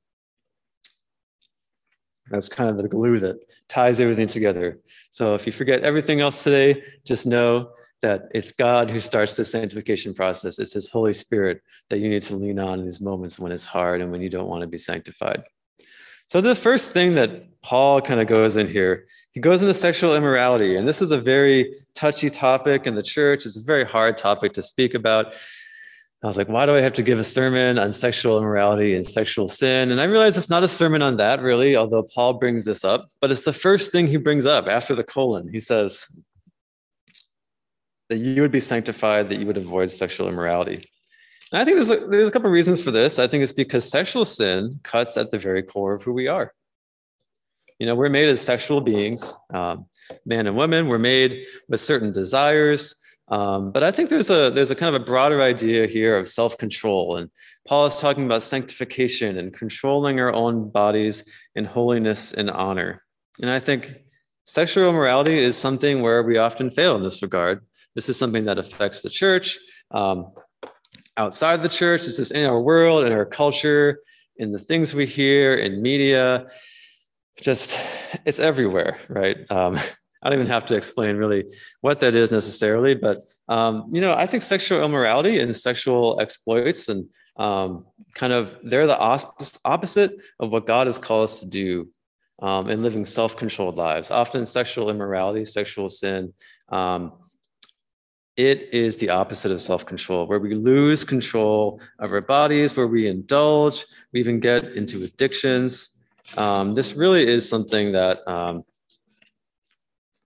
That's 2.31 2.49
kind 2.49 2.71
of 2.71 2.77
the 2.79 2.89
glue 2.89 3.21
that 3.21 3.37
ties 3.69 4.01
everything 4.01 4.27
together. 4.27 4.79
So 5.11 5.35
if 5.35 5.47
you 5.47 5.53
forget 5.53 5.83
everything 5.83 6.21
else 6.21 6.43
today, 6.43 6.83
just 7.05 7.27
know 7.27 7.71
that 8.05 8.29
it's 8.35 8.53
God 8.53 8.91
who 8.91 9.01
starts 9.01 9.35
the 9.35 9.47
sanctification 9.47 10.13
process. 10.13 10.59
It's 10.59 10.75
His 10.75 10.91
Holy 10.91 11.15
Spirit 11.15 11.63
that 11.89 11.99
you 11.99 12.11
need 12.11 12.23
to 12.25 12.37
lean 12.37 12.59
on 12.59 12.81
in 12.81 12.85
these 12.85 13.01
moments 13.01 13.39
when 13.39 13.51
it's 13.51 13.65
hard 13.65 14.03
and 14.03 14.13
when 14.13 14.21
you 14.21 14.29
don't 14.29 14.47
want 14.47 14.61
to 14.61 14.67
be 14.67 14.77
sanctified. 14.77 15.43
So 16.27 16.43
the 16.43 16.55
first 16.55 16.93
thing 16.93 17.15
that 17.15 17.61
Paul 17.63 18.03
kind 18.03 18.21
of 18.21 18.27
goes 18.27 18.57
in 18.57 18.69
here, 18.69 19.07
he 19.33 19.41
goes 19.41 19.63
into 19.63 19.73
sexual 19.73 20.15
immorality, 20.15 20.77
and 20.77 20.87
this 20.87 21.01
is 21.01 21.13
a 21.13 21.19
very 21.19 21.75
touchy 21.95 22.29
topic 22.29 22.87
in 22.87 22.95
the 22.95 23.03
church. 23.03 23.47
It's 23.47 23.57
a 23.57 23.63
very 23.63 23.87
hard 23.87 24.19
topic 24.19 24.53
to 24.53 24.63
speak 24.63 24.93
about. 24.93 25.35
I 26.23 26.27
was 26.27 26.37
like, 26.37 26.49
why 26.49 26.67
do 26.67 26.77
I 26.77 26.83
have 26.83 26.95
to 26.95 27.03
give 27.03 27.19
a 27.19 27.25
sermon 27.25 27.79
on 27.79 27.91
sexual 27.91 28.37
immorality 28.37 28.97
and 28.97 29.07
sexual 29.07 29.49
sin? 29.49 29.93
And 29.93 30.01
I 30.01 30.05
realized 30.05 30.37
it's 30.37 30.51
not 30.51 30.63
a 30.63 30.69
sermon 30.69 31.01
on 31.01 31.17
that, 31.19 31.41
really, 31.41 31.75
although 31.75 32.03
Paul 32.03 32.35
brings 32.35 32.67
this 32.67 32.85
up, 32.85 33.09
but 33.21 33.31
it's 33.31 33.45
the 33.45 33.53
first 33.53 33.93
thing 33.93 34.07
he 34.07 34.19
brings 34.19 34.45
up 34.45 34.67
after 34.67 34.95
the 34.95 35.05
colon. 35.05 35.49
He 35.49 35.61
says 35.61 36.07
that 38.09 38.19
you 38.19 38.43
would 38.43 38.53
be 38.53 38.61
sanctified, 38.61 39.29
that 39.29 39.39
you 39.39 39.47
would 39.47 39.57
avoid 39.57 39.91
sexual 39.91 40.29
immorality. 40.29 40.89
And 41.53 41.61
I 41.61 41.65
think 41.65 41.77
there's 41.77 41.91
a, 41.91 42.07
there's 42.07 42.29
a 42.29 42.31
couple 42.31 42.49
of 42.49 42.53
reasons 42.53 42.83
for 42.83 42.91
this. 42.91 43.19
I 43.19 43.27
think 43.27 43.43
it's 43.43 43.53
because 43.53 43.89
sexual 43.89 44.25
sin 44.25 44.81
cuts 44.83 45.17
at 45.17 45.31
the 45.31 45.39
very 45.39 45.63
core 45.63 45.95
of 45.95 46.03
who 46.03 46.13
we 46.13 46.27
are. 46.27 46.53
You 47.79 47.87
know, 47.87 47.95
we're 47.95 48.09
made 48.09 48.29
as 48.29 48.41
sexual 48.41 48.81
beings, 48.81 49.35
um, 49.53 49.87
man 50.25 50.47
and 50.47 50.57
woman. 50.57 50.89
We're 50.89 50.99
made 50.99 51.45
with 51.69 51.81
certain 51.81 52.13
desires. 52.13 52.95
Um, 53.29 53.73
but 53.73 53.83
I 53.83 53.91
think 53.91 54.11
there's 54.11 54.29
a 54.29 54.51
there's 54.51 54.71
a 54.71 54.75
kind 54.75 54.95
of 54.95 55.01
a 55.01 55.05
broader 55.05 55.41
idea 55.41 55.87
here 55.87 56.19
of 56.19 56.29
self-control, 56.29 57.17
and 57.17 57.31
Paul 57.67 57.87
is 57.87 57.99
talking 57.99 58.27
about 58.27 58.43
sanctification 58.43 59.39
and 59.39 59.53
controlling 59.53 60.21
our 60.21 60.33
own 60.33 60.69
bodies 60.71 61.25
in 61.55 61.65
holiness 61.65 62.35
and 62.35 62.51
honor. 62.51 63.03
And 63.41 63.51
I 63.51 63.61
think 63.61 63.95
sexual 64.45 64.91
immorality 64.91 65.39
is 65.39 65.57
something 65.57 66.03
where 66.03 66.23
we 66.23 66.37
often 66.37 66.71
fail 66.71 66.97
in 66.97 67.03
this 67.03 67.23
regard. 67.23 67.65
This 67.95 68.09
is 68.09 68.17
something 68.17 68.45
that 68.45 68.59
affects 68.59 69.03
the 69.03 69.11
church, 69.11 69.59
um, 69.91 70.33
outside 71.17 71.63
the 71.63 71.69
church. 71.69 72.03
This 72.05 72.19
is 72.19 72.31
in 72.31 72.45
our 72.45 72.61
world, 72.61 73.05
in 73.05 73.13
our 73.13 73.25
culture, 73.25 74.01
in 74.37 74.51
the 74.51 74.59
things 74.59 74.95
we 74.95 75.07
hear 75.07 75.55
in 75.57 75.81
media. 75.81 76.47
Just 77.41 77.79
it's 78.25 78.41
everywhere, 78.41 78.99
right? 79.09 79.51
Um, 79.51 79.79
I 80.23 80.31
don't 80.31 80.39
even 80.39 80.53
have 80.53 80.65
to 80.67 80.77
explain 80.77 81.17
really 81.17 81.45
what 81.83 82.01
that 82.01 82.15
is 82.15 82.31
necessarily, 82.31 82.95
but 82.95 83.19
um, 83.49 83.91
you 83.93 84.01
know, 84.01 84.15
I 84.15 84.27
think 84.27 84.43
sexual 84.43 84.83
immorality 84.83 85.39
and 85.39 85.55
sexual 85.55 86.19
exploits 86.19 86.89
and 86.89 87.07
um, 87.37 87.85
kind 88.15 88.33
of 88.33 88.57
they're 88.63 88.87
the 88.87 88.99
opposite 89.65 90.13
of 90.41 90.51
what 90.51 90.67
God 90.67 90.87
has 90.87 90.99
called 90.99 91.25
us 91.25 91.41
to 91.41 91.47
do 91.47 91.89
um, 92.41 92.71
in 92.71 92.83
living 92.83 93.05
self-controlled 93.05 93.77
lives. 93.77 94.11
Often, 94.11 94.47
sexual 94.47 94.89
immorality, 94.89 95.45
sexual 95.45 95.89
sin, 95.89 96.33
um, 96.71 97.13
it 98.37 98.69
is 98.73 98.97
the 98.97 99.11
opposite 99.11 99.53
of 99.53 99.63
self-control, 99.63 100.27
where 100.27 100.41
we 100.41 100.55
lose 100.55 101.05
control 101.05 101.81
of 101.99 102.13
our 102.13 102.21
bodies, 102.21 102.77
where 102.77 102.89
we 102.89 103.07
indulge, 103.07 103.85
we 104.13 104.21
even 104.21 104.41
get 104.41 104.65
into 104.77 105.05
addictions. 105.05 105.91
Um, 106.37 106.75
this 106.75 106.95
really 106.95 107.27
is 107.27 107.49
something 107.49 107.93
that 107.93 108.27
um, 108.29 108.65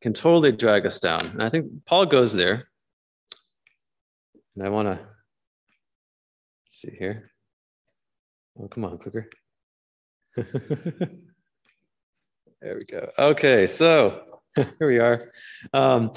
can 0.01 0.14
totally 0.14 0.53
drag 0.53 0.87
us 0.87 0.99
down. 0.99 1.27
And 1.27 1.42
I 1.42 1.51
think 1.51 1.85
Paul 1.85 2.07
goes 2.07 2.33
there. 2.33 2.68
And 4.57 4.64
I 4.66 4.71
want 4.71 4.88
to 4.88 4.99
see 6.68 6.97
here. 6.99 7.31
Oh, 8.59 8.68
come 8.68 8.85
on, 8.85 8.99
quicker. 8.99 9.29
there 10.37 10.49
we 12.62 12.85
go. 12.85 13.11
Okay, 13.18 13.66
so 13.66 14.40
here 14.57 14.75
we 14.81 14.99
are. 14.99 15.31
Um, 15.73 16.12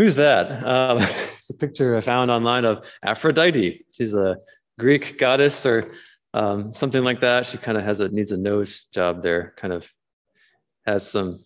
who's 0.00 0.14
that? 0.14 0.64
Um, 0.64 0.98
it's 1.34 1.50
a 1.50 1.54
picture 1.54 1.94
I 1.94 2.00
found 2.00 2.30
online 2.30 2.64
of 2.64 2.86
Aphrodite. 3.04 3.84
She's 3.90 4.14
a 4.14 4.38
Greek 4.78 5.18
goddess 5.18 5.66
or 5.66 5.92
um, 6.32 6.72
something 6.72 7.04
like 7.04 7.20
that. 7.20 7.44
She 7.44 7.58
kind 7.58 7.76
of 7.76 7.84
has 7.84 8.00
a 8.00 8.08
needs 8.08 8.32
a 8.32 8.38
nose 8.38 8.86
job 8.94 9.22
there. 9.22 9.52
Kind 9.58 9.74
of 9.74 9.92
has 10.86 11.08
some 11.08 11.40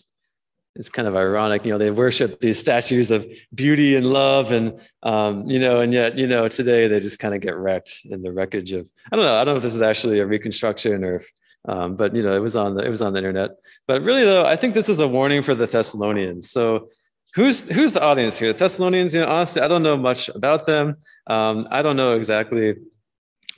it's 0.76 0.88
kind 0.88 1.06
of 1.06 1.14
ironic, 1.14 1.64
you 1.64 1.70
know, 1.70 1.78
they 1.78 1.92
worship 1.92 2.40
these 2.40 2.58
statues 2.58 3.12
of 3.12 3.24
beauty 3.54 3.94
and 3.94 4.06
love 4.06 4.50
and, 4.50 4.80
um, 5.04 5.46
you 5.46 5.60
know, 5.60 5.80
and 5.80 5.92
yet, 5.92 6.18
you 6.18 6.26
know, 6.26 6.48
today 6.48 6.88
they 6.88 6.98
just 6.98 7.20
kind 7.20 7.32
of 7.32 7.40
get 7.40 7.54
wrecked 7.54 8.00
in 8.06 8.22
the 8.22 8.32
wreckage 8.32 8.72
of, 8.72 8.90
I 9.12 9.14
don't 9.14 9.24
know, 9.24 9.36
I 9.36 9.44
don't 9.44 9.54
know 9.54 9.58
if 9.58 9.62
this 9.62 9.76
is 9.76 9.82
actually 9.82 10.18
a 10.18 10.26
reconstruction 10.26 11.04
or 11.04 11.14
if, 11.14 11.32
um, 11.68 11.94
but 11.94 12.12
you 12.12 12.24
know, 12.24 12.34
it 12.34 12.40
was 12.40 12.56
on 12.56 12.74
the, 12.74 12.84
it 12.84 12.88
was 12.88 13.02
on 13.02 13.12
the 13.12 13.18
internet, 13.18 13.50
but 13.86 14.02
really 14.02 14.24
though, 14.24 14.44
I 14.44 14.56
think 14.56 14.74
this 14.74 14.88
is 14.88 14.98
a 14.98 15.06
warning 15.06 15.44
for 15.44 15.54
the 15.54 15.66
Thessalonians. 15.66 16.50
So 16.50 16.88
who's, 17.34 17.68
who's 17.68 17.92
the 17.92 18.02
audience 18.02 18.38
here? 18.38 18.52
The 18.52 18.58
Thessalonians, 18.58 19.14
you 19.14 19.20
know, 19.20 19.28
honestly, 19.28 19.62
I 19.62 19.68
don't 19.68 19.82
know 19.82 19.96
much 19.96 20.28
about 20.28 20.66
them. 20.66 20.96
Um, 21.26 21.66
I 21.70 21.82
don't 21.82 21.96
know 21.96 22.14
exactly 22.16 22.74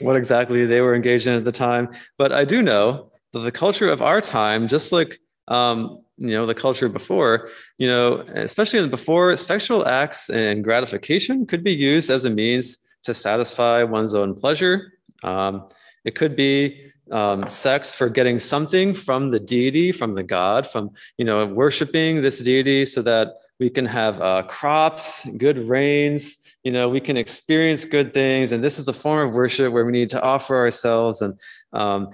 what 0.00 0.16
exactly 0.16 0.66
they 0.66 0.80
were 0.80 0.94
engaged 0.94 1.26
in 1.26 1.34
at 1.34 1.44
the 1.44 1.52
time, 1.52 1.88
but 2.18 2.32
I 2.32 2.44
do 2.44 2.62
know 2.62 3.10
that 3.32 3.40
the 3.40 3.52
culture 3.52 3.88
of 3.88 4.02
our 4.02 4.20
time, 4.20 4.68
just 4.68 4.92
like, 4.92 5.18
um, 5.48 6.02
you 6.18 6.30
know 6.30 6.46
the 6.46 6.54
culture 6.54 6.88
before 6.88 7.50
you 7.78 7.86
know 7.86 8.20
especially 8.34 8.86
before 8.88 9.36
sexual 9.36 9.86
acts 9.86 10.30
and 10.30 10.64
gratification 10.64 11.46
could 11.46 11.62
be 11.62 11.74
used 11.74 12.10
as 12.10 12.24
a 12.24 12.30
means 12.30 12.78
to 13.02 13.12
satisfy 13.12 13.82
one's 13.82 14.14
own 14.14 14.34
pleasure 14.34 14.92
um, 15.24 15.66
it 16.04 16.14
could 16.14 16.34
be 16.34 16.90
um, 17.12 17.48
sex 17.48 17.92
for 17.92 18.08
getting 18.08 18.38
something 18.38 18.94
from 18.94 19.30
the 19.30 19.38
deity 19.38 19.92
from 19.92 20.14
the 20.14 20.22
god 20.22 20.66
from 20.66 20.90
you 21.18 21.24
know 21.24 21.46
worshiping 21.46 22.22
this 22.22 22.40
deity 22.40 22.86
so 22.86 23.02
that 23.02 23.34
we 23.58 23.70
can 23.70 23.86
have 23.86 24.20
uh, 24.20 24.42
crops 24.42 25.26
good 25.36 25.58
rains 25.68 26.36
you 26.62 26.72
know 26.72 26.88
we 26.88 27.00
can 27.00 27.16
experience 27.16 27.84
good 27.84 28.12
things 28.12 28.52
and 28.52 28.62
this 28.62 28.78
is 28.78 28.88
a 28.88 28.92
form 28.92 29.28
of 29.28 29.34
worship 29.34 29.72
where 29.72 29.84
we 29.84 29.92
need 29.92 30.08
to 30.08 30.22
offer 30.22 30.56
ourselves 30.56 31.22
and 31.22 31.38
um, 31.72 32.10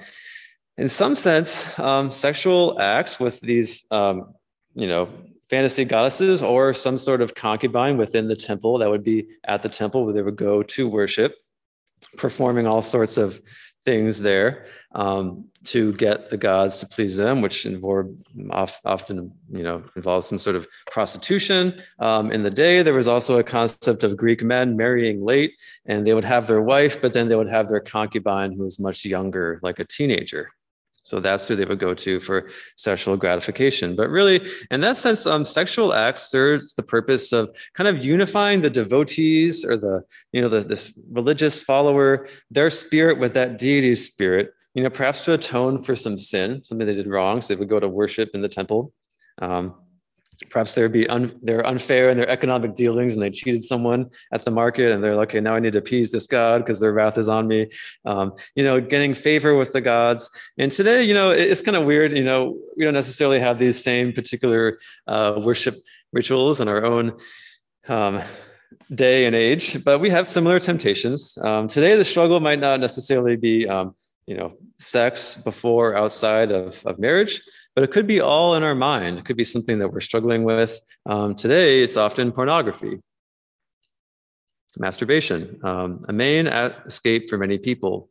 in 0.78 0.88
some 0.88 1.14
sense, 1.14 1.66
um, 1.78 2.10
sexual 2.10 2.80
acts 2.80 3.20
with 3.20 3.40
these, 3.40 3.84
um, 3.90 4.34
you 4.74 4.86
know, 4.86 5.08
fantasy 5.42 5.84
goddesses 5.84 6.42
or 6.42 6.72
some 6.72 6.96
sort 6.96 7.20
of 7.20 7.34
concubine 7.34 7.98
within 7.98 8.26
the 8.26 8.36
temple 8.36 8.78
that 8.78 8.88
would 8.88 9.04
be 9.04 9.26
at 9.44 9.60
the 9.60 9.68
temple 9.68 10.04
where 10.04 10.14
they 10.14 10.22
would 10.22 10.36
go 10.36 10.62
to 10.62 10.88
worship, 10.88 11.34
performing 12.16 12.66
all 12.66 12.80
sorts 12.80 13.18
of 13.18 13.40
things 13.84 14.20
there 14.20 14.66
um, 14.94 15.46
to 15.64 15.92
get 15.94 16.30
the 16.30 16.36
gods 16.36 16.78
to 16.78 16.86
please 16.86 17.16
them, 17.16 17.40
which 17.40 17.66
often 18.84 19.32
you 19.50 19.62
know 19.62 19.82
involves 19.96 20.26
some 20.26 20.38
sort 20.38 20.56
of 20.56 20.66
prostitution. 20.90 21.80
Um, 21.98 22.32
in 22.32 22.42
the 22.42 22.50
day, 22.50 22.82
there 22.82 22.94
was 22.94 23.08
also 23.08 23.38
a 23.38 23.44
concept 23.44 24.02
of 24.02 24.16
Greek 24.16 24.42
men 24.42 24.76
marrying 24.76 25.24
late, 25.24 25.54
and 25.86 26.06
they 26.06 26.14
would 26.14 26.24
have 26.24 26.46
their 26.46 26.62
wife, 26.62 27.00
but 27.00 27.12
then 27.12 27.28
they 27.28 27.36
would 27.36 27.48
have 27.48 27.68
their 27.68 27.80
concubine 27.80 28.52
who 28.52 28.64
was 28.64 28.78
much 28.78 29.04
younger, 29.04 29.60
like 29.62 29.78
a 29.78 29.84
teenager. 29.84 30.50
So 31.02 31.20
that's 31.20 31.48
who 31.48 31.56
they 31.56 31.64
would 31.64 31.80
go 31.80 31.94
to 31.94 32.20
for 32.20 32.48
sexual 32.76 33.16
gratification. 33.16 33.96
But 33.96 34.08
really, 34.08 34.48
in 34.70 34.80
that 34.82 34.96
sense, 34.96 35.26
um, 35.26 35.44
sexual 35.44 35.92
acts 35.92 36.30
serves 36.30 36.74
the 36.74 36.82
purpose 36.82 37.32
of 37.32 37.54
kind 37.74 37.88
of 37.88 38.04
unifying 38.04 38.62
the 38.62 38.70
devotees 38.70 39.64
or 39.64 39.76
the, 39.76 40.02
you 40.32 40.40
know, 40.40 40.48
the, 40.48 40.60
this 40.60 40.92
religious 41.10 41.60
follower, 41.60 42.28
their 42.50 42.70
spirit 42.70 43.18
with 43.18 43.34
that 43.34 43.58
deity's 43.58 44.06
spirit, 44.06 44.52
you 44.74 44.82
know, 44.82 44.90
perhaps 44.90 45.20
to 45.22 45.34
atone 45.34 45.82
for 45.82 45.96
some 45.96 46.16
sin, 46.16 46.62
something 46.62 46.86
they 46.86 46.94
did 46.94 47.08
wrong. 47.08 47.40
So 47.40 47.54
they 47.54 47.58
would 47.58 47.68
go 47.68 47.80
to 47.80 47.88
worship 47.88 48.30
in 48.34 48.40
the 48.40 48.48
temple. 48.48 48.92
Um, 49.40 49.74
perhaps 50.50 50.74
they'd 50.74 50.92
be 50.92 51.08
un, 51.08 51.32
they're 51.42 51.66
unfair 51.66 52.10
in 52.10 52.16
their 52.16 52.28
economic 52.28 52.74
dealings 52.74 53.14
and 53.14 53.22
they 53.22 53.30
cheated 53.30 53.62
someone 53.62 54.10
at 54.32 54.44
the 54.44 54.50
market 54.50 54.92
and 54.92 55.02
they're 55.02 55.16
like 55.16 55.30
okay 55.30 55.40
now 55.40 55.54
i 55.54 55.60
need 55.60 55.72
to 55.72 55.78
appease 55.78 56.10
this 56.10 56.26
god 56.26 56.58
because 56.58 56.80
their 56.80 56.92
wrath 56.92 57.18
is 57.18 57.28
on 57.28 57.46
me. 57.48 57.68
Um, 58.04 58.32
you 58.54 58.64
know 58.64 58.80
getting 58.80 59.14
favor 59.14 59.56
with 59.56 59.72
the 59.72 59.80
gods. 59.80 60.30
And 60.58 60.70
today 60.70 61.02
you 61.04 61.14
know 61.14 61.30
it's 61.30 61.60
kind 61.60 61.76
of 61.76 61.84
weird 61.84 62.16
you 62.16 62.24
know 62.24 62.58
we 62.76 62.84
don't 62.84 62.94
necessarily 62.94 63.40
have 63.40 63.58
these 63.58 63.82
same 63.82 64.12
particular 64.12 64.78
uh, 65.06 65.34
worship 65.38 65.82
rituals 66.12 66.60
in 66.60 66.68
our 66.68 66.84
own 66.84 67.18
um, 67.88 68.22
day 68.94 69.26
and 69.26 69.34
age 69.34 69.82
but 69.84 69.98
we 69.98 70.10
have 70.10 70.28
similar 70.28 70.60
temptations. 70.60 71.38
Um, 71.42 71.68
today 71.68 71.96
the 71.96 72.04
struggle 72.04 72.40
might 72.40 72.60
not 72.60 72.80
necessarily 72.80 73.36
be 73.36 73.68
um, 73.68 73.94
you 74.26 74.36
know 74.36 74.54
sex 74.78 75.36
before 75.36 75.96
outside 75.96 76.50
of, 76.50 76.84
of 76.86 76.98
marriage 76.98 77.42
but 77.74 77.84
it 77.84 77.90
could 77.90 78.06
be 78.06 78.20
all 78.20 78.54
in 78.54 78.62
our 78.62 78.74
mind. 78.74 79.18
It 79.18 79.24
could 79.24 79.36
be 79.36 79.44
something 79.44 79.78
that 79.78 79.92
we're 79.92 80.00
struggling 80.00 80.44
with. 80.44 80.80
Um, 81.06 81.34
today, 81.34 81.82
it's 81.82 81.96
often 81.96 82.32
pornography, 82.32 83.00
masturbation, 84.78 85.58
um, 85.64 86.04
a 86.08 86.12
main 86.12 86.46
escape 86.46 87.30
for 87.30 87.38
many 87.38 87.58
people. 87.58 88.10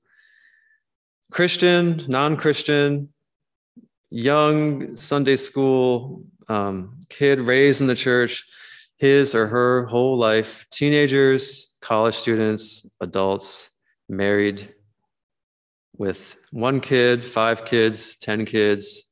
Christian, 1.31 2.03
non 2.07 2.37
Christian, 2.37 3.09
young 4.09 4.97
Sunday 4.97 5.37
school 5.37 6.23
um, 6.49 6.99
kid 7.09 7.39
raised 7.39 7.81
in 7.81 7.87
the 7.87 7.95
church, 7.95 8.45
his 8.97 9.33
or 9.33 9.47
her 9.47 9.85
whole 9.85 10.17
life, 10.17 10.65
teenagers, 10.71 11.77
college 11.81 12.15
students, 12.15 12.85
adults, 12.99 13.69
married 14.09 14.73
with 15.97 16.35
one 16.51 16.79
kid, 16.81 17.23
five 17.23 17.63
kids, 17.63 18.17
10 18.17 18.45
kids, 18.45 19.10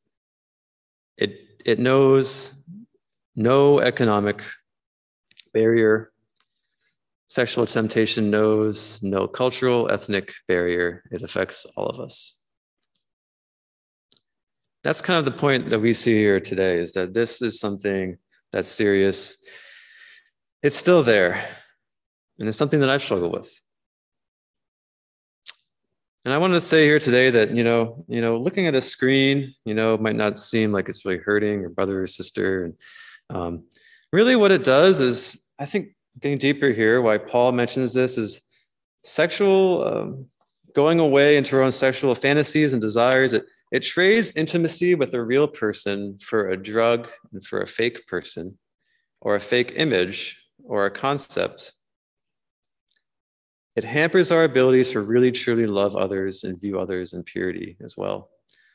it, 1.20 1.62
it 1.66 1.80
knows 1.80 2.54
no 3.36 3.80
economic 3.80 4.42
barrier. 5.54 6.12
Sexual 7.28 7.68
temptation 7.68 8.32
knows 8.32 9.00
no 9.04 9.28
cultural, 9.28 9.92
ethnic 9.92 10.34
barrier. 10.48 11.04
It 11.12 11.22
affects 11.22 11.66
all 11.76 11.88
of 11.88 12.00
us. 12.00 12.36
That's 14.84 15.02
kind 15.02 15.20
of 15.20 15.26
the 15.26 15.38
point 15.38 15.70
that 15.70 15.80
we 15.80 15.94
see 15.94 16.14
here 16.14 16.40
today 16.40 16.80
is 16.80 16.94
that 16.94 17.14
this 17.14 17.42
is 17.42 17.60
something 17.60 18.18
that's 18.54 18.70
serious. 18.70 19.38
It's 20.64 20.78
still 20.78 21.04
there, 21.04 21.46
and 22.40 22.48
it's 22.48 22.58
something 22.58 22.80
that 22.80 22.90
I've 22.90 23.04
struggled 23.04 23.34
with. 23.34 23.52
And 26.26 26.34
I 26.34 26.38
wanted 26.38 26.56
to 26.56 26.62
say 26.62 26.86
here 26.86 27.00
today 27.00 27.30
that 27.30 27.56
you 27.56 27.64
know, 27.64 28.04
you 28.08 28.22
know, 28.22 28.38
looking 28.38 28.68
at 28.68 28.76
a 28.76 28.82
screen, 28.82 29.54
you 29.66 29.74
know, 29.74 29.98
might 29.98 30.16
not 30.16 30.38
seem 30.38 30.72
like 30.72 30.90
it's 30.90 31.06
really 31.06 31.18
hurting 31.18 31.62
your 31.62 31.70
brother 31.70 32.04
or 32.04 32.08
sister. 32.08 32.66
And 32.66 32.74
um, 33.30 33.64
really, 34.12 34.36
what 34.36 34.52
it 34.52 34.64
does 34.64 35.00
is, 35.00 35.42
I 35.58 35.66
think, 35.66 35.96
getting 36.20 36.38
deeper 36.38 36.70
here, 36.70 37.02
why 37.02 37.18
Paul 37.18 37.54
mentions 37.54 37.94
this 37.94 38.18
is 38.18 38.42
sexual 39.04 39.88
um, 39.88 40.26
going 40.76 41.00
away 41.00 41.38
into 41.38 41.56
our 41.56 41.64
own 41.64 41.72
sexual 41.72 42.14
fantasies 42.16 42.74
and 42.74 42.82
desires. 42.82 43.34
It 43.34 43.46
it 43.72 43.82
trades 43.82 44.32
intimacy 44.36 44.96
with 44.96 45.14
a 45.14 45.24
real 45.24 45.48
person 45.48 46.18
for 46.20 46.50
a 46.50 46.58
drug 46.58 47.08
and 47.32 47.46
for 47.46 47.62
a 47.62 47.68
fake 47.68 48.08
person, 48.08 48.58
or 49.22 49.36
a 49.36 49.40
fake 49.40 49.74
image 49.76 50.38
or 50.66 50.86
a 50.86 50.92
concept 50.92 51.74
it 53.80 53.86
hampers 53.86 54.30
our 54.30 54.44
ability 54.44 54.84
to 54.84 55.00
really 55.00 55.32
truly 55.32 55.66
love 55.66 55.96
others 55.96 56.44
and 56.44 56.60
view 56.60 56.78
others 56.78 57.14
in 57.14 57.24
purity 57.24 57.78
as 57.82 57.96
well. 57.96 58.30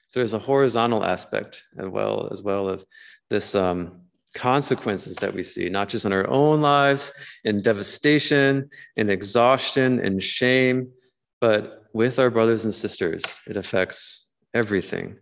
So 0.09 0.19
there's 0.19 0.33
a 0.33 0.39
horizontal 0.39 1.05
aspect 1.05 1.63
as 1.77 1.89
well 1.89 2.31
as 2.33 2.41
well 2.41 2.71
of 2.71 2.87
this 3.29 3.55
um, 3.55 4.01
consequences 4.35 5.17
that 5.17 5.35
we 5.35 5.43
see, 5.43 5.69
not 5.69 5.91
just 5.91 6.07
in 6.07 6.13
our 6.15 6.27
own 6.31 6.63
lives, 6.63 7.13
in 7.45 7.61
devastation, 7.61 8.71
in 8.97 9.11
exhaustion, 9.11 10.01
in 10.01 10.21
shame, 10.21 10.91
but 11.39 11.85
with 11.93 12.19
our 12.19 12.31
brothers 12.31 12.65
and 12.65 12.73
sisters. 12.73 13.41
It 13.47 13.59
affects 13.59 14.31
everything, 14.55 15.19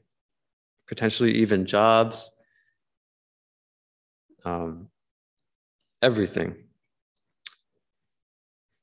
potentially 0.86 1.32
even 1.38 1.66
jobs, 1.66 2.30
um, 4.44 4.90
everything. 6.00 6.54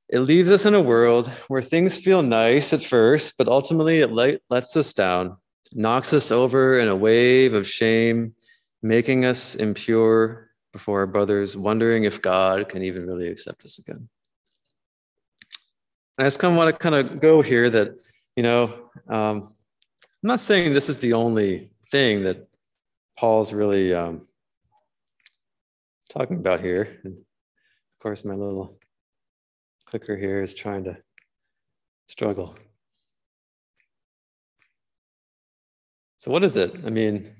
It 0.09 0.21
leaves 0.21 0.49
us 0.49 0.65
in 0.65 0.73
a 0.73 0.81
world 0.81 1.27
where 1.49 1.61
things 1.61 1.99
feel 1.99 2.23
nice 2.23 2.73
at 2.73 2.83
first, 2.83 3.37
but 3.37 3.47
ultimately 3.47 3.99
it 3.99 4.11
let, 4.11 4.41
lets 4.49 4.75
us 4.75 4.91
down, 4.91 5.37
knocks 5.71 6.13
us 6.13 6.31
over 6.31 6.79
in 6.79 6.87
a 6.87 6.95
wave 6.95 7.53
of 7.53 7.67
shame, 7.67 8.33
making 8.81 9.25
us 9.25 9.53
impure 9.53 10.49
before 10.73 11.01
our 11.01 11.07
brothers, 11.07 11.55
wondering 11.55 12.05
if 12.05 12.23
God 12.23 12.69
can 12.69 12.81
even 12.81 13.05
really 13.05 13.27
accept 13.27 13.63
us 13.65 13.77
again. 13.77 14.09
I 16.17 16.23
just 16.23 16.39
kind 16.39 16.53
of 16.53 16.57
want 16.57 16.73
to 16.73 16.79
kind 16.79 16.95
of 16.95 17.21
go 17.21 17.43
here 17.43 17.69
that, 17.69 17.95
you 18.35 18.41
know, 18.41 18.89
um, 19.07 19.53
I'm 20.23 20.27
not 20.27 20.39
saying 20.39 20.73
this 20.73 20.89
is 20.89 20.97
the 20.97 21.13
only 21.13 21.71
thing 21.91 22.23
that 22.23 22.47
Paul's 23.15 23.53
really 23.53 23.93
um, 23.93 24.27
talking 26.09 26.37
about 26.37 26.61
here. 26.61 26.99
And 27.03 27.13
of 27.13 28.01
course, 28.01 28.25
my 28.25 28.33
little 28.33 28.78
clicker 29.89 30.15
here 30.15 30.43
is 30.43 30.53
trying 30.53 30.83
to 30.83 30.97
struggle. 32.07 32.55
So, 36.17 36.31
what 36.31 36.43
is 36.43 36.57
it? 36.57 36.75
I 36.85 36.89
mean, 36.89 37.33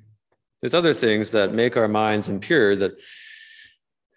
there's 0.62 0.74
other 0.74 0.94
things 0.94 1.32
that 1.32 1.54
make 1.54 1.78
our 1.78 1.88
minds 1.88 2.28
impure 2.28 2.76
that 2.78 2.94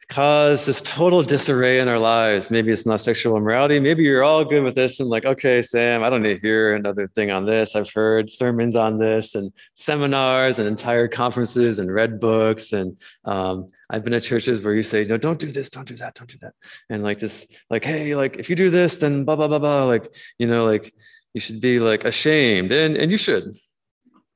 cause 0.09 0.67
this 0.67 0.81
total 0.83 1.23
disarray 1.23 1.79
in 1.79 1.89
our 1.89 1.99
lives. 1.99 2.51
Maybe 2.51 2.71
it's 2.71 2.87
not 2.87 3.01
sexual 3.01 3.37
immorality. 3.37 3.81
Maybe 3.81 4.03
you're 4.03 4.25
all 4.25 4.45
good 4.45 4.63
with 4.63 4.75
this 4.75 5.01
and 5.01 5.09
like, 5.09 5.25
okay, 5.25 5.63
Sam, 5.63 6.03
I 6.03 6.11
don't 6.11 6.23
need 6.23 6.35
to 6.35 6.41
hear 6.41 6.75
another 6.75 7.07
thing 7.07 7.31
on 7.31 7.47
this. 7.47 7.75
I've 7.75 7.91
heard 7.91 8.29
sermons 8.29 8.77
on 8.77 8.99
this 8.99 9.35
and 9.35 9.53
seminars 9.75 10.59
and 10.59 10.69
entire 10.69 11.09
conferences 11.09 11.79
and 11.79 11.93
read 11.93 12.21
books. 12.21 12.73
And 12.73 12.97
um, 13.25 13.71
I've 13.93 14.03
been 14.05 14.15
at 14.15 14.23
churches 14.23 14.63
where 14.63 14.73
you 14.73 14.83
say, 14.83 15.05
no, 15.05 15.19
don't 15.19 15.39
do 15.39 15.53
this, 15.53 15.69
don't 15.69 15.87
do 15.87 15.97
that, 15.97 16.15
don't 16.15 16.29
do 16.29 16.39
that. 16.41 16.55
And 16.89 17.03
like, 17.03 17.19
just 17.19 17.55
like, 17.69 17.85
hey, 17.85 18.15
like 18.17 18.37
if 18.37 18.49
you 18.49 18.57
do 18.57 18.71
this, 18.71 18.97
then 18.97 19.25
blah, 19.25 19.37
blah, 19.37 19.49
blah, 19.49 19.59
blah. 19.59 19.85
Like, 19.85 20.09
you 20.39 20.47
know, 20.47 20.65
like 20.65 20.95
you 21.35 21.41
should 21.43 21.61
be 21.61 21.79
like 21.79 22.05
ashamed 22.05 22.73
and, 22.73 22.97
and 22.97 23.11
you 23.11 23.19
should. 23.19 23.59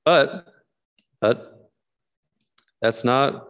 But, 0.05 0.47
but 1.23 1.71
that's 2.83 3.03
not 3.03 3.49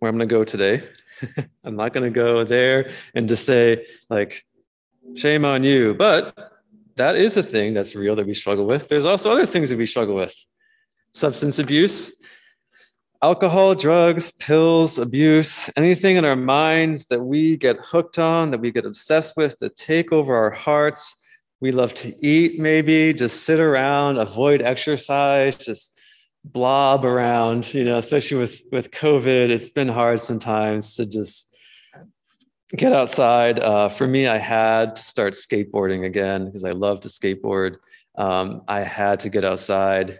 where 0.00 0.08
I'm 0.08 0.18
going 0.18 0.28
to 0.28 0.34
go 0.34 0.42
today. 0.42 0.82
I'm 1.64 1.76
not 1.76 1.92
going 1.92 2.04
to 2.04 2.10
go 2.10 2.42
there 2.42 2.90
and 3.14 3.28
just 3.28 3.46
say, 3.46 3.86
like, 4.10 4.44
shame 5.14 5.44
on 5.44 5.62
you. 5.62 5.94
But 5.94 6.36
that 6.96 7.14
is 7.14 7.36
a 7.36 7.44
thing 7.44 7.74
that's 7.74 7.94
real 7.94 8.16
that 8.16 8.26
we 8.26 8.34
struggle 8.34 8.66
with. 8.66 8.88
There's 8.88 9.04
also 9.04 9.30
other 9.30 9.46
things 9.46 9.70
that 9.70 9.78
we 9.78 9.86
struggle 9.86 10.16
with 10.16 10.34
substance 11.14 11.60
abuse, 11.60 12.12
alcohol, 13.22 13.74
drugs, 13.74 14.32
pills, 14.32 14.98
abuse, 14.98 15.70
anything 15.76 16.16
in 16.16 16.24
our 16.24 16.36
minds 16.36 17.06
that 17.06 17.22
we 17.22 17.56
get 17.56 17.76
hooked 17.78 18.18
on, 18.18 18.50
that 18.50 18.60
we 18.60 18.72
get 18.72 18.84
obsessed 18.84 19.36
with, 19.36 19.58
that 19.60 19.76
take 19.76 20.12
over 20.12 20.34
our 20.34 20.50
hearts. 20.50 21.14
We 21.60 21.70
love 21.70 21.94
to 21.94 22.26
eat, 22.26 22.58
maybe 22.58 23.12
just 23.12 23.44
sit 23.44 23.60
around, 23.60 24.18
avoid 24.18 24.60
exercise, 24.60 25.56
just 25.56 25.98
blob 26.44 27.04
around 27.04 27.72
you 27.72 27.84
know 27.84 27.98
especially 27.98 28.38
with 28.38 28.62
with 28.72 28.90
covid. 28.90 29.50
It's 29.50 29.68
been 29.68 29.88
hard 29.88 30.20
sometimes 30.20 30.96
to 30.96 31.06
just 31.06 31.54
get 32.74 32.92
outside. 32.92 33.60
Uh, 33.60 33.88
for 33.88 34.06
me 34.06 34.26
i 34.26 34.38
had 34.38 34.96
to 34.96 35.02
start 35.02 35.34
skateboarding 35.34 36.04
again 36.04 36.46
because 36.46 36.64
i 36.64 36.72
love 36.72 37.00
to 37.00 37.08
skateboard. 37.08 37.76
Um, 38.18 38.62
i 38.66 38.80
had 38.80 39.20
to 39.20 39.28
get 39.28 39.44
outside 39.44 40.18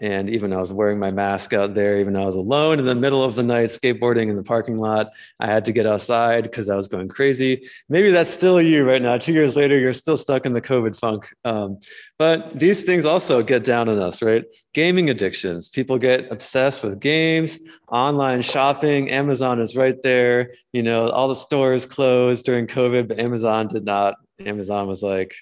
and 0.00 0.28
even 0.28 0.52
I 0.52 0.58
was 0.58 0.72
wearing 0.72 0.98
my 0.98 1.12
mask 1.12 1.52
out 1.52 1.74
there, 1.74 2.00
even 2.00 2.16
I 2.16 2.24
was 2.24 2.34
alone 2.34 2.80
in 2.80 2.84
the 2.84 2.96
middle 2.96 3.22
of 3.22 3.36
the 3.36 3.44
night 3.44 3.68
skateboarding 3.68 4.28
in 4.28 4.36
the 4.36 4.42
parking 4.42 4.78
lot, 4.78 5.10
I 5.38 5.46
had 5.46 5.64
to 5.66 5.72
get 5.72 5.86
outside 5.86 6.44
because 6.44 6.68
I 6.68 6.74
was 6.74 6.88
going 6.88 7.08
crazy. 7.08 7.68
Maybe 7.88 8.10
that's 8.10 8.30
still 8.30 8.60
you 8.60 8.84
right 8.84 9.00
now. 9.00 9.18
Two 9.18 9.32
years 9.32 9.56
later, 9.56 9.78
you're 9.78 9.92
still 9.92 10.16
stuck 10.16 10.46
in 10.46 10.52
the 10.52 10.60
COVID 10.60 10.98
funk. 10.98 11.32
Um, 11.44 11.78
but 12.18 12.58
these 12.58 12.82
things 12.82 13.04
also 13.04 13.42
get 13.42 13.62
down 13.62 13.88
on 13.88 14.00
us, 14.00 14.20
right? 14.20 14.44
Gaming 14.72 15.10
addictions. 15.10 15.68
People 15.68 15.98
get 15.98 16.30
obsessed 16.32 16.82
with 16.82 16.98
games, 16.98 17.60
online 17.88 18.42
shopping. 18.42 19.10
Amazon 19.10 19.60
is 19.60 19.76
right 19.76 20.00
there. 20.02 20.52
You 20.72 20.82
know, 20.82 21.08
all 21.08 21.28
the 21.28 21.34
stores 21.34 21.86
closed 21.86 22.44
during 22.44 22.66
COVID, 22.66 23.06
but 23.08 23.20
Amazon 23.20 23.68
did 23.68 23.84
not. 23.84 24.16
Amazon 24.40 24.88
was 24.88 25.04
like, 25.04 25.34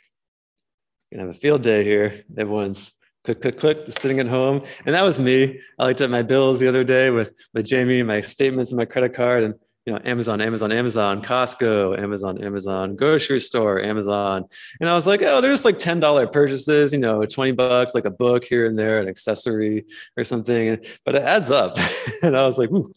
gonna 1.10 1.26
have 1.26 1.34
a 1.34 1.38
field 1.38 1.62
day 1.62 1.84
here. 1.84 2.24
Everyone's 2.36 2.92
click, 3.24 3.40
click, 3.40 3.58
click, 3.58 3.78
sitting 3.90 4.18
at 4.18 4.26
home. 4.26 4.62
And 4.84 4.94
that 4.94 5.02
was 5.02 5.18
me. 5.18 5.60
I 5.78 5.86
looked 5.86 6.00
at 6.00 6.10
my 6.10 6.22
bills 6.22 6.60
the 6.60 6.68
other 6.68 6.84
day 6.84 7.10
with, 7.10 7.32
with 7.54 7.66
Jamie, 7.66 8.02
my 8.02 8.20
statements 8.20 8.70
and 8.70 8.78
my 8.78 8.84
credit 8.84 9.14
card, 9.14 9.44
and 9.44 9.54
you 9.86 9.92
know, 9.92 10.00
Amazon, 10.04 10.40
Amazon, 10.40 10.70
Amazon, 10.70 11.20
Costco, 11.22 11.98
Amazon, 11.98 12.42
Amazon, 12.42 12.94
grocery 12.94 13.40
store, 13.40 13.82
Amazon. 13.82 14.44
And 14.80 14.88
I 14.88 14.94
was 14.94 15.08
like, 15.08 15.22
oh, 15.22 15.40
there's 15.40 15.64
like 15.64 15.76
$10 15.76 16.32
purchases, 16.32 16.92
you 16.92 17.00
know, 17.00 17.24
20 17.24 17.52
bucks, 17.52 17.92
like 17.92 18.04
a 18.04 18.10
book 18.10 18.44
here 18.44 18.66
and 18.66 18.78
there, 18.78 19.00
an 19.00 19.08
accessory 19.08 19.84
or 20.16 20.22
something. 20.22 20.78
But 21.04 21.16
it 21.16 21.22
adds 21.22 21.50
up. 21.50 21.78
and 22.22 22.36
I 22.36 22.44
was 22.44 22.58
like, 22.58 22.70
Ooh. 22.70 22.92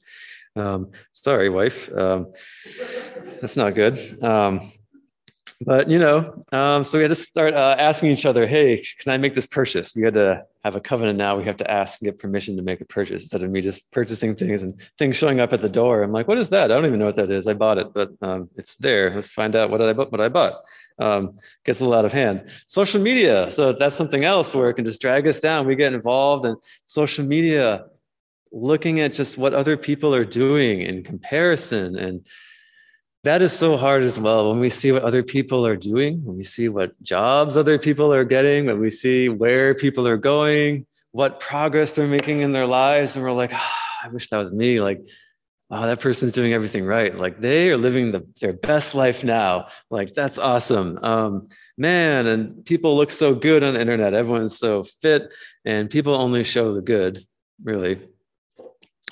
Um, 0.58 0.92
sorry, 1.12 1.50
wife. 1.50 1.92
Um, 1.92 2.32
that's 3.42 3.58
not 3.58 3.76
good. 3.76 4.24
Um, 4.24 4.72
but 5.62 5.90
you 5.90 6.00
know, 6.00 6.44
um, 6.52 6.84
so 6.84 6.98
we 6.98 7.04
had 7.04 7.10
to 7.10 7.16
start 7.16 7.54
uh, 7.54 7.76
asking 7.80 8.12
each 8.12 8.26
other, 8.26 8.46
"Hey, 8.46 8.84
can 9.00 9.14
I 9.14 9.18
make 9.18 9.34
this 9.34 9.46
purchase?" 9.46 9.96
We 9.96 10.04
had 10.04 10.16
to 10.16 10.46
have 10.66 10.76
a 10.76 10.82
covenant 10.82 11.18
now. 11.18 11.38
We 11.38 11.46
have 11.46 11.58
to 11.58 11.72
ask 11.72 12.02
and 12.02 12.08
get 12.08 12.20
permission 12.20 12.58
to 12.58 12.64
make 12.64 12.82
a 12.82 12.86
purchase 12.86 13.24
instead 13.24 13.42
of 13.42 13.50
me 13.50 13.62
just 13.62 13.90
purchasing 13.92 14.36
things 14.36 14.64
and 14.64 14.76
things 14.98 15.16
showing 15.16 15.40
up 15.40 15.54
at 15.54 15.62
the 15.62 15.70
door. 15.70 16.04
I'm 16.04 16.12
like, 16.12 16.28
"What 16.28 16.38
is 16.38 16.50
that? 16.50 16.72
I 16.72 16.76
don't 16.76 16.86
even 16.86 17.00
know 17.00 17.06
what 17.06 17.16
that 17.16 17.32
is. 17.32 17.48
I 17.48 17.54
bought 17.54 17.78
it, 17.78 17.94
but 17.94 18.12
um, 18.22 18.50
it's 18.56 18.76
there. 18.76 19.16
Let's 19.16 19.32
find 19.32 19.56
out 19.56 19.70
what 19.70 19.82
I 19.82 19.94
bought. 19.94 20.12
What 20.12 20.22
I 20.22 20.30
bought." 20.30 20.62
Um, 20.98 21.40
gets 21.66 21.82
a 21.82 21.84
little 21.84 21.98
out 21.98 22.06
of 22.06 22.14
hand. 22.14 22.50
Social 22.68 23.02
media. 23.02 23.52
So 23.52 23.74
that's 23.74 23.96
something 23.96 24.24
else 24.24 24.56
where 24.56 24.70
it 24.70 24.76
can 24.76 24.86
just 24.86 25.02
drag 25.02 25.28
us 25.28 25.42
down. 25.42 25.68
We 25.68 25.76
get 25.76 25.94
involved 25.94 26.46
in 26.46 26.56
social 26.86 27.26
media, 27.26 27.86
looking 28.52 29.02
at 29.02 29.14
just 29.14 29.38
what 29.38 29.54
other 29.54 29.76
people 29.76 30.16
are 30.16 30.24
doing 30.24 30.82
in 30.82 31.04
comparison 31.04 31.98
and 31.98 32.26
that 33.26 33.42
is 33.42 33.52
so 33.52 33.76
hard 33.76 34.04
as 34.04 34.20
well. 34.20 34.50
When 34.50 34.60
we 34.60 34.70
see 34.70 34.92
what 34.92 35.02
other 35.02 35.24
people 35.24 35.66
are 35.66 35.76
doing 35.76 36.24
when 36.24 36.38
we 36.38 36.44
see 36.44 36.70
what 36.70 36.92
jobs 37.02 37.58
other 37.58 37.80
people 37.80 38.14
are 38.14 38.24
getting 38.24 38.68
when 38.68 38.80
we 38.80 38.92
see 38.92 39.30
where 39.30 39.74
people 39.74 40.08
are 40.08 40.18
going 40.18 40.86
what 41.12 41.40
progress 41.40 41.96
they're 41.96 42.08
making 42.08 42.42
in 42.42 42.52
their 42.52 42.68
lives 42.68 43.16
and 43.16 43.26
we're 43.26 43.32
like 43.32 43.52
oh, 43.54 43.76
i 44.04 44.08
wish 44.10 44.30
that 44.30 44.38
was 44.38 44.52
me. 44.52 44.80
Like 44.80 45.06
oh 45.72 45.88
that 45.88 46.00
person's 46.00 46.34
doing 46.34 46.54
everything 46.54 46.86
right. 46.86 47.18
Like 47.18 47.42
they 47.42 47.72
are 47.72 47.78
living 47.78 48.12
the, 48.12 48.28
their 48.42 48.54
best 48.54 48.94
life 48.94 49.24
now. 49.24 49.68
Like 49.90 50.14
that's 50.14 50.38
awesome. 50.38 51.00
Um, 51.04 51.50
man 51.80 52.28
and 52.28 52.64
people 52.64 52.96
look 52.96 53.10
so 53.10 53.34
good 53.34 53.64
on 53.64 53.74
the 53.74 53.82
internet. 53.82 54.14
Everyone's 54.14 54.58
so 54.60 54.84
fit 55.02 55.34
and 55.66 55.90
people 55.90 56.14
only 56.14 56.44
show 56.44 56.76
the 56.76 56.82
good 56.82 57.24
really. 57.64 58.00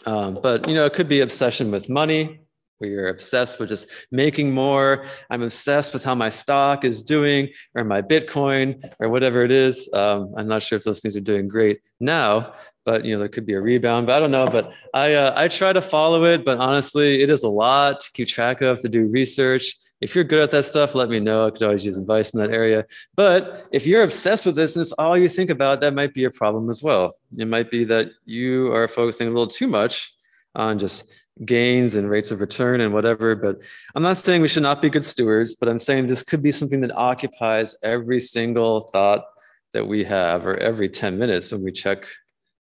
Um, 0.06 0.38
but 0.44 0.68
you 0.68 0.76
know 0.76 0.86
it 0.86 0.94
could 0.94 1.10
be 1.10 1.22
obsession 1.22 1.72
with 1.72 1.90
money 1.90 2.43
where 2.84 2.92
you're 2.92 3.08
obsessed 3.08 3.60
with 3.60 3.70
just 3.70 3.88
making 4.12 4.52
more. 4.52 5.06
I'm 5.30 5.42
obsessed 5.42 5.94
with 5.94 6.04
how 6.04 6.16
my 6.16 6.30
stock 6.30 6.84
is 6.84 7.02
doing 7.02 7.50
or 7.76 7.86
my 7.86 8.02
Bitcoin 8.02 8.84
or 9.00 9.08
whatever 9.08 9.44
it 9.44 9.52
is. 9.52 9.90
Um, 9.94 10.34
I'm 10.36 10.48
not 10.48 10.64
sure 10.64 10.78
if 10.78 10.84
those 10.84 11.00
things 11.00 11.16
are 11.16 11.22
doing 11.22 11.48
great 11.48 11.80
now, 12.02 12.56
but 12.86 13.06
you 13.06 13.14
know 13.14 13.20
there 13.20 13.30
could 13.30 13.46
be 13.46 13.54
a 13.54 13.62
rebound. 13.62 14.08
But 14.08 14.18
I 14.18 14.20
don't 14.20 14.32
know. 14.32 14.48
But 14.48 14.74
I 14.94 15.14
uh, 15.14 15.34
I 15.36 15.48
try 15.48 15.72
to 15.72 15.82
follow 15.82 16.26
it, 16.26 16.44
but 16.44 16.58
honestly, 16.58 17.22
it 17.22 17.30
is 17.30 17.44
a 17.44 17.50
lot 17.50 18.02
to 18.02 18.12
keep 18.12 18.28
track 18.28 18.62
of 18.62 18.80
to 18.80 18.90
do 18.90 19.08
research. 19.08 19.78
If 20.02 20.14
you're 20.14 20.26
good 20.26 20.44
at 20.44 20.52
that 20.52 20.66
stuff, 20.66 20.96
let 20.96 21.08
me 21.08 21.22
know. 21.22 21.48
I 21.48 21.52
could 21.52 21.64
always 21.64 21.86
use 21.86 21.96
advice 21.96 22.34
in 22.34 22.40
that 22.42 22.52
area. 22.52 22.86
But 23.16 23.68
if 23.72 23.88
you're 23.88 24.04
obsessed 24.04 24.46
with 24.46 24.56
this 24.56 24.76
and 24.76 24.82
it's 24.82 24.92
all 24.94 25.18
you 25.18 25.30
think 25.30 25.50
about, 25.50 25.80
that 25.80 25.94
might 25.94 26.14
be 26.14 26.26
a 26.26 26.32
problem 26.32 26.70
as 26.70 26.84
well. 26.84 27.16
It 27.38 27.48
might 27.48 27.72
be 27.72 27.86
that 27.86 28.10
you 28.26 28.74
are 28.74 28.90
focusing 28.90 29.28
a 29.28 29.32
little 29.32 29.48
too 29.48 29.68
much 29.68 30.14
on 30.56 30.78
just 30.78 31.10
gains 31.44 31.96
and 31.96 32.10
rates 32.10 32.32
of 32.32 32.42
return 32.42 32.82
and 32.82 32.94
whatever. 32.94 33.36
But 33.36 33.62
I'm 33.96 34.04
not 34.04 34.18
saying 34.18 34.42
we 34.42 34.48
should 34.48 34.64
not 34.64 34.82
be 34.82 34.90
good 34.90 35.06
stewards, 35.06 35.56
but 35.56 35.68
I'm 35.70 35.80
saying 35.80 36.08
this 36.08 36.24
could 36.24 36.44
be 36.44 36.52
something 36.52 36.82
that 36.82 36.96
occupies 36.96 37.76
every 37.84 38.20
single 38.20 38.82
thought 38.82 39.26
that 39.74 39.88
we 39.88 40.04
have 40.04 40.46
or 40.46 40.56
every 40.58 40.90
10 40.90 41.18
minutes 41.18 41.52
when 41.52 41.64
we 41.64 41.72
check 41.72 42.06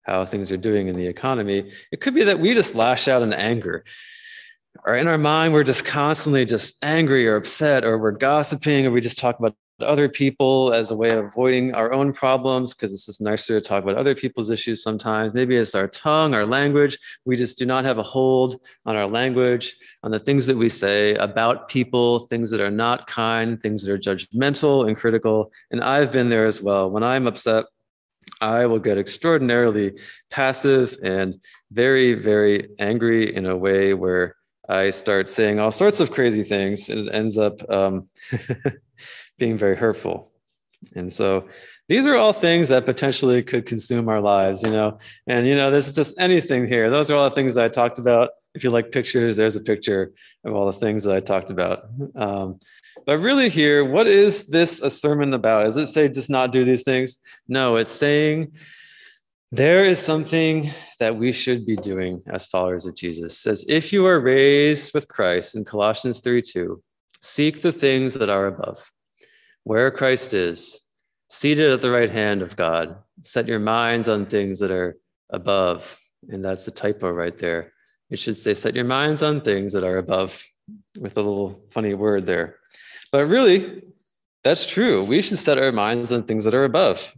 how 0.03 0.26
things 0.26 0.51
are 0.51 0.57
doing 0.57 0.88
in 0.88 0.95
the 0.95 1.07
economy. 1.07 1.72
It 1.91 2.01
could 2.01 2.13
be 2.13 2.24
that 2.26 2.39
we 2.39 2.53
just 2.53 2.76
lash 2.76 3.07
out 3.07 3.22
in 3.22 3.34
anger. 3.34 3.84
Or 4.86 4.95
in 4.95 5.07
our 5.07 5.18
mind, 5.18 5.53
we're 5.53 5.63
just 5.63 5.86
constantly 5.86 6.45
just 6.45 6.84
angry 6.84 7.28
or 7.28 7.36
upset, 7.36 7.84
or 7.84 7.97
we're 7.97 8.11
gossiping, 8.11 8.86
or 8.86 8.91
we 8.91 9.01
just 9.01 9.18
talk 9.18 9.39
about 9.39 9.55
other 9.82 10.09
people 10.09 10.73
as 10.73 10.91
a 10.91 10.95
way 10.95 11.09
of 11.09 11.25
avoiding 11.25 11.73
our 11.75 11.91
own 11.91 12.13
problems 12.13 12.73
because 12.73 12.91
it's 12.91 13.05
just 13.05 13.21
nicer 13.21 13.59
to 13.59 13.67
talk 13.67 13.84
about 13.84 13.95
other 13.95 14.15
people's 14.15 14.49
issues 14.49 14.82
sometimes. 14.82 15.34
Maybe 15.34 15.55
it's 15.55 15.75
our 15.75 15.88
tongue, 15.88 16.34
our 16.34 16.45
language. 16.45 16.97
We 17.25 17.36
just 17.36 17.57
do 17.57 17.65
not 17.65 17.86
have 17.86 17.97
a 17.97 18.03
hold 18.03 18.59
on 18.86 18.95
our 18.95 19.07
language, 19.07 19.75
on 20.03 20.11
the 20.11 20.19
things 20.19 20.47
that 20.47 20.57
we 20.57 20.69
say 20.69 21.15
about 21.15 21.69
people, 21.69 22.19
things 22.19 22.49
that 22.51 22.61
are 22.61 22.71
not 22.71 23.07
kind, 23.07 23.61
things 23.61 23.84
that 23.84 23.91
are 23.91 23.97
judgmental 23.97 24.88
and 24.88 24.97
critical. 24.97 25.51
And 25.71 25.84
I've 25.84 26.11
been 26.11 26.30
there 26.30 26.47
as 26.47 26.61
well. 26.61 26.89
When 26.89 27.03
I'm 27.03 27.28
upset, 27.28 27.65
I 28.41 28.65
will 28.65 28.80
get 28.80 28.97
extraordinarily 28.97 29.93
passive 30.30 30.97
and 31.03 31.36
very, 31.71 32.13
very 32.13 32.69
angry 32.80 33.36
in 33.36 33.45
a 33.45 33.55
way 33.55 33.93
where 33.93 34.36
I 34.69 34.89
start 34.89 35.30
saying 35.30 35.59
all 35.59 35.71
sorts 35.71 35.99
of 35.99 36.11
crazy 36.11 36.43
things. 36.43 36.89
It 36.89 37.09
ends 37.13 37.38
up 37.38 37.67
um, 37.69 38.07
being 39.38 39.57
very 39.57 39.75
hurtful. 39.75 40.31
And 40.95 41.11
so 41.11 41.47
these 41.89 42.05
are 42.05 42.15
all 42.15 42.33
things 42.33 42.69
that 42.69 42.85
potentially 42.85 43.41
could 43.41 43.65
consume 43.65 44.09
our 44.09 44.21
lives, 44.21 44.63
you 44.63 44.71
know. 44.71 44.99
And 45.25 45.47
you 45.47 45.55
know, 45.55 45.71
there's 45.71 45.91
just 45.91 46.19
anything 46.19 46.67
here. 46.67 46.89
Those 46.89 47.09
are 47.09 47.15
all 47.15 47.29
the 47.29 47.35
things 47.35 47.55
that 47.55 47.65
I 47.65 47.69
talked 47.69 47.97
about. 47.97 48.29
If 48.53 48.63
you 48.63 48.69
like 48.69 48.91
pictures, 48.91 49.35
there's 49.35 49.55
a 49.55 49.61
picture 49.61 50.11
of 50.43 50.53
all 50.53 50.65
the 50.65 50.77
things 50.77 51.03
that 51.03 51.15
I 51.15 51.19
talked 51.19 51.49
about. 51.49 51.85
Um, 52.15 52.59
but 53.05 53.19
really, 53.19 53.49
here, 53.49 53.85
what 53.85 54.07
is 54.07 54.45
this 54.45 54.81
a 54.81 54.89
sermon 54.89 55.33
about? 55.33 55.63
Does 55.63 55.77
it 55.77 55.88
say 55.88 56.09
just 56.09 56.29
not 56.29 56.51
do 56.51 56.65
these 56.65 56.83
things? 56.83 57.19
No, 57.47 57.77
it's 57.77 57.91
saying 57.91 58.53
there 59.51 59.85
is 59.85 59.99
something 59.99 60.71
that 60.99 61.15
we 61.15 61.31
should 61.31 61.65
be 61.65 61.77
doing 61.77 62.21
as 62.27 62.47
followers 62.47 62.85
of 62.85 62.95
Jesus. 62.95 63.33
It 63.33 63.35
says, 63.35 63.65
if 63.69 63.93
you 63.93 64.05
are 64.05 64.19
raised 64.19 64.93
with 64.93 65.07
Christ 65.07 65.55
in 65.55 65.63
Colossians 65.63 66.19
3 66.19 66.41
2, 66.41 66.81
seek 67.21 67.61
the 67.61 67.71
things 67.71 68.15
that 68.15 68.29
are 68.29 68.47
above 68.47 68.91
where 69.68 69.91
Christ 69.91 70.34
is, 70.34 70.80
seated 71.30 71.74
at 71.74 71.82
the 71.82 71.91
right 71.91 72.09
hand 72.09 72.41
of 72.41 72.55
God. 72.55 72.95
Set 73.22 73.49
your 73.49 73.59
minds 73.59 74.07
on 74.07 74.26
things 74.26 74.59
that 74.59 74.72
are 74.72 74.95
above. 75.30 75.99
And 76.30 76.41
that's 76.41 76.63
the 76.63 76.72
typo 76.72 77.11
right 77.11 77.38
there. 77.38 77.74
It 78.09 78.18
should 78.18 78.38
say, 78.38 78.53
set 78.53 78.76
your 78.76 78.86
minds 78.86 79.22
on 79.22 79.41
things 79.41 79.74
that 79.74 79.84
are 79.84 79.97
above, 79.97 80.41
with 80.97 81.18
a 81.18 81.22
little 81.22 81.59
funny 81.72 81.93
word 81.95 82.26
there. 82.26 82.55
But 83.11 83.26
really, 83.26 83.84
that's 84.41 84.65
true. 84.65 85.03
We 85.03 85.22
should 85.22 85.38
set 85.38 85.57
our 85.57 85.74
minds 85.74 86.13
on 86.13 86.24
things 86.24 86.45
that 86.45 86.55
are 86.55 86.63
above 86.63 87.13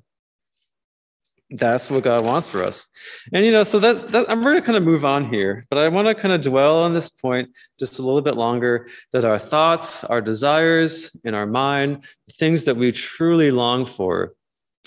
that's 1.51 1.89
what 1.89 2.03
God 2.03 2.23
wants 2.23 2.47
for 2.47 2.63
us. 2.63 2.85
And 3.33 3.43
you 3.43 3.51
know, 3.51 3.63
so 3.63 3.79
that's 3.79 4.03
that, 4.05 4.29
I'm 4.29 4.41
going 4.41 4.55
to 4.55 4.61
kind 4.61 4.77
of 4.77 4.83
move 4.83 5.03
on 5.03 5.25
here, 5.25 5.65
but 5.69 5.79
I 5.79 5.87
want 5.89 6.07
to 6.07 6.15
kind 6.15 6.33
of 6.33 6.41
dwell 6.41 6.83
on 6.83 6.93
this 6.93 7.09
point 7.09 7.49
just 7.79 7.99
a 7.99 8.03
little 8.03 8.21
bit 8.21 8.35
longer 8.35 8.87
that 9.13 9.25
our 9.25 9.39
thoughts, 9.39 10.03
our 10.03 10.21
desires 10.21 11.15
in 11.23 11.33
our 11.33 11.47
mind, 11.47 12.03
things 12.33 12.65
that 12.65 12.75
we 12.75 12.91
truly 12.91 13.49
long 13.49 13.85
for, 13.85 14.33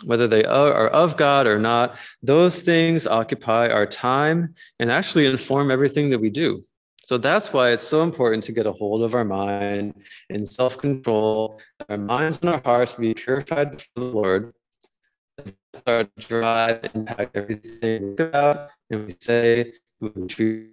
whether 0.05 0.29
they 0.29 0.45
are 0.45 0.89
of 0.89 1.17
God 1.17 1.47
or 1.47 1.59
not, 1.59 1.99
those 2.23 2.63
things 2.63 3.07
occupy 3.07 3.69
our 3.69 3.87
time 3.87 4.55
and 4.79 4.91
actually 4.91 5.27
inform 5.27 5.71
everything 5.71 6.11
that 6.11 6.21
we 6.21 6.31
do. 6.31 6.65
So 7.05 7.19
that's 7.19 7.53
why 7.53 7.71
it's 7.71 7.83
so 7.83 8.05
important 8.05 8.45
to 8.45 8.53
get 8.53 8.67
a 8.67 8.73
hold 8.73 9.03
of 9.03 9.17
our 9.17 9.25
mind 9.25 9.95
in 10.31 10.47
self 10.47 10.79
control, 10.79 11.61
our 11.89 11.99
minds 11.99 12.41
and 12.41 12.51
our 12.51 12.63
hearts 12.65 12.95
to 12.95 13.01
be 13.01 13.15
purified 13.15 13.73
before 13.73 13.91
the 13.97 14.03
Lord 14.03 14.55
our 15.87 16.05
drive 16.19 16.91
impact 16.95 17.37
everything 17.37 18.17
we 18.17 18.25
about 18.25 18.71
and 18.91 19.07
we 19.07 19.17
say 19.19 19.73
we 20.01 20.27
treat. 20.27 20.71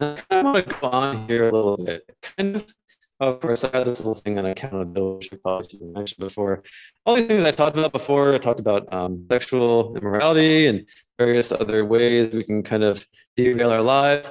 I 0.00 0.14
kind 0.14 0.24
of 0.30 0.44
want 0.44 0.68
to 0.68 0.76
go 0.80 0.88
on 0.88 1.28
here 1.28 1.48
a 1.48 1.52
little 1.52 1.76
bit. 1.76 2.02
Kind 2.20 2.56
of, 2.56 2.74
of 3.20 3.40
course, 3.40 3.64
I 3.64 3.70
had 3.74 3.86
this 3.86 4.00
little 4.00 4.14
thing 4.14 4.38
on 4.38 4.44
accountability, 4.44 5.28
which 5.30 5.42
probably 5.42 5.78
mentioned 5.80 6.18
before. 6.18 6.62
All 7.06 7.16
these 7.16 7.26
things 7.26 7.44
I 7.44 7.50
talked 7.50 7.78
about 7.78 7.92
before, 7.92 8.34
I 8.34 8.38
talked 8.38 8.60
about 8.60 8.92
um, 8.92 9.26
sexual 9.30 9.96
immorality 9.96 10.66
and 10.66 10.86
various 11.18 11.50
other 11.50 11.84
ways 11.84 12.34
we 12.34 12.44
can 12.44 12.62
kind 12.62 12.84
of 12.84 13.06
derail 13.36 13.70
our 13.70 13.80
lives. 13.80 14.30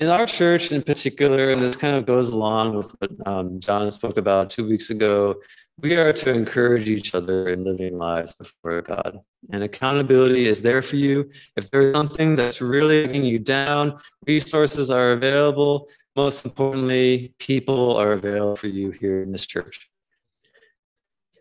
In 0.00 0.08
our 0.08 0.26
church, 0.26 0.72
in 0.72 0.82
particular, 0.82 1.50
and 1.50 1.60
this 1.60 1.76
kind 1.76 1.96
of 1.96 2.06
goes 2.06 2.30
along 2.30 2.74
with 2.74 2.90
what 2.98 3.10
um, 3.26 3.60
John 3.60 3.90
spoke 3.90 4.16
about 4.16 4.50
two 4.50 4.66
weeks 4.66 4.90
ago 4.90 5.36
we 5.78 5.96
are 5.96 6.12
to 6.12 6.30
encourage 6.30 6.88
each 6.88 7.14
other 7.14 7.48
in 7.48 7.64
living 7.64 7.98
lives 7.98 8.32
before 8.32 8.82
God. 8.82 9.20
And 9.50 9.64
accountability 9.64 10.46
is 10.46 10.62
there 10.62 10.82
for 10.82 10.96
you. 10.96 11.30
If 11.56 11.70
there's 11.70 11.94
something 11.94 12.36
that's 12.36 12.60
really 12.60 13.06
getting 13.06 13.24
you 13.24 13.38
down, 13.38 13.98
resources 14.26 14.90
are 14.90 15.12
available. 15.12 15.88
Most 16.14 16.44
importantly, 16.44 17.34
people 17.38 17.96
are 17.96 18.12
available 18.12 18.56
for 18.56 18.68
you 18.68 18.90
here 18.90 19.22
in 19.22 19.32
this 19.32 19.46
church. 19.46 19.90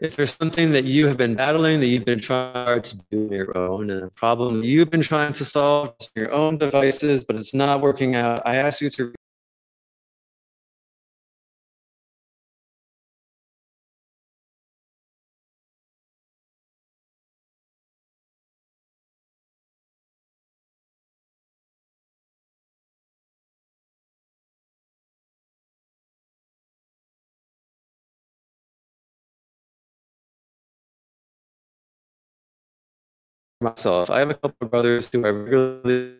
If 0.01 0.15
there's 0.15 0.33
something 0.33 0.71
that 0.71 0.85
you 0.85 1.05
have 1.05 1.17
been 1.17 1.35
battling, 1.35 1.79
that 1.79 1.85
you've 1.85 2.05
been 2.05 2.19
trying 2.19 2.81
to 2.81 2.97
do 3.11 3.25
on 3.27 3.31
your 3.31 3.55
own, 3.55 3.91
and 3.91 4.01
a 4.01 4.09
problem 4.09 4.63
you've 4.63 4.89
been 4.89 5.03
trying 5.03 5.33
to 5.33 5.45
solve 5.45 5.93
your 6.15 6.31
own 6.31 6.57
devices, 6.57 7.23
but 7.23 7.35
it's 7.35 7.53
not 7.53 7.81
working 7.81 8.15
out, 8.15 8.41
I 8.43 8.55
ask 8.55 8.81
you 8.81 8.89
to 8.89 9.13
myself. 33.61 34.09
I 34.09 34.19
have 34.19 34.29
a 34.29 34.33
couple 34.33 34.55
of 34.61 34.71
brothers 34.71 35.09
who 35.11 35.25
I 35.25 35.29
regularly 35.29 36.15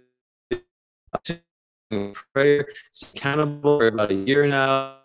prayer. 2.34 2.68
Accountable 3.14 3.80
for 3.80 3.88
about 3.88 4.12
a 4.12 4.16
year 4.16 4.48
now. 4.48 4.98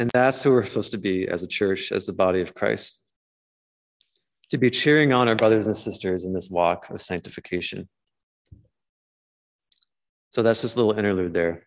And 0.00 0.08
that's 0.14 0.44
who 0.44 0.52
we're 0.52 0.64
supposed 0.64 0.92
to 0.92 0.98
be 0.98 1.26
as 1.26 1.42
a 1.42 1.46
church, 1.48 1.90
as 1.90 2.06
the 2.06 2.12
body 2.12 2.40
of 2.40 2.54
Christ. 2.54 3.00
To 4.50 4.58
be 4.58 4.70
cheering 4.70 5.12
on 5.12 5.28
our 5.28 5.34
brothers 5.34 5.66
and 5.66 5.76
sisters 5.76 6.24
in 6.24 6.32
this 6.32 6.48
walk 6.48 6.88
of 6.88 7.02
sanctification. 7.02 7.88
So 10.30 10.42
that's 10.42 10.62
just 10.62 10.76
a 10.76 10.78
little 10.78 10.98
interlude 10.98 11.32
there. 11.32 11.64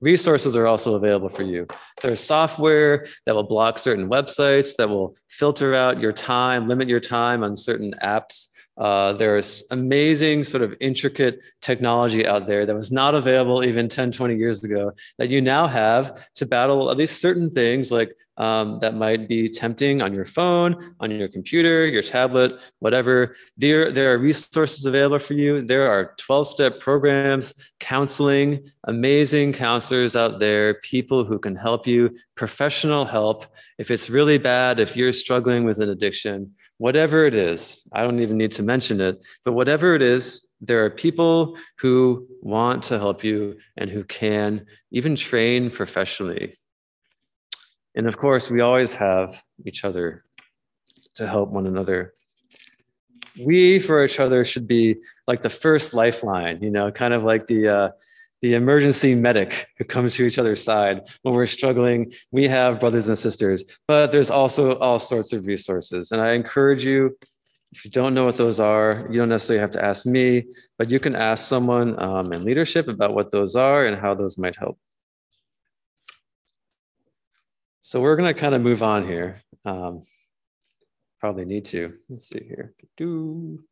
Resources 0.00 0.54
are 0.54 0.66
also 0.66 0.94
available 0.94 1.28
for 1.28 1.42
you. 1.42 1.66
There's 2.02 2.20
software 2.20 3.06
that 3.26 3.34
will 3.34 3.42
block 3.42 3.80
certain 3.80 4.08
websites, 4.08 4.76
that 4.76 4.88
will 4.88 5.16
filter 5.28 5.74
out 5.74 6.00
your 6.00 6.12
time, 6.12 6.68
limit 6.68 6.88
your 6.88 7.00
time 7.00 7.42
on 7.42 7.56
certain 7.56 7.94
apps. 8.02 8.48
Uh, 8.76 9.12
there's 9.14 9.64
amazing, 9.72 10.44
sort 10.44 10.62
of 10.62 10.72
intricate 10.80 11.40
technology 11.60 12.24
out 12.24 12.46
there 12.46 12.64
that 12.64 12.76
was 12.76 12.92
not 12.92 13.16
available 13.16 13.64
even 13.64 13.88
10, 13.88 14.12
20 14.12 14.36
years 14.36 14.62
ago 14.62 14.92
that 15.18 15.30
you 15.30 15.40
now 15.40 15.66
have 15.66 16.28
to 16.34 16.46
battle 16.46 16.88
at 16.92 16.96
least 16.96 17.20
certain 17.20 17.50
things 17.50 17.90
like 17.90 18.14
um, 18.38 18.78
that 18.78 18.94
might 18.94 19.28
be 19.28 19.48
tempting 19.48 20.00
on 20.00 20.14
your 20.14 20.24
phone, 20.24 20.94
on 21.00 21.10
your 21.10 21.28
computer, 21.28 21.86
your 21.86 22.02
tablet, 22.02 22.58
whatever. 22.78 23.34
There, 23.56 23.92
there 23.92 24.12
are 24.14 24.18
resources 24.18 24.86
available 24.86 25.18
for 25.18 25.34
you. 25.34 25.62
There 25.66 25.90
are 25.90 26.14
12 26.18 26.46
step 26.46 26.80
programs, 26.80 27.52
counseling, 27.80 28.70
amazing 28.84 29.52
counselors 29.52 30.14
out 30.14 30.38
there, 30.38 30.74
people 30.74 31.24
who 31.24 31.38
can 31.38 31.56
help 31.56 31.86
you, 31.86 32.16
professional 32.36 33.04
help. 33.04 33.46
If 33.78 33.90
it's 33.90 34.08
really 34.08 34.38
bad, 34.38 34.78
if 34.78 34.96
you're 34.96 35.12
struggling 35.12 35.64
with 35.64 35.80
an 35.80 35.90
addiction, 35.90 36.54
whatever 36.78 37.26
it 37.26 37.34
is, 37.34 37.86
I 37.92 38.02
don't 38.02 38.20
even 38.20 38.38
need 38.38 38.52
to 38.52 38.62
mention 38.62 39.00
it, 39.00 39.24
but 39.44 39.52
whatever 39.52 39.94
it 39.94 40.02
is, 40.02 40.44
there 40.60 40.84
are 40.84 40.90
people 40.90 41.56
who 41.78 42.26
want 42.40 42.82
to 42.84 42.98
help 42.98 43.22
you 43.22 43.56
and 43.76 43.88
who 43.88 44.02
can 44.04 44.66
even 44.90 45.14
train 45.14 45.70
professionally 45.70 46.57
and 47.98 48.06
of 48.06 48.16
course, 48.16 48.48
we 48.48 48.60
always 48.60 48.94
have 48.94 49.42
each 49.66 49.84
other 49.84 50.24
to 51.16 51.26
help 51.26 51.50
one 51.50 51.66
another. 51.66 52.14
We 53.44 53.80
for 53.80 54.04
each 54.04 54.20
other 54.20 54.44
should 54.44 54.68
be 54.68 54.98
like 55.26 55.42
the 55.42 55.50
first 55.50 55.94
lifeline, 55.94 56.62
you 56.62 56.70
know, 56.70 56.92
kind 56.92 57.12
of 57.12 57.24
like 57.24 57.46
the 57.46 57.68
uh, 57.68 57.88
the 58.40 58.54
emergency 58.54 59.16
medic 59.16 59.66
who 59.78 59.84
comes 59.84 60.14
to 60.14 60.24
each 60.24 60.38
other's 60.38 60.62
side 60.62 61.08
when 61.22 61.34
we're 61.34 61.46
struggling. 61.46 62.12
We 62.30 62.44
have 62.44 62.78
brothers 62.78 63.08
and 63.08 63.18
sisters, 63.18 63.64
but 63.88 64.12
there's 64.12 64.30
also 64.30 64.78
all 64.78 65.00
sorts 65.00 65.32
of 65.32 65.46
resources. 65.46 66.12
And 66.12 66.20
I 66.22 66.34
encourage 66.34 66.84
you, 66.84 67.18
if 67.72 67.84
you 67.84 67.90
don't 67.90 68.14
know 68.14 68.26
what 68.26 68.36
those 68.36 68.60
are, 68.60 69.08
you 69.10 69.18
don't 69.18 69.28
necessarily 69.28 69.60
have 69.60 69.72
to 69.72 69.84
ask 69.84 70.06
me, 70.06 70.44
but 70.78 70.88
you 70.88 71.00
can 71.00 71.16
ask 71.16 71.48
someone 71.48 72.00
um, 72.00 72.32
in 72.32 72.44
leadership 72.44 72.86
about 72.86 73.12
what 73.12 73.32
those 73.32 73.56
are 73.56 73.86
and 73.86 73.96
how 74.00 74.14
those 74.14 74.38
might 74.38 74.56
help. 74.56 74.78
So 77.80 78.00
we're 78.00 78.16
going 78.16 78.32
to 78.32 78.38
kind 78.38 78.54
of 78.54 78.62
move 78.62 78.82
on 78.82 79.06
here. 79.06 79.42
Um, 79.64 80.04
probably 81.20 81.44
need 81.44 81.64
to. 81.66 81.94
Let's 82.08 82.28
see 82.28 82.44
here. 82.46 82.74
Do, 82.96 83.62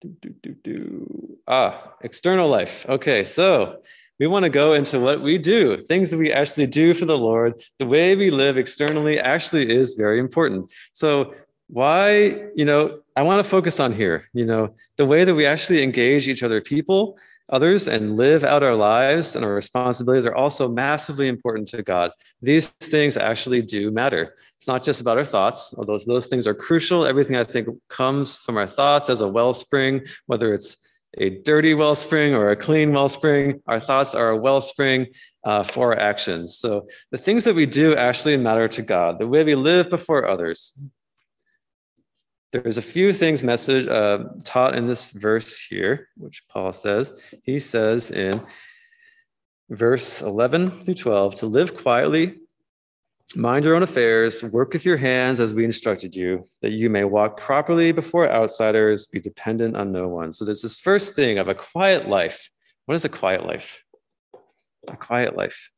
do, 0.00 0.16
do, 0.20 0.34
do, 0.42 0.54
do. 0.64 1.38
Ah, 1.46 1.92
external 2.02 2.48
life. 2.48 2.86
Okay, 2.88 3.24
so 3.24 3.82
we 4.18 4.26
want 4.26 4.44
to 4.44 4.50
go 4.50 4.74
into 4.74 5.00
what 5.00 5.22
we 5.22 5.38
do, 5.38 5.82
things 5.86 6.10
that 6.10 6.18
we 6.18 6.32
actually 6.32 6.66
do 6.66 6.94
for 6.94 7.06
the 7.06 7.18
Lord. 7.18 7.62
The 7.78 7.86
way 7.86 8.16
we 8.16 8.30
live 8.30 8.58
externally 8.58 9.18
actually 9.18 9.74
is 9.74 9.94
very 9.94 10.20
important. 10.20 10.70
So 10.92 11.34
why, 11.68 12.48
you 12.54 12.64
know, 12.64 13.00
I 13.16 13.22
want 13.22 13.42
to 13.42 13.48
focus 13.48 13.80
on 13.80 13.92
here, 13.92 14.28
you 14.32 14.44
know, 14.44 14.74
the 14.96 15.06
way 15.06 15.24
that 15.24 15.34
we 15.34 15.46
actually 15.46 15.82
engage 15.82 16.28
each 16.28 16.42
other 16.42 16.60
people 16.60 17.16
others 17.50 17.88
and 17.88 18.16
live 18.16 18.44
out 18.44 18.62
our 18.62 18.74
lives 18.74 19.36
and 19.36 19.44
our 19.44 19.54
responsibilities 19.54 20.26
are 20.26 20.34
also 20.34 20.68
massively 20.68 21.28
important 21.28 21.68
to 21.68 21.82
God. 21.82 22.12
These 22.40 22.68
things 22.68 23.16
actually 23.16 23.62
do 23.62 23.90
matter. 23.90 24.34
It's 24.56 24.68
not 24.68 24.82
just 24.82 25.00
about 25.00 25.18
our 25.18 25.24
thoughts, 25.24 25.74
although 25.76 25.98
those 26.06 26.26
things 26.26 26.46
are 26.46 26.54
crucial. 26.54 27.04
Everything 27.04 27.36
I 27.36 27.44
think 27.44 27.68
comes 27.88 28.38
from 28.38 28.56
our 28.56 28.66
thoughts 28.66 29.10
as 29.10 29.20
a 29.20 29.28
wellspring, 29.28 30.02
whether 30.26 30.54
it's 30.54 30.76
a 31.18 31.30
dirty 31.42 31.74
wellspring 31.74 32.34
or 32.34 32.50
a 32.50 32.56
clean 32.56 32.92
wellspring. 32.92 33.60
Our 33.66 33.80
thoughts 33.80 34.14
are 34.14 34.30
a 34.30 34.36
wellspring 34.36 35.06
uh, 35.44 35.64
for 35.64 35.92
our 35.92 35.98
actions. 35.98 36.56
So 36.56 36.86
the 37.10 37.18
things 37.18 37.44
that 37.44 37.54
we 37.54 37.66
do 37.66 37.96
actually 37.96 38.36
matter 38.36 38.68
to 38.68 38.82
God, 38.82 39.18
the 39.18 39.26
way 39.26 39.42
we 39.42 39.54
live 39.54 39.90
before 39.90 40.28
others, 40.28 40.78
there's 42.52 42.78
a 42.78 42.82
few 42.82 43.12
things 43.12 43.42
message 43.42 43.86
uh, 43.88 44.24
taught 44.44 44.74
in 44.74 44.86
this 44.86 45.10
verse 45.10 45.60
here, 45.60 46.08
which 46.16 46.42
Paul 46.48 46.72
says. 46.72 47.12
He 47.42 47.60
says 47.60 48.10
in 48.10 48.42
verse 49.68 50.20
11 50.20 50.84
through 50.84 50.94
12 50.94 51.36
to 51.36 51.46
live 51.46 51.76
quietly, 51.76 52.38
mind 53.36 53.64
your 53.64 53.76
own 53.76 53.84
affairs, 53.84 54.42
work 54.42 54.72
with 54.72 54.84
your 54.84 54.96
hands 54.96 55.38
as 55.38 55.54
we 55.54 55.64
instructed 55.64 56.16
you, 56.16 56.48
that 56.60 56.72
you 56.72 56.90
may 56.90 57.04
walk 57.04 57.36
properly 57.36 57.92
before 57.92 58.28
outsiders, 58.28 59.06
be 59.06 59.20
dependent 59.20 59.76
on 59.76 59.92
no 59.92 60.08
one. 60.08 60.32
So 60.32 60.44
there's 60.44 60.62
this 60.62 60.78
first 60.78 61.14
thing 61.14 61.38
of 61.38 61.46
a 61.46 61.54
quiet 61.54 62.08
life. 62.08 62.50
What 62.86 62.96
is 62.96 63.04
a 63.04 63.08
quiet 63.08 63.46
life? 63.46 63.84
A 64.88 64.96
quiet 64.96 65.36
life, 65.36 65.70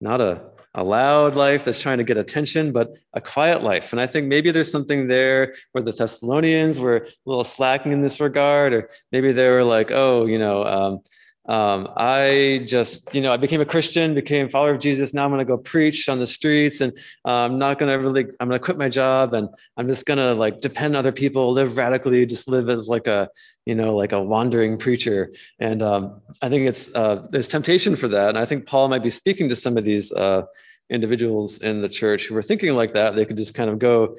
not 0.00 0.20
a 0.20 0.42
a 0.74 0.82
loud 0.82 1.36
life 1.36 1.64
that's 1.64 1.80
trying 1.80 1.98
to 1.98 2.04
get 2.04 2.16
attention, 2.16 2.72
but 2.72 2.92
a 3.12 3.20
quiet 3.20 3.62
life. 3.62 3.92
And 3.92 4.00
I 4.00 4.06
think 4.06 4.26
maybe 4.26 4.50
there's 4.50 4.70
something 4.70 5.06
there 5.06 5.54
where 5.72 5.84
the 5.84 5.92
Thessalonians 5.92 6.80
were 6.80 6.96
a 6.96 7.08
little 7.26 7.44
slacking 7.44 7.92
in 7.92 8.02
this 8.02 8.20
regard, 8.20 8.72
or 8.72 8.90
maybe 9.12 9.32
they 9.32 9.48
were 9.48 9.64
like, 9.64 9.90
oh, 9.92 10.26
you 10.26 10.38
know, 10.38 10.64
um, 10.64 11.00
um, 11.46 11.88
I 11.96 12.64
just, 12.66 13.14
you 13.14 13.20
know, 13.20 13.32
I 13.32 13.36
became 13.36 13.60
a 13.60 13.66
Christian, 13.66 14.14
became 14.14 14.48
follower 14.48 14.70
of 14.70 14.80
Jesus. 14.80 15.12
Now 15.12 15.24
I'm 15.24 15.30
going 15.30 15.40
to 15.40 15.44
go 15.44 15.58
preach 15.58 16.08
on 16.08 16.18
the 16.18 16.26
streets 16.26 16.80
and 16.80 16.96
uh, 17.26 17.30
I'm 17.32 17.58
not 17.58 17.78
going 17.78 17.92
to 17.92 18.02
really, 18.02 18.24
I'm 18.40 18.48
going 18.48 18.58
to 18.58 18.64
quit 18.64 18.78
my 18.78 18.88
job 18.88 19.34
and 19.34 19.48
I'm 19.76 19.86
just 19.86 20.06
going 20.06 20.16
to 20.18 20.32
like 20.32 20.62
depend 20.62 20.96
on 20.96 21.00
other 21.00 21.12
people, 21.12 21.52
live 21.52 21.76
radically, 21.76 22.24
just 22.24 22.48
live 22.48 22.70
as 22.70 22.88
like 22.88 23.06
a, 23.06 23.28
you 23.66 23.74
know, 23.74 23.94
like 23.94 24.12
a 24.12 24.22
wandering 24.22 24.78
preacher. 24.78 25.32
And 25.60 25.82
um, 25.82 26.22
I 26.40 26.48
think 26.48 26.66
it's, 26.66 26.90
uh, 26.94 27.26
there's 27.30 27.48
temptation 27.48 27.94
for 27.94 28.08
that. 28.08 28.30
And 28.30 28.38
I 28.38 28.46
think 28.46 28.66
Paul 28.66 28.88
might 28.88 29.02
be 29.02 29.10
speaking 29.10 29.50
to 29.50 29.56
some 29.56 29.76
of 29.76 29.84
these 29.84 30.12
uh, 30.12 30.42
individuals 30.88 31.58
in 31.58 31.82
the 31.82 31.90
church 31.90 32.26
who 32.26 32.34
were 32.34 32.42
thinking 32.42 32.74
like 32.74 32.94
that. 32.94 33.16
They 33.16 33.26
could 33.26 33.36
just 33.36 33.52
kind 33.52 33.68
of 33.68 33.78
go 33.78 34.16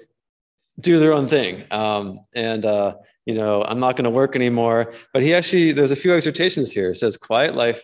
do 0.80 1.00
their 1.00 1.14
own 1.14 1.28
thing. 1.28 1.64
Um, 1.72 2.20
and, 2.36 2.66
uh, 2.66 2.96
you 3.26 3.34
know, 3.34 3.64
I'm 3.64 3.80
not 3.80 3.96
going 3.96 4.06
to 4.06 4.10
work 4.10 4.36
anymore. 4.36 4.94
But 5.14 5.24
he 5.24 5.34
actually, 5.34 5.72
there's 5.72 5.92
a 5.92 5.96
few 5.96 6.14
exhortations 6.14 6.72
here. 6.72 6.92
It 6.92 6.98
says, 6.98 7.18
quiet 7.18 7.56
life, 7.56 7.84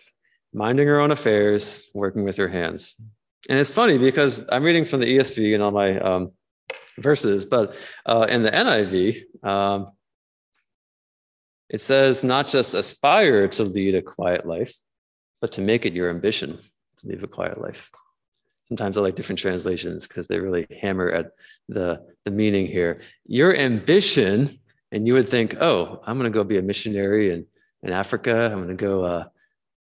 minding 0.52 0.86
her 0.86 1.00
own 1.00 1.10
affairs, 1.10 1.88
working 1.94 2.24
with 2.24 2.36
her 2.36 2.48
hands. 2.48 2.94
And 3.48 3.58
it's 3.58 3.72
funny 3.72 3.98
because 3.98 4.44
I'm 4.50 4.62
reading 4.62 4.84
from 4.84 5.00
the 5.00 5.18
ESV 5.18 5.54
and 5.54 5.62
all 5.62 5.72
my 5.72 5.98
um, 5.98 6.30
verses, 6.98 7.44
but 7.44 7.74
uh, 8.06 8.26
in 8.28 8.42
the 8.42 8.50
NIV, 8.50 9.44
um, 9.44 9.92
it 11.68 11.80
says 11.80 12.22
not 12.22 12.46
just 12.46 12.74
aspire 12.74 13.48
to 13.48 13.64
lead 13.64 13.96
a 13.96 14.02
quiet 14.02 14.46
life, 14.46 14.72
but 15.40 15.52
to 15.52 15.60
make 15.60 15.84
it 15.86 15.94
your 15.94 16.10
ambition 16.10 16.58
to 16.98 17.08
live 17.08 17.24
a 17.24 17.26
quiet 17.26 17.60
life. 17.60 17.90
Sometimes 18.64 18.96
I 18.96 19.00
like 19.00 19.16
different 19.16 19.40
translations 19.40 20.06
because 20.06 20.28
they 20.28 20.38
really 20.38 20.66
hammer 20.80 21.10
at 21.10 21.32
the, 21.68 22.06
the 22.24 22.30
meaning 22.30 22.66
here. 22.66 23.00
Your 23.26 23.56
ambition 23.56 24.60
and 24.92 25.06
you 25.06 25.14
would 25.14 25.28
think, 25.28 25.56
oh, 25.60 26.00
I'm 26.06 26.18
going 26.18 26.30
to 26.30 26.34
go 26.34 26.44
be 26.44 26.58
a 26.58 26.62
missionary 26.62 27.32
in, 27.32 27.46
in 27.82 27.92
Africa. 27.92 28.50
I'm 28.52 28.62
going 28.62 28.68
to 28.68 28.74
go 28.74 29.04
uh, 29.04 29.24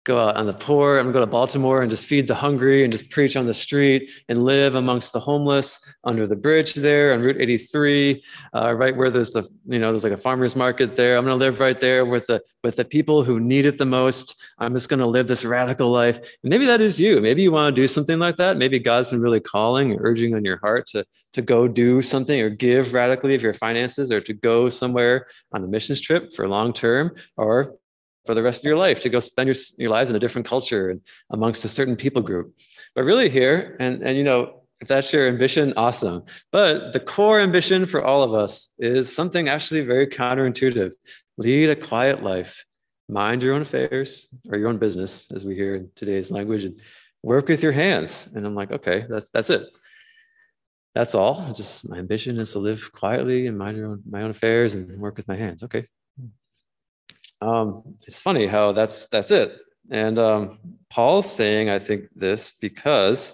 go 0.04 0.18
out 0.18 0.36
on 0.36 0.46
the 0.46 0.54
poor. 0.54 0.96
I'm 0.96 1.04
going 1.04 1.12
to 1.12 1.18
go 1.18 1.20
to 1.20 1.26
Baltimore 1.26 1.82
and 1.82 1.90
just 1.90 2.06
feed 2.06 2.26
the 2.26 2.34
hungry 2.34 2.84
and 2.84 2.92
just 2.92 3.10
preach 3.10 3.36
on 3.36 3.46
the 3.46 3.52
street 3.52 4.10
and 4.28 4.42
live 4.42 4.74
amongst 4.74 5.12
the 5.12 5.20
homeless 5.20 5.78
under 6.04 6.26
the 6.26 6.36
bridge 6.36 6.72
there 6.74 7.12
on 7.12 7.20
Route 7.20 7.36
83, 7.38 8.24
uh, 8.54 8.74
right 8.74 8.96
where 8.96 9.10
there's 9.10 9.32
the, 9.32 9.46
you 9.66 9.78
know, 9.78 9.90
there's 9.90 10.02
like 10.02 10.14
a 10.14 10.16
farmer's 10.16 10.56
market 10.56 10.96
there. 10.96 11.18
I'm 11.18 11.24
going 11.26 11.38
to 11.38 11.44
live 11.44 11.60
right 11.60 11.78
there 11.78 12.06
with 12.06 12.26
the, 12.28 12.42
with 12.64 12.76
the 12.76 12.84
people 12.84 13.24
who 13.24 13.40
need 13.40 13.66
it 13.66 13.76
the 13.76 13.84
most. 13.84 14.36
I'm 14.58 14.72
just 14.72 14.88
going 14.88 15.00
to 15.00 15.06
live 15.06 15.26
this 15.26 15.44
radical 15.44 15.90
life. 15.90 16.16
And 16.16 16.50
maybe 16.50 16.64
that 16.64 16.80
is 16.80 16.98
you. 16.98 17.20
Maybe 17.20 17.42
you 17.42 17.52
want 17.52 17.74
to 17.74 17.82
do 17.82 17.86
something 17.86 18.18
like 18.18 18.36
that. 18.36 18.56
Maybe 18.56 18.78
God's 18.78 19.08
been 19.08 19.20
really 19.20 19.40
calling 19.40 19.92
or 19.92 19.98
urging 20.00 20.34
on 20.34 20.46
your 20.46 20.58
heart 20.58 20.86
to, 20.88 21.04
to 21.34 21.42
go 21.42 21.68
do 21.68 22.00
something 22.00 22.40
or 22.40 22.48
give 22.48 22.94
radically 22.94 23.34
of 23.34 23.42
your 23.42 23.54
finances 23.54 24.10
or 24.10 24.20
to 24.22 24.32
go 24.32 24.70
somewhere 24.70 25.26
on 25.52 25.62
a 25.62 25.66
missions 25.66 26.00
trip 26.00 26.32
for 26.32 26.48
long 26.48 26.72
term 26.72 27.14
or 27.36 27.74
for 28.26 28.34
the 28.34 28.42
rest 28.42 28.60
of 28.60 28.64
your 28.64 28.76
life 28.76 29.00
to 29.00 29.08
go 29.08 29.20
spend 29.20 29.48
your, 29.48 29.56
your 29.78 29.90
lives 29.90 30.10
in 30.10 30.16
a 30.16 30.18
different 30.18 30.46
culture 30.46 30.90
and 30.90 31.00
amongst 31.30 31.64
a 31.64 31.68
certain 31.68 31.96
people 31.96 32.22
group. 32.22 32.54
But 32.94 33.04
really 33.04 33.28
here, 33.28 33.76
and, 33.80 34.02
and 34.02 34.16
you 34.16 34.24
know, 34.24 34.62
if 34.80 34.88
that's 34.88 35.12
your 35.12 35.28
ambition, 35.28 35.74
awesome. 35.76 36.24
But 36.52 36.92
the 36.92 37.00
core 37.00 37.40
ambition 37.40 37.86
for 37.86 38.02
all 38.04 38.22
of 38.22 38.34
us 38.34 38.68
is 38.78 39.14
something 39.14 39.48
actually 39.48 39.82
very 39.82 40.06
counterintuitive. 40.06 40.92
Lead 41.36 41.70
a 41.70 41.76
quiet 41.76 42.22
life, 42.22 42.64
mind 43.08 43.42
your 43.42 43.54
own 43.54 43.62
affairs 43.62 44.26
or 44.50 44.58
your 44.58 44.68
own 44.68 44.78
business, 44.78 45.26
as 45.32 45.44
we 45.44 45.54
hear 45.54 45.76
in 45.76 45.90
today's 45.96 46.30
language, 46.30 46.64
and 46.64 46.80
work 47.22 47.48
with 47.48 47.62
your 47.62 47.72
hands. 47.72 48.26
And 48.34 48.46
I'm 48.46 48.54
like, 48.54 48.70
okay, 48.72 49.04
that's 49.08 49.30
that's 49.30 49.50
it. 49.50 49.68
That's 50.94 51.14
all. 51.14 51.52
Just 51.52 51.88
my 51.88 51.98
ambition 51.98 52.38
is 52.38 52.52
to 52.52 52.58
live 52.58 52.90
quietly 52.92 53.46
and 53.46 53.56
mind 53.56 53.76
your 53.76 53.86
own, 53.86 54.02
my 54.08 54.22
own 54.22 54.30
affairs 54.30 54.74
and 54.74 54.98
work 54.98 55.16
with 55.16 55.28
my 55.28 55.36
hands. 55.36 55.62
Okay. 55.62 55.86
Um, 57.40 57.96
it's 58.06 58.20
funny 58.20 58.46
how 58.46 58.72
that's 58.72 59.06
that's 59.06 59.30
it. 59.30 59.58
And 59.90 60.18
um, 60.18 60.58
Paul's 60.88 61.30
saying, 61.30 61.68
I 61.68 61.78
think 61.78 62.08
this 62.14 62.52
because 62.52 63.32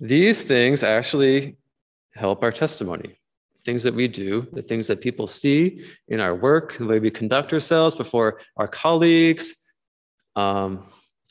these 0.00 0.44
things 0.44 0.82
actually 0.82 1.56
help 2.14 2.42
our 2.42 2.52
testimony. 2.52 3.18
Things 3.64 3.82
that 3.82 3.94
we 3.94 4.08
do, 4.08 4.46
the 4.52 4.62
things 4.62 4.86
that 4.86 5.00
people 5.00 5.26
see 5.26 5.84
in 6.08 6.20
our 6.20 6.34
work, 6.34 6.78
the 6.78 6.86
way 6.86 7.00
we 7.00 7.10
conduct 7.10 7.52
ourselves 7.52 7.94
before 7.94 8.40
our 8.56 8.68
colleagues, 8.68 9.54
um, 10.36 10.86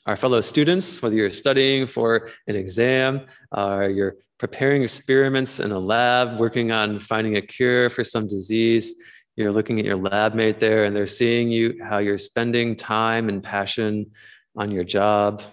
our 0.06 0.16
fellow 0.16 0.40
students, 0.40 1.02
whether 1.02 1.16
you're 1.16 1.30
studying 1.30 1.86
for 1.86 2.30
an 2.46 2.56
exam, 2.56 3.26
or 3.52 3.84
uh, 3.84 3.88
you're 3.88 4.16
preparing 4.38 4.82
experiments 4.82 5.58
in 5.60 5.72
a 5.72 5.78
lab, 5.78 6.38
working 6.38 6.70
on 6.70 6.98
finding 6.98 7.36
a 7.36 7.42
cure 7.42 7.90
for 7.90 8.04
some 8.04 8.26
disease. 8.28 8.94
You're 9.38 9.52
looking 9.52 9.78
at 9.78 9.84
your 9.84 9.94
lab 9.94 10.34
mate 10.34 10.58
there, 10.58 10.82
and 10.82 10.96
they're 10.96 11.06
seeing 11.06 11.48
you 11.48 11.78
how 11.80 11.98
you're 11.98 12.18
spending 12.18 12.74
time 12.74 13.28
and 13.28 13.40
passion 13.40 14.10
on 14.56 14.72
your 14.72 14.82
job, 14.82 15.44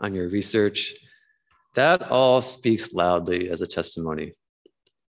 on 0.00 0.14
your 0.14 0.30
research. 0.30 0.94
That 1.74 2.10
all 2.10 2.40
speaks 2.40 2.94
loudly 2.94 3.50
as 3.50 3.60
a 3.60 3.66
testimony. 3.66 4.32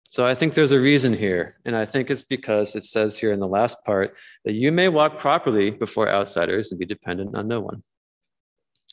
So 0.10 0.26
I 0.26 0.34
think 0.34 0.56
there's 0.56 0.72
a 0.72 0.80
reason 0.80 1.14
here. 1.14 1.58
And 1.66 1.76
I 1.76 1.86
think 1.86 2.10
it's 2.10 2.24
because 2.24 2.76
it 2.76 2.86
says 2.86 3.20
here 3.20 3.34
in 3.34 3.40
the 3.40 3.48
last 3.48 3.86
part 3.86 4.16
that 4.46 4.54
you 4.54 4.72
may 4.72 4.90
walk 4.90 5.20
properly 5.20 5.70
before 5.70 6.10
outsiders 6.10 6.72
and 6.72 6.80
be 6.80 6.88
dependent 6.88 7.36
on 7.36 7.48
no 7.48 7.62
one. 7.62 7.84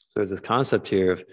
So 0.09 0.21
there's 0.21 0.29
this 0.29 0.41
concept 0.41 0.87
here 0.87 1.13
of 1.13 1.25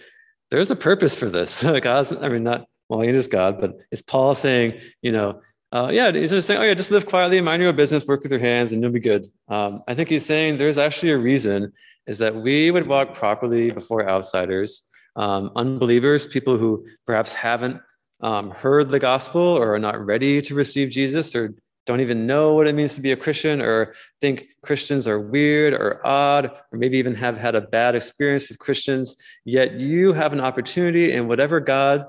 there's 0.50 0.72
a 0.72 0.78
purpose 0.78 1.18
for 1.18 1.26
this. 1.26 1.62
God's, 1.82 2.14
I 2.14 2.30
mean, 2.30 2.44
not, 2.44 2.68
well, 2.88 3.02
he 3.02 3.10
is 3.10 3.28
God, 3.28 3.60
but 3.60 3.74
it's 3.92 4.02
Paul 4.02 4.34
saying, 4.34 4.80
you 5.02 5.12
know, 5.12 5.42
uh, 5.74 5.90
yeah, 5.92 6.12
he's 6.12 6.32
just 6.32 6.48
saying, 6.48 6.62
oh 6.62 6.64
yeah, 6.64 6.74
just 6.74 6.92
live 6.92 7.06
quietly, 7.06 7.42
mind 7.42 7.62
your 7.62 7.70
own 7.70 7.76
business, 7.76 8.06
work 8.06 8.24
with 8.24 8.32
your 8.32 8.40
hands, 8.40 8.72
and 8.72 8.82
you'll 8.82 8.92
be 8.92 9.00
good. 9.00 9.28
Um, 9.50 9.84
I 9.88 9.94
think 9.94 10.10
he's 10.10 10.26
saying 10.26 10.58
there's 10.58 10.78
actually 10.78 11.12
a 11.12 11.18
reason 11.18 11.74
is 12.08 12.20
that 12.20 12.34
we 12.34 12.72
would 12.72 12.88
walk 12.88 13.14
properly 13.14 13.72
before 13.72 14.10
outsiders, 14.10 14.84
um, 15.18 15.52
unbelievers, 15.56 16.26
people 16.26 16.58
who 16.58 16.88
perhaps 17.06 17.34
haven't 17.34 17.82
um, 18.22 18.52
heard 18.52 18.90
the 18.90 19.00
gospel 19.00 19.42
or 19.42 19.74
are 19.74 19.80
not 19.80 20.04
ready 20.04 20.42
to 20.42 20.56
receive 20.56 20.90
Jesus 20.90 21.36
or 21.36 21.54
don't 21.86 22.02
even 22.02 22.26
know 22.26 22.54
what 22.54 22.68
it 22.68 22.76
means 22.76 22.96
to 22.96 23.02
be 23.02 23.12
a 23.12 23.18
Christian 23.18 23.62
or 23.62 23.94
think 24.20 24.48
Christians 24.62 25.08
are 25.08 25.20
weird 25.20 25.74
or 25.74 26.06
odd, 26.06 26.46
or 26.72 26.78
maybe 26.78 26.98
even 26.98 27.16
have 27.16 27.38
had 27.38 27.56
a 27.56 27.62
bad 27.62 27.96
experience 27.96 28.48
with 28.50 28.60
Christians, 28.60 29.16
yet 29.46 29.74
you 29.74 30.14
have 30.14 30.34
an 30.34 30.42
opportunity 30.42 31.14
in 31.14 31.28
whatever 31.28 31.60
God, 31.60 32.06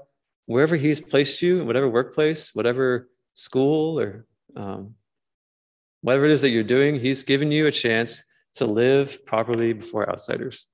wherever 0.46 0.74
He's 0.74 1.00
placed 1.00 1.42
you, 1.42 1.60
in 1.60 1.66
whatever 1.66 1.88
workplace, 1.88 2.54
whatever 2.54 3.08
school, 3.38 4.00
or 4.00 4.26
um, 4.56 4.94
whatever 6.00 6.24
it 6.24 6.32
is 6.32 6.40
that 6.40 6.50
you're 6.50 6.64
doing, 6.64 6.98
He's 6.98 7.22
given 7.22 7.52
you 7.52 7.66
a 7.68 7.72
chance 7.72 8.24
to 8.54 8.66
live 8.66 9.24
properly 9.24 9.72
before 9.72 10.10
outsiders. 10.10 10.66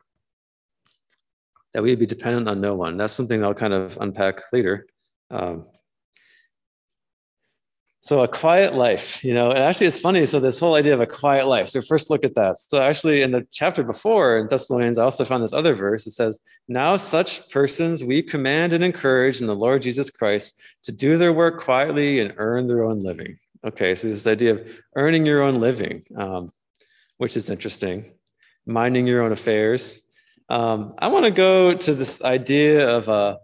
That 1.74 1.82
we'd 1.82 1.98
be 1.98 2.06
dependent 2.06 2.48
on 2.48 2.60
no 2.62 2.74
one. 2.74 2.96
That's 2.96 3.12
something 3.12 3.44
I'll 3.44 3.52
kind 3.52 3.74
of 3.74 3.98
unpack 4.00 4.40
later. 4.52 4.86
Um, 5.30 5.66
so 8.04 8.20
a 8.20 8.28
quiet 8.28 8.74
life, 8.74 9.24
you 9.24 9.32
know, 9.32 9.48
and 9.48 9.60
actually 9.60 9.86
it's 9.86 9.98
funny. 9.98 10.26
So 10.26 10.38
this 10.38 10.58
whole 10.58 10.74
idea 10.74 10.92
of 10.92 11.00
a 11.00 11.06
quiet 11.06 11.46
life. 11.46 11.70
So 11.70 11.80
first 11.80 12.10
look 12.10 12.22
at 12.22 12.34
that. 12.34 12.58
So 12.58 12.82
actually 12.82 13.22
in 13.22 13.32
the 13.32 13.46
chapter 13.50 13.82
before 13.82 14.36
in 14.36 14.46
Thessalonians, 14.46 14.98
I 14.98 15.04
also 15.04 15.24
found 15.24 15.42
this 15.42 15.54
other 15.54 15.74
verse. 15.74 16.06
It 16.06 16.10
says, 16.10 16.38
now 16.68 16.98
such 16.98 17.48
persons 17.48 18.04
we 18.04 18.22
command 18.22 18.74
and 18.74 18.84
encourage 18.84 19.40
in 19.40 19.46
the 19.46 19.56
Lord 19.56 19.80
Jesus 19.80 20.10
Christ 20.10 20.60
to 20.82 20.92
do 20.92 21.16
their 21.16 21.32
work 21.32 21.62
quietly 21.62 22.20
and 22.20 22.34
earn 22.36 22.66
their 22.66 22.84
own 22.84 23.00
living. 23.00 23.38
Okay. 23.66 23.94
So 23.94 24.08
this 24.08 24.26
idea 24.26 24.52
of 24.52 24.68
earning 24.96 25.24
your 25.24 25.40
own 25.40 25.54
living, 25.54 26.02
um, 26.14 26.52
which 27.16 27.38
is 27.38 27.48
interesting, 27.48 28.12
minding 28.66 29.06
your 29.06 29.22
own 29.22 29.32
affairs. 29.32 29.98
Um, 30.50 30.92
I 30.98 31.06
want 31.06 31.24
to 31.24 31.30
go 31.30 31.72
to 31.72 31.94
this 31.94 32.20
idea 32.20 32.86
of 32.86 33.08
uh, 33.08 33.38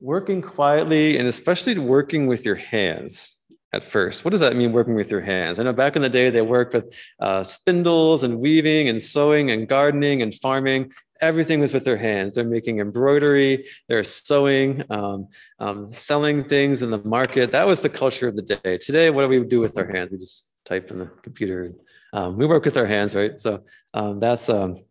working 0.00 0.40
quietly 0.40 1.18
and 1.18 1.28
especially 1.28 1.76
working 1.76 2.26
with 2.26 2.46
your 2.46 2.54
hands 2.54 3.34
at 3.74 3.84
first. 3.84 4.24
What 4.24 4.30
does 4.30 4.40
that 4.40 4.54
mean, 4.54 4.72
working 4.72 4.94
with 4.94 5.10
your 5.10 5.20
hands? 5.20 5.58
I 5.58 5.64
know 5.64 5.72
back 5.72 5.96
in 5.96 6.02
the 6.02 6.08
day, 6.08 6.30
they 6.30 6.42
worked 6.42 6.74
with 6.74 6.94
uh, 7.20 7.42
spindles 7.42 8.22
and 8.22 8.38
weaving 8.38 8.88
and 8.88 9.02
sewing 9.02 9.50
and 9.50 9.68
gardening 9.68 10.22
and 10.22 10.32
farming. 10.34 10.92
Everything 11.20 11.60
was 11.60 11.74
with 11.74 11.84
their 11.84 11.96
hands. 11.96 12.34
They're 12.34 12.44
making 12.44 12.78
embroidery, 12.78 13.66
they're 13.88 14.04
sewing, 14.04 14.84
um, 14.90 15.28
um, 15.58 15.88
selling 15.88 16.44
things 16.44 16.82
in 16.82 16.90
the 16.90 16.98
market. 16.98 17.50
That 17.52 17.66
was 17.66 17.82
the 17.82 17.88
culture 17.88 18.28
of 18.28 18.36
the 18.36 18.42
day. 18.42 18.78
Today, 18.78 19.10
what 19.10 19.22
do 19.22 19.28
we 19.28 19.44
do 19.44 19.60
with 19.60 19.76
our 19.76 19.86
hands? 19.86 20.10
We 20.12 20.18
just 20.18 20.50
type 20.64 20.90
in 20.90 20.98
the 20.98 21.06
computer. 21.22 21.70
Um, 22.12 22.36
we 22.38 22.46
work 22.46 22.64
with 22.64 22.76
our 22.76 22.86
hands, 22.86 23.14
right? 23.14 23.40
So 23.40 23.64
um, 23.92 24.20
that's 24.20 24.48
um, 24.48 24.84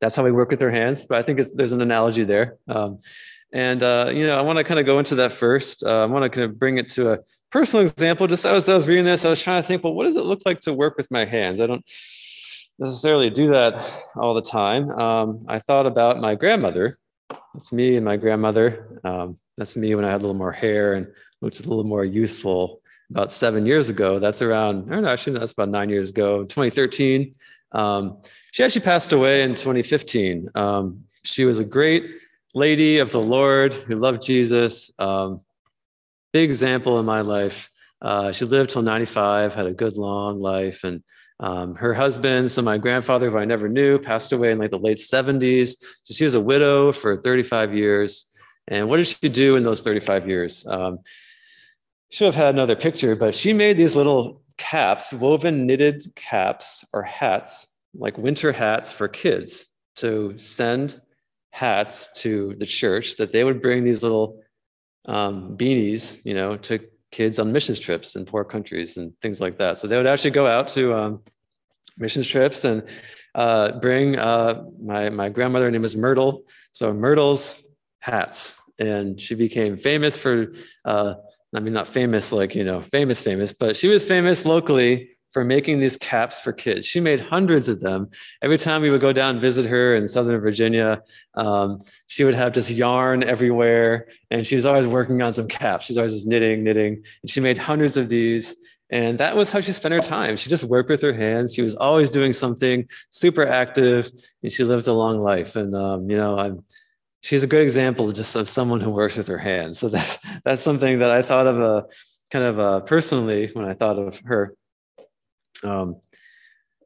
that's 0.00 0.16
how 0.16 0.24
we 0.24 0.32
work 0.32 0.50
with 0.50 0.62
our 0.62 0.70
hands. 0.70 1.04
But 1.04 1.18
I 1.18 1.22
think 1.22 1.40
there's 1.54 1.72
an 1.72 1.82
analogy 1.82 2.24
there. 2.24 2.56
Um, 2.68 3.00
and 3.52 3.82
uh, 3.82 4.10
you 4.12 4.26
know, 4.26 4.36
I 4.36 4.42
want 4.42 4.58
to 4.58 4.64
kind 4.64 4.80
of 4.80 4.86
go 4.86 4.98
into 4.98 5.16
that 5.16 5.32
first. 5.32 5.82
Uh, 5.82 6.02
I 6.02 6.06
want 6.06 6.24
to 6.24 6.28
kind 6.28 6.44
of 6.44 6.58
bring 6.58 6.78
it 6.78 6.88
to 6.90 7.12
a 7.12 7.18
personal 7.50 7.82
example, 7.84 8.26
just 8.26 8.44
as 8.44 8.68
I 8.68 8.74
was 8.74 8.86
reading 8.86 9.04
this, 9.04 9.24
I 9.24 9.30
was 9.30 9.42
trying 9.42 9.62
to 9.62 9.66
think, 9.66 9.84
well, 9.84 9.94
what 9.94 10.04
does 10.04 10.16
it 10.16 10.24
look 10.24 10.42
like 10.44 10.60
to 10.60 10.72
work 10.72 10.96
with 10.96 11.10
my 11.10 11.24
hands? 11.24 11.60
I 11.60 11.66
don't 11.66 11.84
necessarily 12.78 13.30
do 13.30 13.50
that 13.50 13.92
all 14.16 14.34
the 14.34 14.42
time. 14.42 14.90
Um, 14.90 15.44
I 15.48 15.58
thought 15.58 15.86
about 15.86 16.18
my 16.20 16.34
grandmother. 16.34 16.98
That's 17.54 17.72
me 17.72 17.96
and 17.96 18.04
my 18.04 18.16
grandmother. 18.16 19.00
Um, 19.04 19.38
that's 19.56 19.76
me 19.76 19.94
when 19.94 20.04
I 20.04 20.10
had 20.10 20.20
a 20.20 20.22
little 20.22 20.36
more 20.36 20.52
hair 20.52 20.94
and 20.94 21.08
looked 21.40 21.60
a 21.60 21.68
little 21.68 21.84
more 21.84 22.04
youthful 22.04 22.80
about 23.10 23.32
seven 23.32 23.66
years 23.66 23.88
ago. 23.88 24.18
That's 24.18 24.42
around, 24.42 24.92
I 24.92 24.96
don't 24.96 25.06
actually, 25.06 25.38
that's 25.38 25.52
about 25.52 25.70
nine 25.70 25.88
years 25.88 26.10
ago, 26.10 26.44
2013. 26.44 27.34
Um, 27.72 28.18
she 28.52 28.62
actually 28.62 28.82
passed 28.82 29.12
away 29.12 29.42
in 29.42 29.54
2015. 29.54 30.50
Um, 30.54 31.04
she 31.24 31.44
was 31.44 31.58
a 31.58 31.64
great 31.64 32.04
lady 32.54 32.98
of 32.98 33.10
the 33.12 33.20
Lord 33.20 33.74
who 33.74 33.96
loved 33.96 34.22
Jesus. 34.22 34.90
Um, 34.98 35.40
big 36.32 36.48
example 36.48 36.98
in 36.98 37.06
my 37.06 37.20
life. 37.20 37.70
Uh, 38.00 38.32
she 38.32 38.44
lived 38.44 38.70
till 38.70 38.82
95, 38.82 39.54
had 39.54 39.66
a 39.66 39.72
good 39.72 39.96
long 39.96 40.40
life. 40.40 40.84
And 40.84 41.02
um, 41.40 41.74
her 41.76 41.94
husband, 41.94 42.50
so 42.50 42.62
my 42.62 42.78
grandfather, 42.78 43.30
who 43.30 43.38
I 43.38 43.44
never 43.44 43.68
knew, 43.68 43.98
passed 43.98 44.32
away 44.32 44.52
in 44.52 44.58
like 44.58 44.70
the 44.70 44.78
late 44.78 44.98
70s. 44.98 45.76
So 46.04 46.14
she 46.14 46.24
was 46.24 46.34
a 46.34 46.40
widow 46.40 46.92
for 46.92 47.20
35 47.20 47.74
years. 47.74 48.26
And 48.66 48.88
what 48.88 48.98
did 48.98 49.06
she 49.06 49.28
do 49.28 49.56
in 49.56 49.62
those 49.62 49.82
35 49.82 50.28
years? 50.28 50.66
Um, 50.66 50.98
should 52.10 52.26
have 52.26 52.34
had 52.34 52.54
another 52.54 52.76
picture, 52.76 53.14
but 53.14 53.34
she 53.34 53.52
made 53.52 53.76
these 53.76 53.94
little 53.94 54.42
caps, 54.56 55.12
woven 55.12 55.66
knitted 55.66 56.12
caps 56.14 56.84
or 56.92 57.02
hats, 57.02 57.66
like 57.94 58.16
winter 58.18 58.52
hats 58.52 58.92
for 58.92 59.08
kids 59.08 59.66
to 59.96 60.36
send 60.36 61.00
hats 61.50 62.08
to 62.20 62.54
the 62.58 62.66
church 62.66 63.16
that 63.16 63.32
they 63.32 63.44
would 63.44 63.60
bring 63.60 63.84
these 63.84 64.02
little 64.02 64.40
um, 65.08 65.56
beanies, 65.56 66.24
you 66.24 66.34
know, 66.34 66.56
to 66.56 66.78
kids 67.10 67.38
on 67.38 67.50
missions 67.50 67.80
trips 67.80 68.14
in 68.14 68.24
poor 68.24 68.44
countries 68.44 68.96
and 68.98 69.12
things 69.20 69.40
like 69.40 69.56
that. 69.58 69.78
So 69.78 69.88
they 69.88 69.96
would 69.96 70.06
actually 70.06 70.30
go 70.30 70.46
out 70.46 70.68
to 70.68 70.94
um, 70.94 71.22
missions 71.96 72.28
trips 72.28 72.64
and 72.64 72.82
uh, 73.34 73.72
bring 73.80 74.18
uh, 74.18 74.62
my 74.80 75.10
my 75.10 75.28
grandmother. 75.28 75.64
Her 75.64 75.70
name 75.70 75.84
is 75.84 75.96
Myrtle. 75.96 76.44
So 76.72 76.92
Myrtle's 76.92 77.64
hats, 78.00 78.54
and 78.78 79.20
she 79.20 79.34
became 79.34 79.76
famous 79.76 80.16
for. 80.16 80.52
Uh, 80.84 81.14
I 81.54 81.60
mean, 81.60 81.72
not 81.72 81.88
famous 81.88 82.30
like 82.30 82.54
you 82.54 82.62
know, 82.62 82.82
famous 82.82 83.22
famous, 83.22 83.54
but 83.54 83.76
she 83.76 83.88
was 83.88 84.04
famous 84.04 84.44
locally 84.44 85.10
for 85.32 85.44
making 85.44 85.78
these 85.78 85.96
caps 85.96 86.40
for 86.40 86.52
kids. 86.52 86.86
She 86.86 87.00
made 87.00 87.20
hundreds 87.20 87.68
of 87.68 87.80
them. 87.80 88.08
Every 88.42 88.58
time 88.58 88.82
we 88.82 88.90
would 88.90 89.00
go 89.00 89.12
down 89.12 89.36
and 89.36 89.40
visit 89.40 89.66
her 89.66 89.94
in 89.94 90.08
Southern 90.08 90.40
Virginia, 90.40 91.02
um, 91.34 91.82
she 92.06 92.24
would 92.24 92.34
have 92.34 92.52
just 92.52 92.70
yarn 92.70 93.22
everywhere. 93.22 94.08
And 94.30 94.46
she 94.46 94.54
was 94.54 94.66
always 94.66 94.86
working 94.86 95.20
on 95.22 95.34
some 95.34 95.48
caps. 95.48 95.86
She's 95.86 95.98
always 95.98 96.14
just 96.14 96.26
knitting, 96.26 96.64
knitting. 96.64 97.02
And 97.22 97.30
she 97.30 97.40
made 97.40 97.58
hundreds 97.58 97.96
of 97.96 98.08
these. 98.08 98.56
And 98.90 99.18
that 99.18 99.36
was 99.36 99.50
how 99.50 99.60
she 99.60 99.72
spent 99.72 99.92
her 99.92 100.00
time. 100.00 100.38
She 100.38 100.48
just 100.48 100.64
worked 100.64 100.88
with 100.88 101.02
her 101.02 101.12
hands. 101.12 101.54
She 101.54 101.60
was 101.60 101.74
always 101.74 102.08
doing 102.08 102.32
something 102.32 102.88
super 103.10 103.46
active 103.46 104.10
and 104.42 104.50
she 104.50 104.64
lived 104.64 104.88
a 104.88 104.94
long 104.94 105.18
life. 105.18 105.56
And, 105.56 105.76
um, 105.76 106.10
you 106.10 106.16
know, 106.16 106.38
I'm, 106.38 106.64
she's 107.20 107.42
a 107.42 107.46
good 107.46 107.60
example 107.60 108.10
just 108.12 108.34
of 108.34 108.48
someone 108.48 108.80
who 108.80 108.90
works 108.90 109.18
with 109.18 109.28
her 109.28 109.36
hands. 109.36 109.78
So 109.78 109.88
that's, 109.90 110.18
that's 110.42 110.62
something 110.62 111.00
that 111.00 111.10
I 111.10 111.20
thought 111.20 111.46
of 111.46 111.60
a 111.60 111.64
uh, 111.64 111.82
kind 112.30 112.44
of 112.44 112.60
uh, 112.60 112.80
personally 112.80 113.50
when 113.52 113.64
I 113.64 113.74
thought 113.74 113.98
of 113.98 114.18
her. 114.20 114.54
Um, 115.64 115.96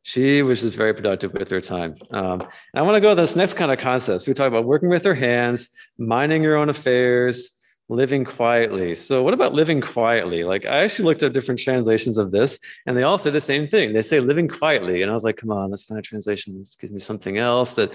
she 0.02 0.42
was 0.42 0.62
just 0.62 0.74
very 0.74 0.94
productive 0.94 1.32
with 1.32 1.50
her 1.50 1.60
time. 1.60 1.94
Um, 2.10 2.42
I 2.74 2.82
want 2.82 2.96
to 2.96 3.00
go 3.00 3.10
to 3.10 3.20
this 3.20 3.36
next 3.36 3.54
kind 3.54 3.70
of 3.70 3.78
concepts. 3.78 4.26
We 4.26 4.34
talk 4.34 4.48
about 4.48 4.64
working 4.64 4.88
with 4.88 5.04
her 5.04 5.14
hands, 5.14 5.68
minding 5.96 6.42
your 6.42 6.56
own 6.56 6.68
affairs, 6.68 7.50
living 7.88 8.24
quietly. 8.24 8.96
So, 8.96 9.22
what 9.22 9.32
about 9.32 9.52
living 9.52 9.80
quietly? 9.80 10.42
Like, 10.42 10.66
I 10.66 10.78
actually 10.78 11.04
looked 11.04 11.22
at 11.22 11.32
different 11.32 11.60
translations 11.60 12.18
of 12.18 12.32
this, 12.32 12.58
and 12.86 12.96
they 12.96 13.04
all 13.04 13.18
say 13.18 13.30
the 13.30 13.40
same 13.40 13.68
thing. 13.68 13.92
They 13.92 14.02
say 14.02 14.18
living 14.18 14.48
quietly, 14.48 15.02
and 15.02 15.10
I 15.10 15.14
was 15.14 15.22
like, 15.22 15.36
"Come 15.36 15.52
on, 15.52 15.70
let's 15.70 15.84
find 15.84 15.98
a 15.98 16.02
translation 16.02 16.58
that 16.58 16.68
gives 16.80 16.92
me 16.92 16.98
something 16.98 17.38
else 17.38 17.74
that 17.74 17.92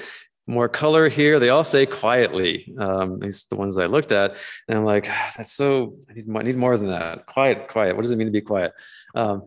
more 0.48 0.70
color 0.70 1.10
here. 1.10 1.40
They 1.40 1.50
all 1.50 1.66
say 1.66 1.86
quietly. 1.86 2.74
Um, 2.80 3.20
these 3.20 3.46
the 3.46 3.56
ones 3.56 3.78
I 3.78 3.86
looked 3.86 4.14
at, 4.14 4.38
and 4.68 4.78
I'm 4.78 4.86
like, 4.86 5.08
ah, 5.10 5.34
that's 5.36 5.52
so. 5.52 5.98
I 6.10 6.14
need, 6.14 6.28
more, 6.28 6.42
I 6.42 6.46
need 6.46 6.56
more 6.56 6.78
than 6.78 6.88
that. 6.88 7.26
Quiet, 7.26 7.68
quiet. 7.68 7.96
What 7.96 8.04
does 8.04 8.12
it 8.12 8.16
mean 8.16 8.28
to 8.28 8.32
be 8.32 8.42
quiet? 8.42 8.72
Um, 9.14 9.44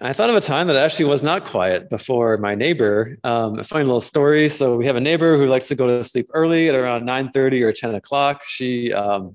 I 0.00 0.14
thought 0.14 0.30
of 0.30 0.36
a 0.36 0.40
time 0.40 0.68
that 0.68 0.76
actually 0.76 1.04
was 1.04 1.22
not 1.22 1.44
quiet 1.44 1.90
before 1.90 2.38
my 2.38 2.54
neighbor. 2.54 3.18
Um, 3.24 3.58
a 3.58 3.64
funny 3.64 3.84
little 3.84 4.00
story. 4.00 4.48
So 4.48 4.76
we 4.76 4.86
have 4.86 4.96
a 4.96 5.00
neighbor 5.00 5.36
who 5.36 5.46
likes 5.46 5.68
to 5.68 5.74
go 5.74 5.86
to 5.86 6.02
sleep 6.02 6.30
early 6.32 6.68
at 6.68 6.74
around 6.74 7.04
9:30 7.04 7.62
or 7.62 7.72
10 7.72 7.94
o'clock. 7.96 8.42
She 8.46 8.92
um, 8.92 9.34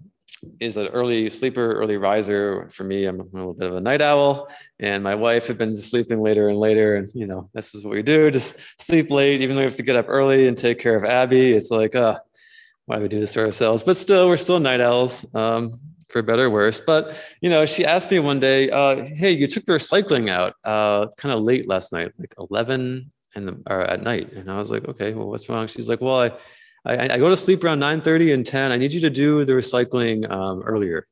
is 0.60 0.78
an 0.78 0.88
early 0.88 1.30
sleeper, 1.30 1.74
early 1.74 1.98
riser. 1.98 2.70
For 2.70 2.84
me, 2.84 3.06
I'm 3.06 3.20
a 3.20 3.24
little 3.24 3.54
bit 3.54 3.70
of 3.70 3.76
a 3.76 3.82
night 3.82 4.02
owl, 4.02 4.50
and 4.80 5.04
my 5.04 5.14
wife 5.14 5.46
had 5.46 5.60
been 5.60 5.76
sleeping 5.76 6.22
later 6.22 6.50
and 6.50 6.60
later. 6.60 6.96
And 6.96 7.10
you 7.14 7.28
know, 7.28 7.50
this 7.54 7.76
is 7.76 7.84
what 7.84 7.94
we 7.94 8.02
do: 8.02 8.32
just 8.32 8.56
sleep 8.80 9.12
late, 9.12 9.42
even 9.42 9.56
though 9.56 9.62
we 9.62 9.68
have 9.68 9.78
to 9.78 9.84
get 9.84 9.96
up 9.96 10.06
early 10.08 10.48
and 10.48 10.58
take 10.58 10.80
care 10.80 10.96
of 10.96 11.04
Abby. 11.04 11.52
It's 11.52 11.70
like, 11.70 11.94
uh, 11.94 12.20
why 12.86 12.96
do 12.96 13.04
we 13.04 13.10
do 13.10 13.20
this 13.20 13.34
to 13.34 13.46
ourselves? 13.46 13.84
But 13.84 13.98
still, 13.98 14.28
we're 14.28 14.38
still 14.38 14.60
night 14.60 14.82
owls, 14.82 15.24
um, 15.36 15.80
for 16.10 16.22
better 16.22 16.46
or 16.46 16.50
worse. 16.50 16.80
But 16.80 17.16
you 17.42 17.50
know, 17.50 17.66
she 17.66 17.86
asked 17.86 18.12
me 18.12 18.20
one 18.20 18.40
day, 18.40 18.70
uh, 18.70 19.06
"Hey, 19.06 19.32
you 19.32 19.48
took 19.48 19.66
the 19.66 19.74
recycling 19.74 20.30
out 20.30 20.54
uh, 20.64 21.08
kind 21.18 21.34
of 21.34 21.44
late 21.44 21.68
last 21.68 21.92
night, 21.94 22.12
like 22.18 22.34
11 22.40 23.12
and 23.36 23.64
or 23.70 23.82
at 23.82 24.04
night," 24.04 24.34
and 24.34 24.52
I 24.52 24.58
was 24.60 24.72
like, 24.72 24.86
"Okay, 24.88 25.14
well, 25.14 25.28
what's 25.28 25.50
wrong?" 25.50 25.68
She's 25.68 25.90
like, 25.90 26.02
"Well, 26.02 26.22
I." 26.22 26.32
I, 26.86 27.16
I 27.16 27.18
go 27.18 27.28
to 27.28 27.36
sleep 27.36 27.66
around 27.66 27.80
9:30 27.82 28.34
and 28.34 28.46
10. 28.46 28.72
I 28.72 28.78
need 28.78 28.94
you 28.94 29.02
to 29.02 29.10
do 29.10 29.44
the 29.44 29.52
recycling 29.52 30.30
um, 30.32 30.62
earlier. 30.62 31.06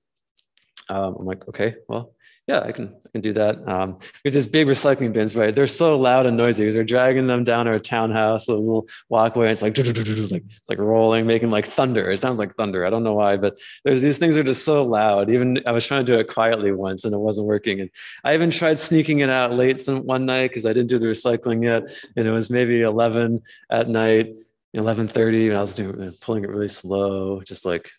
Um, 0.88 1.18
I'm 1.20 1.26
like, 1.26 1.46
okay, 1.50 1.76
well, 1.90 2.15
yeah, 2.48 2.60
I 2.60 2.72
can, 2.72 2.94
I 3.06 3.10
can 3.12 3.22
do 3.22 3.34
that. 3.34 3.68
Um, 3.68 3.98
have 4.24 4.34
these 4.34 4.46
big 4.46 4.68
recycling 4.68 5.12
bins, 5.12 5.36
right? 5.36 5.56
They're 5.56 5.66
so 5.66 5.98
loud 5.98 6.28
and 6.28 6.38
noisy 6.38 6.64
because 6.64 6.76
they're 6.76 6.84
dragging 6.84 7.26
them 7.26 7.44
down 7.44 7.68
our 7.68 7.80
townhouse, 7.80 8.48
a 8.48 8.54
little 8.54 8.88
walkway. 9.10 9.48
And 9.48 9.54
it's 9.54 9.64
like, 9.64 9.78
like 10.32 10.44
it's 10.46 10.70
like 10.70 10.78
rolling, 10.78 11.26
making 11.26 11.50
like 11.50 11.66
thunder. 11.66 12.12
It 12.12 12.20
sounds 12.20 12.38
like 12.38 12.56
thunder. 12.56 12.86
I 12.86 12.92
don't 12.92 13.04
know 13.04 13.16
why, 13.16 13.38
but 13.38 13.58
there's 13.84 14.04
these 14.04 14.20
things 14.20 14.38
are 14.38 14.44
just 14.44 14.64
so 14.64 14.84
loud. 14.84 15.32
Even 15.32 15.60
I 15.66 15.72
was 15.72 15.88
trying 15.88 16.06
to 16.06 16.12
do 16.12 16.20
it 16.20 16.28
quietly 16.28 16.72
once 16.72 17.04
and 17.04 17.16
it 17.16 17.18
wasn't 17.18 17.48
working. 17.48 17.82
And 17.82 17.90
I 18.24 18.36
even 18.36 18.52
tried 18.52 18.78
sneaking 18.78 19.20
it 19.20 19.30
out 19.32 19.54
late 19.54 19.82
some 19.82 20.06
one 20.06 20.28
night 20.28 20.50
because 20.50 20.68
I 20.68 20.74
didn't 20.74 20.90
do 20.90 21.00
the 21.00 21.08
recycling 21.08 21.64
yet, 21.64 21.84
and 22.16 22.28
it 22.28 22.32
was 22.32 22.52
maybe 22.52 22.82
11 22.82 23.42
at 23.72 23.90
night 23.90 24.36
11:30 24.76 25.48
and 25.48 25.58
I 25.58 25.62
was 25.62 25.74
doing 25.74 26.12
pulling 26.20 26.44
it 26.44 26.50
really 26.50 26.68
slow, 26.68 27.42
just 27.42 27.66
like 27.66 27.90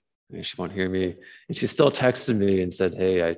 she 0.43 0.55
won't 0.59 0.73
hear 0.73 0.89
me. 0.89 1.17
And 1.49 1.57
she 1.57 1.67
still 1.67 1.91
texted 1.91 2.37
me 2.37 2.61
and 2.61 2.73
said, 2.73 2.95
"Hey, 2.95 3.31
I, 3.31 3.37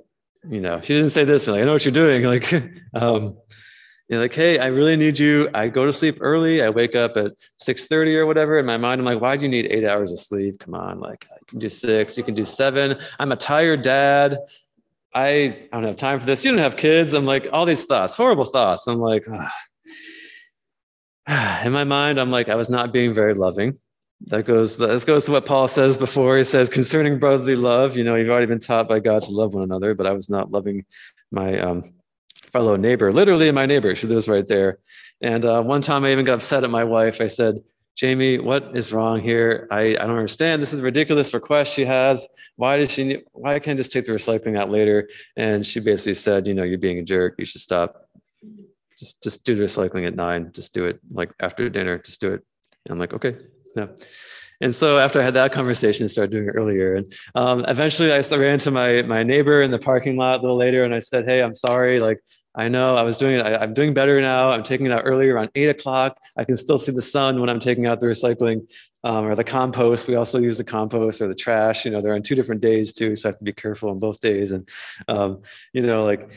you 0.48 0.60
know, 0.60 0.80
she 0.80 0.94
didn't 0.94 1.10
say 1.10 1.24
this, 1.24 1.44
but 1.44 1.52
like, 1.52 1.62
I 1.62 1.64
know 1.64 1.72
what 1.72 1.84
you're 1.84 1.92
doing. 1.92 2.24
Like, 2.28 2.52
um, 2.94 3.36
you're 4.08 4.20
like, 4.20 4.34
hey, 4.34 4.58
I 4.58 4.66
really 4.66 4.96
need 4.96 5.18
you. 5.18 5.50
I 5.52 5.68
go 5.68 5.84
to 5.84 5.92
sleep 5.92 6.18
early. 6.20 6.62
I 6.62 6.70
wake 6.70 6.96
up 6.96 7.18
at 7.18 7.32
6:30 7.60 8.16
or 8.16 8.26
whatever. 8.26 8.58
In 8.58 8.64
my 8.64 8.78
mind, 8.78 9.00
I'm 9.00 9.04
like, 9.04 9.20
why 9.20 9.36
do 9.36 9.44
you 9.44 9.50
need 9.50 9.66
eight 9.70 9.84
hours 9.84 10.12
of 10.12 10.18
sleep? 10.18 10.58
Come 10.58 10.74
on, 10.74 11.00
like 11.00 11.26
you 11.30 11.46
can 11.46 11.58
do 11.58 11.68
six, 11.68 12.16
you 12.16 12.24
can 12.24 12.34
do 12.34 12.46
seven. 12.46 12.98
I'm 13.18 13.32
a 13.32 13.36
tired 13.36 13.82
dad. 13.82 14.38
I, 15.14 15.68
I 15.72 15.72
don't 15.72 15.84
have 15.84 15.96
time 15.96 16.20
for 16.20 16.26
this. 16.26 16.44
You 16.44 16.52
don't 16.52 16.60
have 16.60 16.76
kids. 16.76 17.12
I'm 17.12 17.26
like, 17.26 17.48
all 17.52 17.66
these 17.66 17.84
thoughts, 17.84 18.14
horrible 18.14 18.44
thoughts. 18.44 18.86
I'm 18.86 18.98
like, 18.98 19.26
in 21.28 21.72
my 21.72 21.84
mind, 21.84 22.18
I'm 22.18 22.30
like, 22.30 22.48
I 22.48 22.54
was 22.54 22.70
not 22.70 22.92
being 22.92 23.12
very 23.12 23.34
loving. 23.34 23.78
That 24.26 24.44
goes, 24.44 24.76
that 24.78 25.06
goes 25.06 25.24
to 25.26 25.32
what 25.32 25.46
Paul 25.46 25.68
says 25.68 25.96
before. 25.96 26.36
He 26.36 26.44
says, 26.44 26.68
concerning 26.68 27.18
brotherly 27.18 27.56
love, 27.56 27.96
you 27.96 28.04
know, 28.04 28.16
you've 28.16 28.30
already 28.30 28.46
been 28.46 28.58
taught 28.58 28.88
by 28.88 28.98
God 28.98 29.22
to 29.22 29.30
love 29.30 29.54
one 29.54 29.62
another, 29.62 29.94
but 29.94 30.06
I 30.06 30.12
was 30.12 30.28
not 30.28 30.50
loving 30.50 30.84
my 31.30 31.58
um, 31.58 31.94
fellow 32.52 32.76
neighbor, 32.76 33.12
literally 33.12 33.50
my 33.52 33.64
neighbor. 33.64 33.94
She 33.94 34.06
lives 34.06 34.28
right 34.28 34.46
there. 34.46 34.78
And 35.20 35.44
uh, 35.44 35.62
one 35.62 35.82
time 35.82 36.04
I 36.04 36.12
even 36.12 36.24
got 36.24 36.34
upset 36.34 36.64
at 36.64 36.70
my 36.70 36.84
wife. 36.84 37.20
I 37.20 37.26
said, 37.28 37.62
Jamie, 37.96 38.38
what 38.38 38.76
is 38.76 38.92
wrong 38.92 39.20
here? 39.20 39.66
I, 39.70 39.80
I 39.80 40.06
don't 40.06 40.10
understand. 40.10 40.62
This 40.62 40.72
is 40.72 40.80
ridiculous 40.80 41.34
request 41.34 41.72
she 41.72 41.84
has. 41.84 42.26
Why 42.56 42.76
does 42.76 42.90
she, 42.90 43.22
why 43.32 43.58
can't 43.58 43.76
I 43.76 43.80
just 43.80 43.92
take 43.92 44.06
the 44.06 44.12
recycling 44.12 44.56
out 44.56 44.70
later? 44.70 45.08
And 45.36 45.66
she 45.66 45.80
basically 45.80 46.14
said, 46.14 46.46
you 46.46 46.54
know, 46.54 46.62
you're 46.62 46.78
being 46.78 46.98
a 46.98 47.02
jerk. 47.02 47.34
You 47.38 47.44
should 47.44 47.60
stop 47.60 48.08
just 48.98 49.22
just 49.22 49.44
do 49.44 49.54
the 49.54 49.62
recycling 49.62 50.06
at 50.06 50.14
nine. 50.14 50.50
Just 50.52 50.74
do 50.74 50.86
it 50.86 50.98
like 51.10 51.30
after 51.40 51.68
dinner. 51.70 51.98
Just 51.98 52.20
do 52.20 52.32
it. 52.32 52.42
And 52.84 52.92
I'm 52.92 52.98
like, 52.98 53.12
okay, 53.14 53.36
yeah. 53.76 53.86
And 54.60 54.74
so 54.74 54.98
after 54.98 55.20
I 55.20 55.24
had 55.24 55.34
that 55.34 55.52
conversation, 55.52 56.04
I 56.04 56.08
started 56.08 56.32
doing 56.32 56.48
it 56.48 56.52
earlier. 56.56 56.96
And 56.96 57.12
um, 57.36 57.64
eventually, 57.68 58.12
I 58.12 58.20
ran 58.36 58.58
to 58.60 58.70
my 58.70 59.02
my 59.02 59.22
neighbor 59.22 59.62
in 59.62 59.70
the 59.70 59.78
parking 59.78 60.16
lot 60.16 60.40
a 60.40 60.42
little 60.42 60.56
later, 60.56 60.84
and 60.84 60.94
I 60.94 60.98
said, 60.98 61.26
"Hey, 61.26 61.42
I'm 61.42 61.54
sorry. 61.54 62.00
Like, 62.00 62.20
I 62.58 62.68
know 62.68 62.96
I 62.96 63.02
was 63.02 63.16
doing 63.16 63.36
it. 63.36 63.46
I, 63.46 63.62
am 63.62 63.72
doing 63.72 63.94
better 63.94 64.20
now. 64.20 64.50
I'm 64.50 64.64
taking 64.64 64.86
it 64.86 64.92
out 64.92 65.02
earlier 65.04 65.34
around 65.34 65.50
eight 65.54 65.68
o'clock. 65.68 66.18
I 66.36 66.44
can 66.44 66.56
still 66.56 66.78
see 66.78 66.90
the 66.90 67.00
sun 67.02 67.40
when 67.40 67.48
I'm 67.48 67.60
taking 67.60 67.86
out 67.86 68.00
the 68.00 68.06
recycling 68.06 68.68
um, 69.04 69.26
or 69.26 69.36
the 69.36 69.44
compost. 69.44 70.08
We 70.08 70.16
also 70.16 70.40
use 70.40 70.58
the 70.58 70.64
compost 70.64 71.20
or 71.20 71.28
the 71.28 71.36
trash. 71.36 71.84
You 71.84 71.92
know, 71.92 72.00
they're 72.00 72.14
on 72.14 72.22
two 72.22 72.34
different 72.34 72.60
days 72.60 72.92
too, 72.92 73.14
so 73.14 73.28
I 73.28 73.30
have 73.30 73.38
to 73.38 73.44
be 73.44 73.52
careful 73.52 73.90
on 73.90 74.00
both 74.00 74.20
days. 74.20 74.50
And 74.50 74.68
um, 75.06 75.42
you 75.72 75.82
know, 75.82 76.04
like 76.04 76.30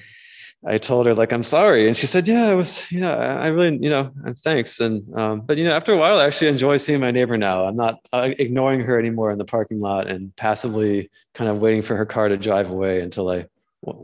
I 0.65 0.77
told 0.77 1.07
her 1.07 1.15
like 1.15 1.33
I'm 1.33 1.43
sorry, 1.43 1.87
and 1.87 1.97
she 1.97 2.05
said, 2.05 2.27
"Yeah, 2.27 2.47
I 2.49 2.53
was, 2.53 2.89
you 2.91 2.99
know, 2.99 3.11
I 3.11 3.47
really, 3.47 3.77
you 3.81 3.89
know, 3.89 4.11
thanks." 4.43 4.79
And 4.79 5.01
um, 5.17 5.41
but 5.41 5.57
you 5.57 5.63
know, 5.63 5.75
after 5.75 5.91
a 5.91 5.97
while, 5.97 6.19
I 6.19 6.25
actually 6.25 6.49
enjoy 6.49 6.77
seeing 6.77 6.99
my 6.99 7.09
neighbor 7.09 7.35
now. 7.35 7.65
I'm 7.65 7.75
not 7.75 7.99
uh, 8.13 8.29
ignoring 8.37 8.81
her 8.81 8.99
anymore 8.99 9.31
in 9.31 9.39
the 9.39 9.45
parking 9.45 9.79
lot 9.79 10.07
and 10.07 10.35
passively 10.35 11.09
kind 11.33 11.49
of 11.49 11.61
waiting 11.61 11.81
for 11.81 11.95
her 11.95 12.05
car 12.05 12.29
to 12.29 12.37
drive 12.37 12.69
away 12.69 13.01
until 13.01 13.29
I 13.29 13.47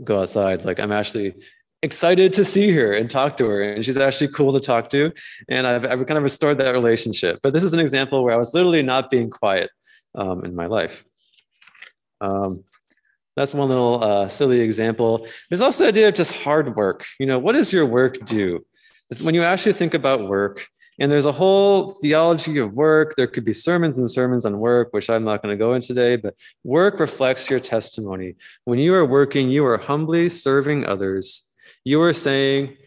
go 0.03 0.21
outside. 0.21 0.65
Like 0.65 0.79
I'm 0.79 0.91
actually 0.91 1.35
excited 1.83 2.33
to 2.33 2.43
see 2.43 2.71
her 2.71 2.93
and 2.93 3.07
talk 3.07 3.37
to 3.37 3.45
her, 3.45 3.61
and 3.61 3.85
she's 3.85 3.97
actually 3.97 4.29
cool 4.29 4.51
to 4.53 4.59
talk 4.59 4.89
to. 4.89 5.11
And 5.49 5.67
I've, 5.67 5.85
I've 5.85 6.07
kind 6.07 6.17
of 6.17 6.23
restored 6.23 6.57
that 6.57 6.71
relationship. 6.71 7.39
But 7.43 7.53
this 7.53 7.63
is 7.63 7.73
an 7.73 7.79
example 7.79 8.23
where 8.23 8.33
I 8.33 8.37
was 8.37 8.55
literally 8.55 8.81
not 8.81 9.11
being 9.11 9.29
quiet 9.29 9.69
um, 10.15 10.43
in 10.43 10.55
my 10.55 10.65
life. 10.65 11.05
Um, 12.19 12.63
that's 13.37 13.53
one 13.53 13.69
little 13.69 14.03
uh, 14.03 14.27
silly 14.27 14.61
example. 14.61 15.27
There's 15.47 15.61
also 15.61 15.83
the 15.83 15.89
idea 15.89 16.07
of 16.07 16.15
just 16.15 16.33
hard 16.33 16.75
work. 16.75 17.05
You 17.19 17.27
know, 17.27 17.37
what 17.37 17.53
does 17.53 17.71
your 17.71 17.85
work 17.85 18.25
do? 18.25 18.65
When 19.21 19.35
you 19.35 19.43
actually 19.43 19.73
think 19.73 19.93
about 19.93 20.27
work, 20.27 20.67
and 20.99 21.11
there's 21.11 21.27
a 21.27 21.31
whole 21.31 21.91
theology 21.91 22.57
of 22.57 22.73
work. 22.73 23.13
There 23.15 23.27
could 23.27 23.45
be 23.45 23.53
sermons 23.53 23.99
and 23.99 24.09
sermons 24.09 24.47
on 24.47 24.57
work, 24.57 24.87
which 24.91 25.11
I'm 25.11 25.23
not 25.23 25.43
going 25.43 25.53
to 25.53 25.63
go 25.63 25.75
into 25.75 25.89
today, 25.89 26.15
but 26.15 26.33
work 26.63 26.99
reflects 26.99 27.47
your 27.51 27.59
testimony. 27.59 28.33
When 28.65 28.79
you 28.79 28.95
are 28.95 29.05
working, 29.05 29.51
you 29.51 29.63
are 29.67 29.77
humbly 29.77 30.29
serving 30.29 30.87
others. 30.87 31.43
You 31.83 32.01
are 32.01 32.13
saying 32.13 32.77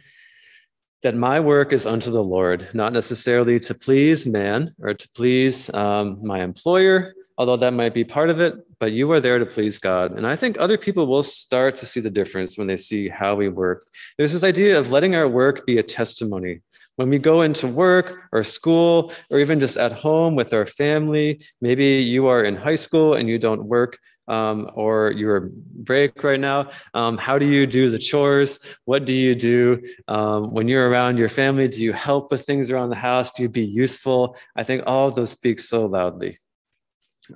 that 1.03 1.15
my 1.15 1.39
work 1.39 1.73
is 1.73 1.87
unto 1.87 2.11
the 2.11 2.25
Lord, 2.25 2.69
not 2.75 2.93
necessarily 2.93 3.61
to 3.61 3.75
please 3.75 4.27
man 4.27 4.75
or 4.81 4.95
to 4.95 5.09
please 5.15 5.73
um, 5.73 6.19
my 6.27 6.43
employer, 6.43 7.15
although 7.39 7.57
that 7.57 7.73
might 7.73 7.95
be 7.95 8.03
part 8.03 8.29
of 8.29 8.41
it, 8.41 8.55
but 8.81 8.93
you 8.93 9.13
are 9.13 9.21
there 9.21 9.39
to 9.39 9.47
please 9.47 9.79
God. 9.79 10.17
And 10.17 10.27
I 10.27 10.35
think 10.35 10.57
other 10.59 10.79
people 10.79 11.07
will 11.07 11.23
start 11.23 11.77
to 11.77 11.87
see 11.87 12.01
the 12.01 12.11
difference 12.11 12.57
when 12.57 12.67
they 12.67 12.79
see 12.79 13.09
how 13.09 13.35
we 13.37 13.49
work. 13.49 13.87
There's 14.17 14.33
this 14.33 14.43
idea 14.43 14.79
of 14.79 14.91
letting 14.91 15.15
our 15.15 15.29
work 15.29 15.67
be 15.67 15.79
a 15.79 15.83
testimony. 15.83 16.63
When 16.97 17.11
we 17.11 17.19
go 17.19 17.43
into 17.43 17.67
work 17.67 18.29
or 18.33 18.43
school 18.43 19.13
or 19.31 19.39
even 19.39 19.61
just 19.61 19.77
at 19.77 19.93
home 19.93 20.35
with 20.35 20.53
our 20.53 20.67
family, 20.67 21.45
maybe 21.61 21.85
you 21.85 22.27
are 22.27 22.43
in 22.43 22.57
high 22.57 22.75
school 22.75 23.15
and 23.15 23.29
you 23.29 23.39
don't 23.39 23.65
work 23.65 23.99
um, 24.29 24.71
or 24.75 25.13
you're 25.13 25.51
break 25.53 26.23
right 26.23 26.41
now. 26.41 26.71
Um, 26.95 27.19
how 27.19 27.39
do 27.39 27.47
you 27.47 27.67
do 27.67 27.91
the 27.91 27.99
chores? 27.99 28.59
What 28.85 29.05
do 29.05 29.13
you 29.13 29.35
do 29.35 29.83
um, 30.09 30.53
when 30.53 30.69
you're 30.69 30.89
around 30.89 31.19
your 31.19 31.29
family? 31.29 31.69
Do 31.69 31.83
you 31.83 31.93
help 31.93 32.31
with 32.31 32.47
things 32.47 32.71
around 32.71 32.91
the 32.91 32.97
house? 32.97 33.31
Do 33.31 33.43
you 33.43 33.49
be 33.49 33.65
useful? 33.65 34.37
I 34.57 34.63
think 34.63 34.85
all 34.87 35.09
of 35.09 35.15
those 35.15 35.31
speak 35.31 35.61
so 35.61 35.87
loudly. 35.87 36.40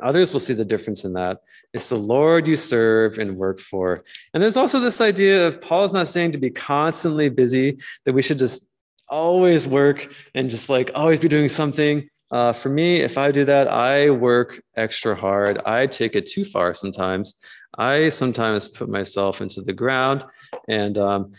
Others 0.02 0.32
will 0.32 0.40
see 0.40 0.54
the 0.54 0.64
difference 0.64 1.04
in 1.04 1.12
that. 1.14 1.38
It's 1.72 1.88
the 1.88 1.96
Lord 1.96 2.46
you 2.46 2.56
serve 2.56 3.18
and 3.18 3.36
work 3.36 3.60
for. 3.60 4.04
And 4.32 4.42
there's 4.42 4.56
also 4.56 4.80
this 4.80 5.00
idea 5.00 5.46
of 5.46 5.60
Paul's 5.60 5.92
not 5.92 6.08
saying 6.08 6.32
to 6.32 6.38
be 6.38 6.50
constantly 6.50 7.28
busy, 7.28 7.78
that 8.04 8.12
we 8.12 8.22
should 8.22 8.38
just 8.38 8.66
always 9.08 9.68
work 9.68 10.12
and 10.34 10.50
just 10.50 10.68
like 10.70 10.90
always 10.94 11.18
be 11.18 11.28
doing 11.28 11.48
something. 11.48 12.08
Uh, 12.30 12.52
for 12.52 12.68
me, 12.68 12.96
if 12.96 13.16
I 13.18 13.30
do 13.30 13.44
that, 13.44 13.68
I 13.68 14.10
work 14.10 14.60
extra 14.76 15.14
hard. 15.14 15.58
I 15.66 15.86
take 15.86 16.16
it 16.16 16.26
too 16.26 16.44
far 16.44 16.74
sometimes. 16.74 17.34
I 17.78 18.08
sometimes 18.08 18.66
put 18.66 18.88
myself 18.88 19.40
into 19.40 19.60
the 19.60 19.72
ground. 19.72 20.24
And 20.68 20.98
um, 20.98 21.32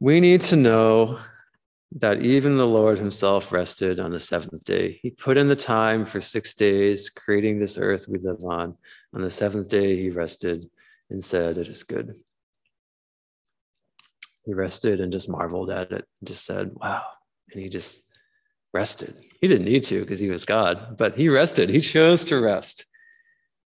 we 0.00 0.20
need 0.20 0.40
to 0.42 0.56
know 0.56 1.18
that 1.92 2.20
even 2.22 2.56
the 2.56 2.66
Lord 2.66 2.98
himself 2.98 3.52
rested 3.52 4.00
on 4.00 4.10
the 4.10 4.20
seventh 4.20 4.64
day. 4.64 4.98
He 5.02 5.10
put 5.10 5.36
in 5.36 5.48
the 5.48 5.56
time 5.56 6.04
for 6.04 6.20
six 6.20 6.54
days, 6.54 7.08
creating 7.08 7.58
this 7.58 7.78
earth 7.78 8.08
we 8.08 8.18
live 8.18 8.42
on. 8.42 8.76
On 9.14 9.20
the 9.20 9.30
seventh 9.30 9.68
day, 9.68 9.96
he 9.96 10.10
rested 10.10 10.68
and 11.10 11.22
said, 11.22 11.58
It 11.58 11.68
is 11.68 11.84
good. 11.84 12.14
He 14.44 14.52
rested 14.52 15.00
and 15.00 15.12
just 15.12 15.30
marveled 15.30 15.70
at 15.70 15.92
it, 15.92 16.04
and 16.20 16.28
just 16.28 16.44
said, 16.44 16.72
Wow. 16.74 17.04
And 17.52 17.62
he 17.62 17.68
just 17.68 18.00
rested. 18.72 19.14
He 19.40 19.46
didn't 19.46 19.66
need 19.66 19.84
to 19.84 20.00
because 20.00 20.18
he 20.18 20.28
was 20.28 20.44
God, 20.44 20.96
but 20.98 21.16
he 21.16 21.28
rested. 21.28 21.68
He 21.68 21.80
chose 21.80 22.24
to 22.24 22.40
rest. 22.40 22.86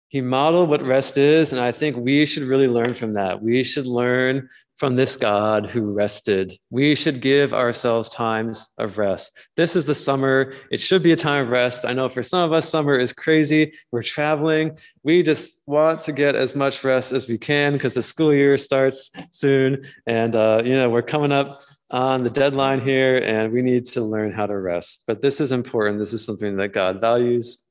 He 0.09 0.21
modeled 0.21 0.69
what 0.69 0.83
rest 0.83 1.17
is, 1.17 1.51
and 1.51 1.61
I 1.61 1.71
think 1.71 1.97
we 1.97 2.25
should 2.25 2.43
really 2.43 2.67
learn 2.67 2.93
from 2.93 3.13
that. 3.13 3.41
We 3.41 3.63
should 3.63 3.85
learn 3.85 4.47
from 4.77 4.95
this 4.95 5.17
God 5.17 5.65
who 5.65 5.91
rested. 5.91 6.53
We 6.69 6.93
should 6.95 7.19
give 7.19 7.53
ourselves 7.53 8.09
times 8.09 8.69
of 8.77 8.97
rest. 8.97 9.31
This 9.55 9.75
is 9.75 9.87
the 9.87 9.93
summer. 9.93 10.53
It 10.71 10.79
should 10.79 11.01
be 11.01 11.11
a 11.11 11.15
time 11.15 11.43
of 11.43 11.49
rest. 11.49 11.83
I 11.83 11.93
know 11.93 12.07
for 12.09 12.23
some 12.23 12.43
of 12.43 12.53
us, 12.53 12.69
summer 12.69 12.97
is 12.97 13.11
crazy. 13.11 13.73
We're 13.91 14.03
traveling. 14.03 14.77
We 15.03 15.23
just 15.23 15.63
want 15.65 16.01
to 16.01 16.11
get 16.11 16.35
as 16.35 16.55
much 16.55 16.83
rest 16.83 17.11
as 17.11 17.27
we 17.27 17.39
can 17.39 17.73
because 17.73 17.95
the 17.95 18.03
school 18.03 18.33
year 18.33 18.57
starts 18.57 19.09
soon. 19.31 19.83
And, 20.05 20.35
uh, 20.35 20.61
you 20.63 20.75
know, 20.75 20.89
we're 20.89 21.01
coming 21.01 21.31
up 21.31 21.59
on 21.89 22.21
the 22.21 22.29
deadline 22.29 22.81
here 22.81 23.17
and 23.17 23.51
we 23.51 23.61
need 23.63 23.85
to 23.85 24.01
learn 24.01 24.31
how 24.31 24.45
to 24.45 24.57
rest. 24.57 25.03
But 25.07 25.21
this 25.21 25.41
is 25.41 25.51
important. 25.51 25.97
This 25.97 26.13
is 26.13 26.23
something 26.23 26.55
that 26.57 26.69
God 26.69 27.01
values. 27.01 27.63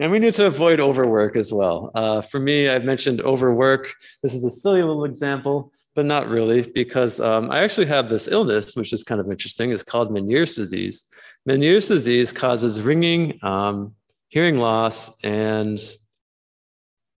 And 0.00 0.10
we 0.10 0.18
need 0.18 0.34
to 0.34 0.46
avoid 0.46 0.80
overwork 0.80 1.36
as 1.36 1.52
well. 1.52 1.90
Uh, 1.94 2.20
for 2.20 2.40
me, 2.40 2.68
I've 2.68 2.84
mentioned 2.84 3.20
overwork. 3.20 3.92
This 4.22 4.34
is 4.34 4.44
a 4.44 4.50
silly 4.50 4.82
little 4.82 5.04
example, 5.04 5.72
but 5.94 6.06
not 6.06 6.28
really, 6.28 6.62
because 6.62 7.20
um, 7.20 7.50
I 7.50 7.58
actually 7.58 7.86
have 7.86 8.08
this 8.08 8.28
illness, 8.28 8.74
which 8.74 8.92
is 8.92 9.02
kind 9.02 9.20
of 9.20 9.30
interesting. 9.30 9.72
It's 9.72 9.82
called 9.82 10.10
Meniere's 10.10 10.52
disease. 10.52 11.04
Meniere's 11.48 11.88
disease 11.88 12.32
causes 12.32 12.80
ringing, 12.80 13.38
um, 13.42 13.94
hearing 14.28 14.58
loss, 14.58 15.10
and 15.22 15.80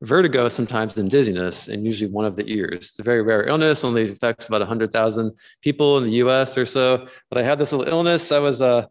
vertigo 0.02 0.48
sometimes 0.48 0.96
and 0.96 1.10
dizziness 1.10 1.68
and 1.68 1.84
usually 1.84 2.10
one 2.10 2.24
of 2.24 2.36
the 2.36 2.44
ears. 2.50 2.88
It's 2.90 2.98
a 2.98 3.02
very 3.02 3.22
rare 3.22 3.46
illness, 3.46 3.84
only 3.84 4.10
affects 4.10 4.48
about 4.48 4.60
100,000 4.60 5.32
people 5.62 5.98
in 5.98 6.04
the 6.04 6.12
US 6.24 6.56
or 6.56 6.64
so. 6.64 7.06
But 7.28 7.38
I 7.38 7.42
had 7.42 7.58
this 7.58 7.72
little 7.72 7.86
illness. 7.86 8.32
I 8.32 8.38
was 8.38 8.62
uh, 8.62 8.86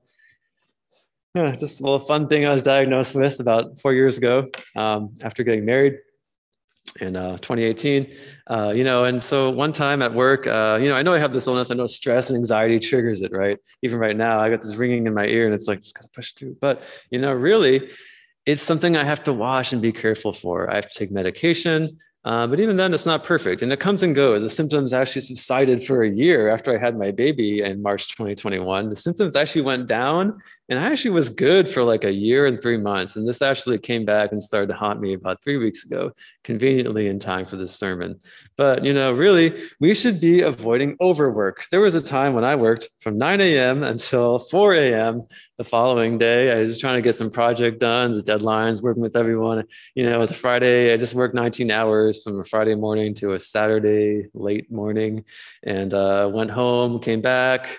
yeah, 1.36 1.56
just 1.56 1.80
a 1.80 1.84
little 1.84 2.00
fun 2.00 2.28
thing 2.28 2.46
I 2.46 2.52
was 2.52 2.64
diagnosed 2.64 3.16
with 3.16 3.40
about 3.40 3.80
four 3.80 3.94
years 3.94 4.18
ago 4.18 4.48
um, 4.76 5.14
after 5.22 5.44
getting 5.44 5.66
married 5.66 6.00
in 7.00 7.16
uh, 7.16 7.38
2018. 7.38 8.16
Uh, 8.48 8.74
you 8.76 8.84
know, 8.84 9.06
and 9.06 9.22
so 9.22 9.50
one 9.50 9.72
time 9.72 10.02
at 10.02 10.14
work, 10.14 10.48
uh, 10.48 10.80
you 10.82 10.90
know, 10.90 10.96
I 10.96 11.04
know 11.04 11.14
I 11.14 11.20
have 11.20 11.34
this 11.34 11.48
illness. 11.48 11.70
I 11.70 11.76
know 11.76 11.88
stress 11.88 12.30
and 12.30 12.38
anxiety 12.38 12.80
triggers 12.80 13.22
it, 13.22 13.32
right? 13.32 13.58
Even 13.84 14.00
right 14.00 14.18
now, 14.18 14.40
I 14.40 14.50
got 14.50 14.62
this 14.62 14.76
ringing 14.76 15.06
in 15.06 15.14
my 15.14 15.26
ear, 15.26 15.46
and 15.46 15.54
it's 15.54 15.68
like 15.68 15.82
just 15.82 15.96
gotta 15.96 16.10
push 16.10 16.34
through. 16.34 16.58
But 16.60 16.84
you 17.12 17.20
know, 17.20 17.32
really, 17.32 17.92
it's 18.46 18.64
something 18.64 18.98
I 18.98 19.04
have 19.04 19.24
to 19.26 19.34
watch 19.34 19.74
and 19.74 19.82
be 19.82 19.92
careful 19.92 20.34
for. 20.34 20.72
I 20.72 20.76
have 20.76 20.90
to 20.90 20.98
take 20.98 21.12
medication. 21.12 22.00
Uh, 22.26 22.46
but 22.46 22.60
even 22.60 22.76
then, 22.76 22.94
it's 22.94 23.06
not 23.06 23.24
perfect 23.24 23.62
and 23.62 23.72
it 23.72 23.80
comes 23.80 24.04
and 24.04 24.14
goes. 24.14 24.42
The 24.42 24.50
symptoms 24.50 24.92
actually 24.92 25.22
subsided 25.22 25.84
for 25.84 26.04
a 26.04 26.10
year 26.10 26.50
after 26.50 26.76
I 26.76 26.78
had 26.78 26.98
my 26.98 27.12
baby 27.12 27.62
in 27.62 27.82
March 27.82 28.10
2021. 28.10 28.90
The 28.90 28.96
symptoms 28.96 29.38
actually 29.38 29.62
went 29.62 29.88
down 29.88 30.38
and 30.68 30.78
I 30.78 30.92
actually 30.92 31.12
was 31.12 31.30
good 31.30 31.68
for 31.68 31.82
like 31.84 32.04
a 32.04 32.12
year 32.12 32.46
and 32.46 32.62
three 32.62 32.78
months. 32.78 33.16
And 33.16 33.28
this 33.28 33.42
actually 33.42 33.80
came 33.80 34.04
back 34.04 34.34
and 34.34 34.44
started 34.44 34.68
to 34.68 34.74
haunt 34.74 35.00
me 35.00 35.14
about 35.14 35.42
three 35.42 35.58
weeks 35.58 35.86
ago, 35.86 36.12
conveniently 36.44 37.08
in 37.08 37.20
time 37.20 37.46
for 37.46 37.56
this 37.56 37.74
sermon. 37.74 38.20
But, 38.58 38.84
you 38.84 38.94
know, 38.94 39.14
really, 39.14 39.64
we 39.80 39.96
should 39.96 40.20
be 40.20 40.42
avoiding 40.42 40.98
overwork. 41.00 41.64
There 41.72 41.82
was 41.82 41.96
a 41.96 42.02
time 42.02 42.34
when 42.34 42.44
I 42.44 42.56
worked 42.56 42.90
from 43.00 43.18
9 43.18 43.40
a.m. 43.40 43.82
until 43.82 44.40
4 44.40 44.74
a.m. 44.74 45.24
the 45.60 45.64
following 45.66 46.18
day. 46.18 46.54
I 46.54 46.62
was 46.62 46.70
just 46.70 46.80
trying 46.80 46.96
to 46.96 47.02
get 47.02 47.16
some 47.16 47.30
project 47.30 47.82
done, 47.82 48.14
the 48.14 48.24
deadlines, 48.24 48.82
working 48.82 49.02
with 49.02 49.18
everyone. 49.18 49.66
You 49.94 50.06
know, 50.06 50.16
it 50.16 50.18
was 50.18 50.32
a 50.32 50.36
Friday. 50.36 50.94
I 50.94 50.96
just 50.96 51.14
worked 51.14 51.36
19 51.36 51.70
hours 51.70 52.24
from 52.24 52.40
a 52.40 52.46
Friday 52.46 52.76
morning 52.76 53.14
to 53.16 53.34
a 53.34 53.40
Saturday 53.42 54.28
late 54.34 54.72
morning 54.72 55.26
and 55.64 55.94
uh, 55.94 56.32
went 56.34 56.50
home, 56.50 57.02
came 57.02 57.20
back 57.20 57.78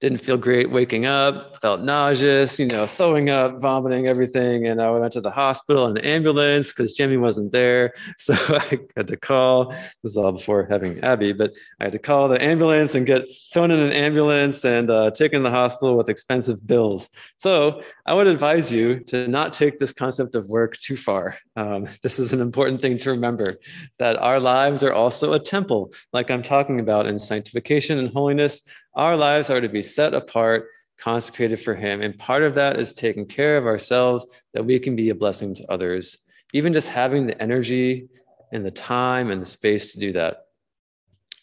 didn't 0.00 0.18
feel 0.18 0.38
great 0.38 0.70
waking 0.70 1.04
up, 1.04 1.60
felt 1.60 1.82
nauseous, 1.82 2.58
you 2.58 2.66
know, 2.66 2.86
throwing 2.86 3.28
up, 3.28 3.60
vomiting, 3.60 4.06
everything. 4.06 4.66
And 4.66 4.80
I 4.80 4.90
went 4.90 5.12
to 5.12 5.20
the 5.20 5.30
hospital 5.30 5.86
in 5.88 5.98
an 5.98 6.04
ambulance 6.04 6.68
because 6.68 6.94
Jimmy 6.94 7.16
wasn't 7.16 7.52
there. 7.52 7.92
So 8.16 8.34
I 8.34 8.78
had 8.96 9.08
to 9.08 9.16
call, 9.16 9.70
this 9.70 10.12
is 10.12 10.16
all 10.16 10.32
before 10.32 10.66
having 10.68 11.00
Abby, 11.00 11.32
but 11.32 11.52
I 11.80 11.84
had 11.84 11.92
to 11.92 11.98
call 11.98 12.28
the 12.28 12.42
ambulance 12.42 12.94
and 12.94 13.06
get 13.06 13.24
thrown 13.52 13.70
in 13.70 13.80
an 13.80 13.92
ambulance 13.92 14.64
and 14.64 14.90
uh, 14.90 15.10
taken 15.10 15.38
to 15.38 15.42
the 15.42 15.50
hospital 15.50 15.96
with 15.96 16.10
expensive 16.10 16.64
bills. 16.66 17.08
So 17.38 17.82
I 18.04 18.12
would 18.12 18.26
advise 18.26 18.70
you 18.70 19.00
to 19.04 19.26
not 19.26 19.52
take 19.52 19.78
this 19.78 19.92
concept 19.92 20.34
of 20.34 20.48
work 20.48 20.76
too 20.76 20.96
far. 20.96 21.38
Um, 21.56 21.88
this 22.02 22.18
is 22.18 22.32
an 22.32 22.40
important 22.40 22.80
thing 22.80 22.98
to 22.98 23.10
remember 23.10 23.58
that 23.98 24.16
our 24.18 24.38
lives 24.38 24.82
are 24.82 24.92
also 24.92 25.32
a 25.32 25.40
temple, 25.40 25.92
like 26.12 26.30
I'm 26.30 26.42
talking 26.42 26.78
about 26.78 27.06
in 27.06 27.18
sanctification 27.18 27.98
and 27.98 28.10
holiness. 28.10 28.62
Our 28.94 29.16
lives 29.16 29.50
are 29.50 29.60
to 29.60 29.68
be 29.68 29.82
set 29.82 30.14
apart, 30.14 30.66
consecrated 30.98 31.60
for 31.60 31.74
Him. 31.74 32.02
And 32.02 32.18
part 32.18 32.42
of 32.42 32.54
that 32.54 32.78
is 32.78 32.92
taking 32.92 33.26
care 33.26 33.56
of 33.56 33.66
ourselves 33.66 34.26
that 34.54 34.64
we 34.64 34.78
can 34.78 34.96
be 34.96 35.10
a 35.10 35.14
blessing 35.14 35.54
to 35.54 35.72
others. 35.72 36.18
Even 36.52 36.72
just 36.72 36.88
having 36.88 37.26
the 37.26 37.40
energy 37.40 38.08
and 38.52 38.64
the 38.64 38.70
time 38.70 39.30
and 39.30 39.40
the 39.40 39.46
space 39.46 39.92
to 39.92 40.00
do 40.00 40.12
that. 40.12 40.38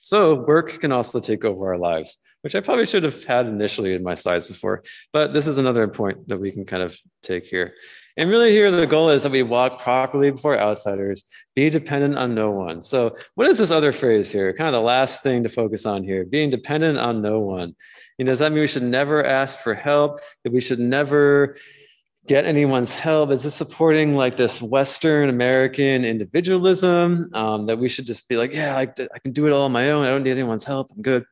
So, 0.02 0.36
work 0.36 0.80
can 0.80 0.91
also 0.91 1.20
take 1.20 1.43
over 1.43 1.68
our 1.74 1.78
lives, 1.78 2.18
which 2.41 2.56
I 2.56 2.62
probably 2.62 2.86
should 2.86 3.04
have 3.04 3.24
had 3.24 3.48
initially 3.48 3.93
in 3.93 4.04
my 4.04 4.14
slides 4.14 4.48
before. 4.48 4.84
But 5.12 5.34
this 5.34 5.48
is 5.48 5.58
another 5.58 5.88
point 5.88 6.28
that 6.28 6.39
we 6.39 6.52
can 6.52 6.66
kind 6.66 6.84
of 6.84 6.98
take 7.24 7.45
here. 7.45 7.74
And 8.18 8.30
really, 8.30 8.51
here 8.51 8.72
the 8.72 8.88
goal 8.88 9.09
is 9.09 9.24
that 9.24 9.32
we 9.32 9.43
walk 9.43 9.80
properly 9.80 10.32
before 10.32 10.59
outsiders, 10.59 11.24
be 11.55 11.70
dependent 11.70 12.18
on 12.18 12.34
no 12.34 12.51
one. 12.51 12.82
So, 12.82 13.15
what 13.36 13.47
is 13.47 13.59
this 13.59 13.72
other 13.72 13.91
phrase 13.91 14.32
here? 14.32 14.51
Kind 14.53 14.68
of 14.68 14.74
the 14.74 14.82
last 14.82 15.22
thing 15.22 15.43
to 15.43 15.49
focus 15.49 15.86
on 15.86 16.03
here 16.03 16.26
being 16.26 16.49
dependent 16.49 16.97
on 16.97 17.22
no 17.22 17.39
one. 17.39 17.76
You 18.18 18.26
know, 18.26 18.32
does 18.32 18.39
that 18.39 18.51
mean 18.51 18.61
we 18.61 18.68
should 18.68 18.84
never 18.84 19.24
ask 19.24 19.59
for 19.59 19.76
help? 19.76 20.20
That 20.43 20.51
we 20.51 20.61
should 20.61 20.80
never 20.80 21.57
get 22.28 22.45
anyone's 22.45 22.93
help? 22.93 23.32
Is 23.32 23.43
this 23.43 23.55
supporting 23.55 24.15
like 24.15 24.38
this 24.38 24.61
Western 24.61 25.30
American 25.30 26.03
individualism 26.03 27.30
um, 27.34 27.65
that 27.68 27.80
we 27.80 27.89
should 27.89 28.05
just 28.05 28.28
be 28.28 28.38
like, 28.38 28.53
yeah, 28.53 28.78
I, 28.78 28.82
I 28.82 29.20
can 29.20 29.32
do 29.32 29.47
it 29.47 29.53
all 29.53 29.63
on 29.63 29.72
my 29.72 29.91
own. 29.91 30.05
I 30.05 30.09
don't 30.09 30.24
need 30.24 30.32
anyone's 30.32 30.65
help. 30.65 30.91
I'm 30.91 31.01
good. 31.01 31.24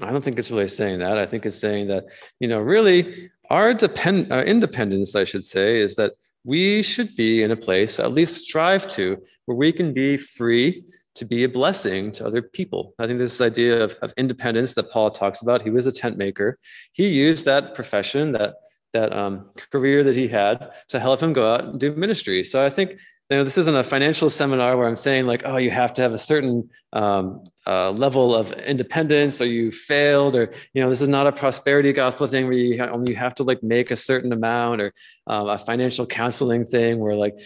I 0.00 0.12
don't 0.12 0.22
think 0.22 0.38
it's 0.38 0.50
really 0.50 0.68
saying 0.68 0.98
that. 1.00 1.18
I 1.18 1.26
think 1.26 1.46
it's 1.46 1.58
saying 1.58 1.88
that, 1.88 2.04
you 2.38 2.48
know, 2.48 2.60
really 2.60 3.30
our 3.50 3.74
depend, 3.74 4.32
uh, 4.32 4.42
independence, 4.42 5.14
I 5.14 5.24
should 5.24 5.44
say, 5.44 5.80
is 5.80 5.96
that 5.96 6.12
we 6.44 6.82
should 6.82 7.16
be 7.16 7.42
in 7.42 7.50
a 7.50 7.56
place, 7.56 7.98
at 7.98 8.12
least 8.12 8.44
strive 8.44 8.86
to, 8.88 9.16
where 9.46 9.56
we 9.56 9.72
can 9.72 9.92
be 9.92 10.16
free 10.16 10.84
to 11.16 11.24
be 11.24 11.44
a 11.44 11.48
blessing 11.48 12.12
to 12.12 12.26
other 12.26 12.42
people. 12.42 12.94
I 12.98 13.06
think 13.06 13.18
this 13.18 13.40
idea 13.40 13.82
of, 13.82 13.96
of 14.02 14.12
independence 14.16 14.74
that 14.74 14.90
Paul 14.90 15.10
talks 15.10 15.42
about, 15.42 15.62
he 15.62 15.70
was 15.70 15.86
a 15.86 15.92
tent 15.92 16.18
maker. 16.18 16.58
He 16.92 17.08
used 17.08 17.44
that 17.46 17.74
profession, 17.74 18.32
that 18.32 18.54
that 18.92 19.12
um, 19.12 19.50
career 19.70 20.02
that 20.04 20.16
he 20.16 20.28
had 20.28 20.70
to 20.88 20.98
help 20.98 21.20
him 21.20 21.32
go 21.32 21.52
out 21.52 21.64
and 21.64 21.78
do 21.78 21.94
ministry. 21.94 22.42
So 22.44 22.64
I 22.64 22.70
think 22.70 22.98
know, 23.30 23.44
this 23.44 23.58
isn't 23.58 23.74
a 23.74 23.82
financial 23.82 24.30
seminar 24.30 24.76
where 24.76 24.86
I'm 24.86 24.96
saying 24.96 25.26
like, 25.26 25.42
oh, 25.44 25.56
you 25.56 25.70
have 25.70 25.92
to 25.94 26.02
have 26.02 26.12
a 26.12 26.18
certain 26.18 26.70
um, 26.92 27.42
uh, 27.66 27.90
level 27.90 28.34
of 28.34 28.52
independence 28.52 29.40
or 29.40 29.46
you 29.46 29.72
failed 29.72 30.36
or, 30.36 30.52
you 30.74 30.82
know, 30.82 30.88
this 30.88 31.02
is 31.02 31.08
not 31.08 31.26
a 31.26 31.32
prosperity 31.32 31.92
gospel 31.92 32.28
thing 32.28 32.44
where 32.44 32.52
you, 32.54 32.80
ha- 32.80 32.96
you 33.04 33.16
have 33.16 33.34
to 33.36 33.42
like 33.42 33.62
make 33.62 33.90
a 33.90 33.96
certain 33.96 34.32
amount 34.32 34.80
or 34.80 34.92
um, 35.26 35.48
a 35.48 35.58
financial 35.58 36.06
counseling 36.06 36.64
thing 36.64 37.00
where 37.00 37.16
like, 37.16 37.36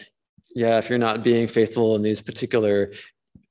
yeah, 0.55 0.77
if 0.79 0.91
you're 0.91 0.99
not 0.99 1.25
being 1.25 1.49
faithful 1.49 1.97
in 1.97 2.03
these 2.03 2.21
particular 2.21 2.93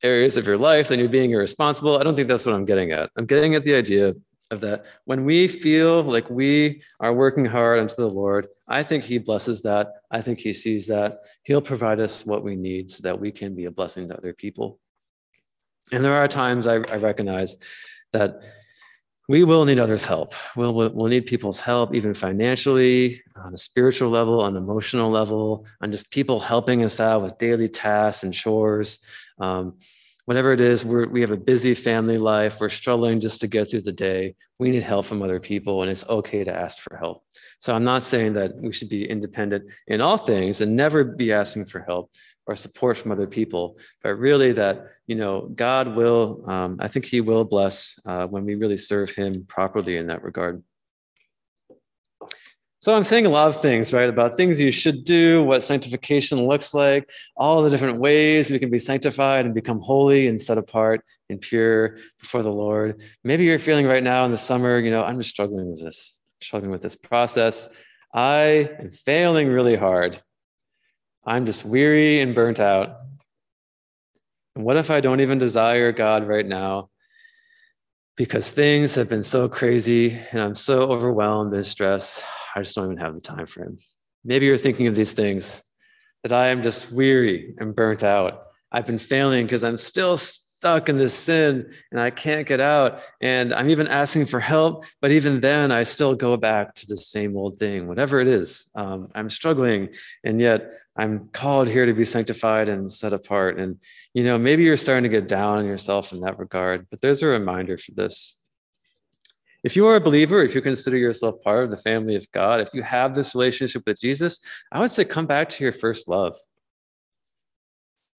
areas 0.03 0.37
of 0.37 0.45
your 0.45 0.57
life, 0.57 0.89
then 0.89 0.99
you're 0.99 1.09
being 1.09 1.31
irresponsible. 1.31 1.97
I 1.97 2.03
don't 2.03 2.15
think 2.15 2.27
that's 2.27 2.45
what 2.45 2.53
I'm 2.53 2.65
getting 2.65 2.91
at. 2.91 3.09
I'm 3.17 3.25
getting 3.25 3.55
at 3.55 3.63
the 3.63 3.75
idea 3.75 4.13
of 4.51 4.61
that 4.61 4.85
when 5.05 5.25
we 5.25 5.47
feel 5.47 6.03
like 6.03 6.29
we 6.29 6.81
are 6.99 7.13
working 7.13 7.45
hard 7.45 7.79
unto 7.79 7.95
the 7.95 8.09
Lord, 8.09 8.47
I 8.67 8.83
think 8.83 9.03
He 9.03 9.17
blesses 9.17 9.61
that. 9.63 9.93
I 10.09 10.21
think 10.21 10.39
He 10.39 10.53
sees 10.53 10.87
that. 10.87 11.19
He'll 11.43 11.61
provide 11.61 11.99
us 11.99 12.25
what 12.25 12.43
we 12.43 12.55
need 12.55 12.91
so 12.91 13.03
that 13.03 13.19
we 13.19 13.31
can 13.31 13.55
be 13.55 13.65
a 13.65 13.71
blessing 13.71 14.07
to 14.07 14.17
other 14.17 14.33
people. 14.33 14.79
And 15.91 16.03
there 16.03 16.15
are 16.15 16.27
times 16.27 16.67
I, 16.67 16.75
I 16.75 16.97
recognize 16.97 17.55
that 18.11 18.41
we 19.27 19.43
will 19.43 19.63
need 19.65 19.77
others' 19.77 20.05
help. 20.05 20.33
We'll, 20.55 20.73
we'll 20.73 21.07
need 21.07 21.27
people's 21.27 21.59
help, 21.59 21.93
even 21.93 22.15
financially, 22.15 23.21
on 23.35 23.53
a 23.53 23.57
spiritual 23.59 24.09
level, 24.09 24.41
on 24.41 24.57
an 24.57 24.63
emotional 24.63 25.11
level, 25.11 25.67
on 25.81 25.91
just 25.91 26.09
people 26.09 26.39
helping 26.39 26.83
us 26.83 26.99
out 26.99 27.21
with 27.21 27.37
daily 27.37 27.69
tasks 27.69 28.23
and 28.23 28.33
chores. 28.33 28.99
Um, 29.39 29.77
whatever 30.29 30.53
it 30.53 30.61
is, 30.61 30.85
we 30.85 31.21
have 31.21 31.31
a 31.31 31.37
busy 31.37 31.73
family 31.73 32.19
life. 32.19 32.59
We're 32.59 32.69
struggling 32.69 33.19
just 33.19 33.41
to 33.41 33.47
get 33.47 33.71
through 33.71 33.81
the 33.81 33.91
day. 33.91 34.35
We 34.59 34.69
need 34.69 34.83
help 34.83 35.07
from 35.07 35.23
other 35.23 35.39
people, 35.39 35.81
and 35.81 35.89
it's 35.89 36.07
okay 36.07 36.43
to 36.43 36.55
ask 36.55 36.77
for 36.81 36.95
help. 36.97 37.23
So 37.57 37.73
I'm 37.73 37.83
not 37.83 38.03
saying 38.03 38.33
that 38.33 38.55
we 38.55 38.71
should 38.71 38.89
be 38.89 39.09
independent 39.09 39.63
in 39.87 40.01
all 40.01 40.17
things 40.17 40.61
and 40.61 40.75
never 40.75 41.03
be 41.03 41.33
asking 41.33 41.65
for 41.65 41.79
help 41.79 42.11
or 42.45 42.55
support 42.55 42.95
from 42.95 43.11
other 43.11 43.25
people, 43.25 43.79
but 44.03 44.19
really 44.19 44.51
that 44.51 44.85
you 45.07 45.15
know 45.15 45.49
God 45.55 45.95
will. 45.95 46.43
Um, 46.47 46.77
I 46.79 46.89
think 46.89 47.05
He 47.05 47.21
will 47.21 47.43
bless 47.43 47.99
uh, 48.05 48.27
when 48.27 48.45
we 48.45 48.53
really 48.53 48.77
serve 48.77 49.09
Him 49.09 49.45
properly 49.49 49.97
in 49.97 50.05
that 50.07 50.21
regard. 50.21 50.61
So 52.81 52.95
I'm 52.95 53.03
saying 53.03 53.25
a 53.25 53.29
lot 53.29 53.49
of 53.49 53.61
things, 53.61 53.91
right, 53.91 54.07
about 54.07 54.35
things 54.35 54.61
you 54.61 54.71
should 54.71 55.03
do, 55.03 55.43
what 55.43 55.63
sanctification 55.63 56.47
looks 56.47 56.73
like, 56.73 57.11
all 57.35 57.61
the 57.61 57.69
different 57.69 57.99
ways 57.99 58.49
we 58.49 58.57
can 58.57 58.69
be 58.69 58.79
sanctified 58.79 59.45
and 59.45 59.53
become 59.53 59.81
holy 59.81 60.27
and 60.29 60.39
set 60.39 60.57
apart 60.57 61.03
and 61.29 61.41
pure 61.41 61.97
before 62.21 62.41
the 62.41 62.51
Lord. 62.51 63.01
Maybe 63.21 63.43
you're 63.43 63.59
feeling 63.59 63.85
right 63.85 64.01
now 64.01 64.23
in 64.23 64.31
the 64.31 64.37
summer, 64.37 64.79
you 64.79 64.91
know, 64.91 65.03
I'm 65.03 65.17
just 65.17 65.29
struggling 65.29 65.69
with 65.69 65.81
this, 65.81 66.17
struggling 66.41 66.71
with 66.71 66.81
this 66.81 66.95
process. 66.95 67.67
I 68.13 68.69
am 68.79 68.91
failing 68.91 69.49
really 69.49 69.75
hard. 69.75 70.21
I'm 71.25 71.45
just 71.45 71.65
weary 71.65 72.21
and 72.21 72.33
burnt 72.33 72.61
out. 72.61 72.95
And 74.55 74.63
what 74.63 74.77
if 74.77 74.89
I 74.89 75.01
don't 75.01 75.19
even 75.19 75.37
desire 75.37 75.91
God 75.91 76.25
right 76.25 76.45
now? 76.45 76.89
Because 78.15 78.51
things 78.51 78.95
have 78.95 79.09
been 79.09 79.23
so 79.23 79.49
crazy 79.49 80.17
and 80.31 80.41
I'm 80.41 80.55
so 80.55 80.83
overwhelmed 80.83 81.53
and 81.53 81.65
stressed, 81.65 82.23
I 82.59 82.63
just 82.63 82.75
don't 82.75 82.85
even 82.91 82.97
have 82.97 83.15
the 83.15 83.21
time 83.21 83.45
for 83.45 83.63
Him. 83.63 83.77
Maybe 84.25 84.45
you're 84.45 84.57
thinking 84.57 84.87
of 84.87 84.95
these 84.95 85.13
things 85.13 85.61
that 86.23 86.33
I 86.33 86.47
am 86.47 86.61
just 86.61 86.91
weary 86.91 87.55
and 87.57 87.73
burnt 87.73 88.03
out. 88.03 88.47
I've 88.69 88.85
been 88.85 88.99
failing 88.99 89.45
because 89.45 89.63
I'm 89.63 89.77
still 89.77 90.17
stuck 90.17 90.89
in 90.89 90.97
this 90.97 91.13
sin 91.13 91.71
and 91.89 92.01
I 92.01 92.09
can't 92.09 92.45
get 92.45 92.59
out. 92.59 92.99
And 93.21 93.53
I'm 93.53 93.69
even 93.69 93.87
asking 93.87 94.25
for 94.25 94.41
help, 94.41 94.83
but 94.99 95.11
even 95.11 95.39
then, 95.39 95.71
I 95.71 95.83
still 95.83 96.15
go 96.15 96.35
back 96.35 96.75
to 96.75 96.85
the 96.85 96.97
same 96.97 97.37
old 97.37 97.57
thing, 97.57 97.87
whatever 97.87 98.19
it 98.19 98.27
is. 98.27 98.69
Um, 98.75 99.07
I'm 99.15 99.29
struggling, 99.29 99.87
and 100.25 100.41
yet 100.41 100.73
I'm 100.97 101.29
called 101.29 101.69
here 101.69 101.85
to 101.85 101.93
be 101.93 102.03
sanctified 102.03 102.67
and 102.67 102.91
set 102.91 103.13
apart. 103.13 103.57
And, 103.57 103.77
you 104.13 104.25
know, 104.25 104.37
maybe 104.37 104.63
you're 104.63 104.75
starting 104.75 105.03
to 105.03 105.17
get 105.17 105.29
down 105.29 105.59
on 105.59 105.65
yourself 105.65 106.11
in 106.11 106.19
that 106.21 106.37
regard, 106.37 106.87
but 106.89 106.99
there's 106.99 107.23
a 107.23 107.27
reminder 107.27 107.77
for 107.77 107.91
this. 107.93 108.35
If 109.63 109.75
you 109.75 109.85
are 109.87 109.97
a 109.97 110.01
believer, 110.01 110.41
if 110.41 110.55
you 110.55 110.61
consider 110.61 110.97
yourself 110.97 111.41
part 111.43 111.65
of 111.65 111.69
the 111.69 111.77
family 111.77 112.15
of 112.15 112.31
God, 112.31 112.61
if 112.61 112.73
you 112.73 112.81
have 112.81 113.13
this 113.13 113.35
relationship 113.35 113.83
with 113.85 113.99
Jesus, 113.99 114.39
I 114.71 114.79
would 114.79 114.89
say 114.89 115.03
come 115.03 115.25
back 115.25 115.49
to 115.49 115.63
your 115.63 115.73
first 115.73 116.07
love. 116.07 116.35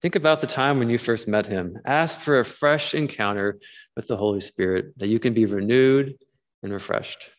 Think 0.01 0.15
about 0.15 0.41
the 0.41 0.47
time 0.47 0.79
when 0.79 0.89
you 0.89 0.97
first 0.97 1.27
met 1.27 1.47
him. 1.47 1.77
Ask 1.85 2.19
for 2.19 2.39
a 2.39 2.45
fresh 2.45 2.93
encounter 2.93 3.59
with 3.95 4.07
the 4.07 4.17
Holy 4.17 4.39
Spirit 4.39 4.97
that 4.97 5.09
you 5.09 5.19
can 5.19 5.33
be 5.33 5.45
renewed 5.45 6.15
and 6.63 6.71
refreshed. 6.71 7.31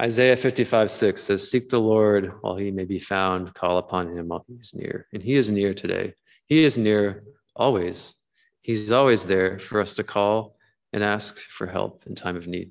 Isaiah 0.00 0.36
55, 0.36 0.90
6 0.90 1.22
says, 1.22 1.50
Seek 1.50 1.68
the 1.68 1.80
Lord 1.80 2.32
while 2.40 2.56
he 2.56 2.70
may 2.70 2.84
be 2.84 2.98
found, 2.98 3.54
call 3.54 3.78
upon 3.78 4.16
him 4.16 4.28
while 4.28 4.44
he 4.48 4.54
is 4.54 4.74
near. 4.74 5.06
And 5.12 5.22
he 5.22 5.34
is 5.34 5.50
near 5.50 5.72
today. 5.72 6.14
He 6.46 6.64
is 6.64 6.76
near 6.76 7.22
always. 7.54 8.14
He's 8.64 8.92
always 8.92 9.26
there 9.26 9.58
for 9.58 9.82
us 9.82 9.92
to 9.96 10.02
call 10.02 10.56
and 10.90 11.04
ask 11.04 11.38
for 11.38 11.66
help 11.66 12.04
in 12.06 12.14
time 12.14 12.34
of 12.34 12.46
need. 12.46 12.70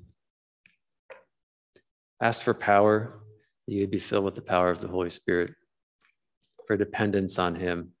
Ask 2.20 2.42
for 2.42 2.52
power, 2.52 3.20
that 3.64 3.72
you 3.72 3.82
would 3.82 3.92
be 3.92 4.00
filled 4.00 4.24
with 4.24 4.34
the 4.34 4.42
power 4.42 4.70
of 4.70 4.80
the 4.80 4.88
Holy 4.88 5.10
Spirit 5.10 5.54
for 6.66 6.76
dependence 6.76 7.38
on 7.38 7.54
Him. 7.54 7.92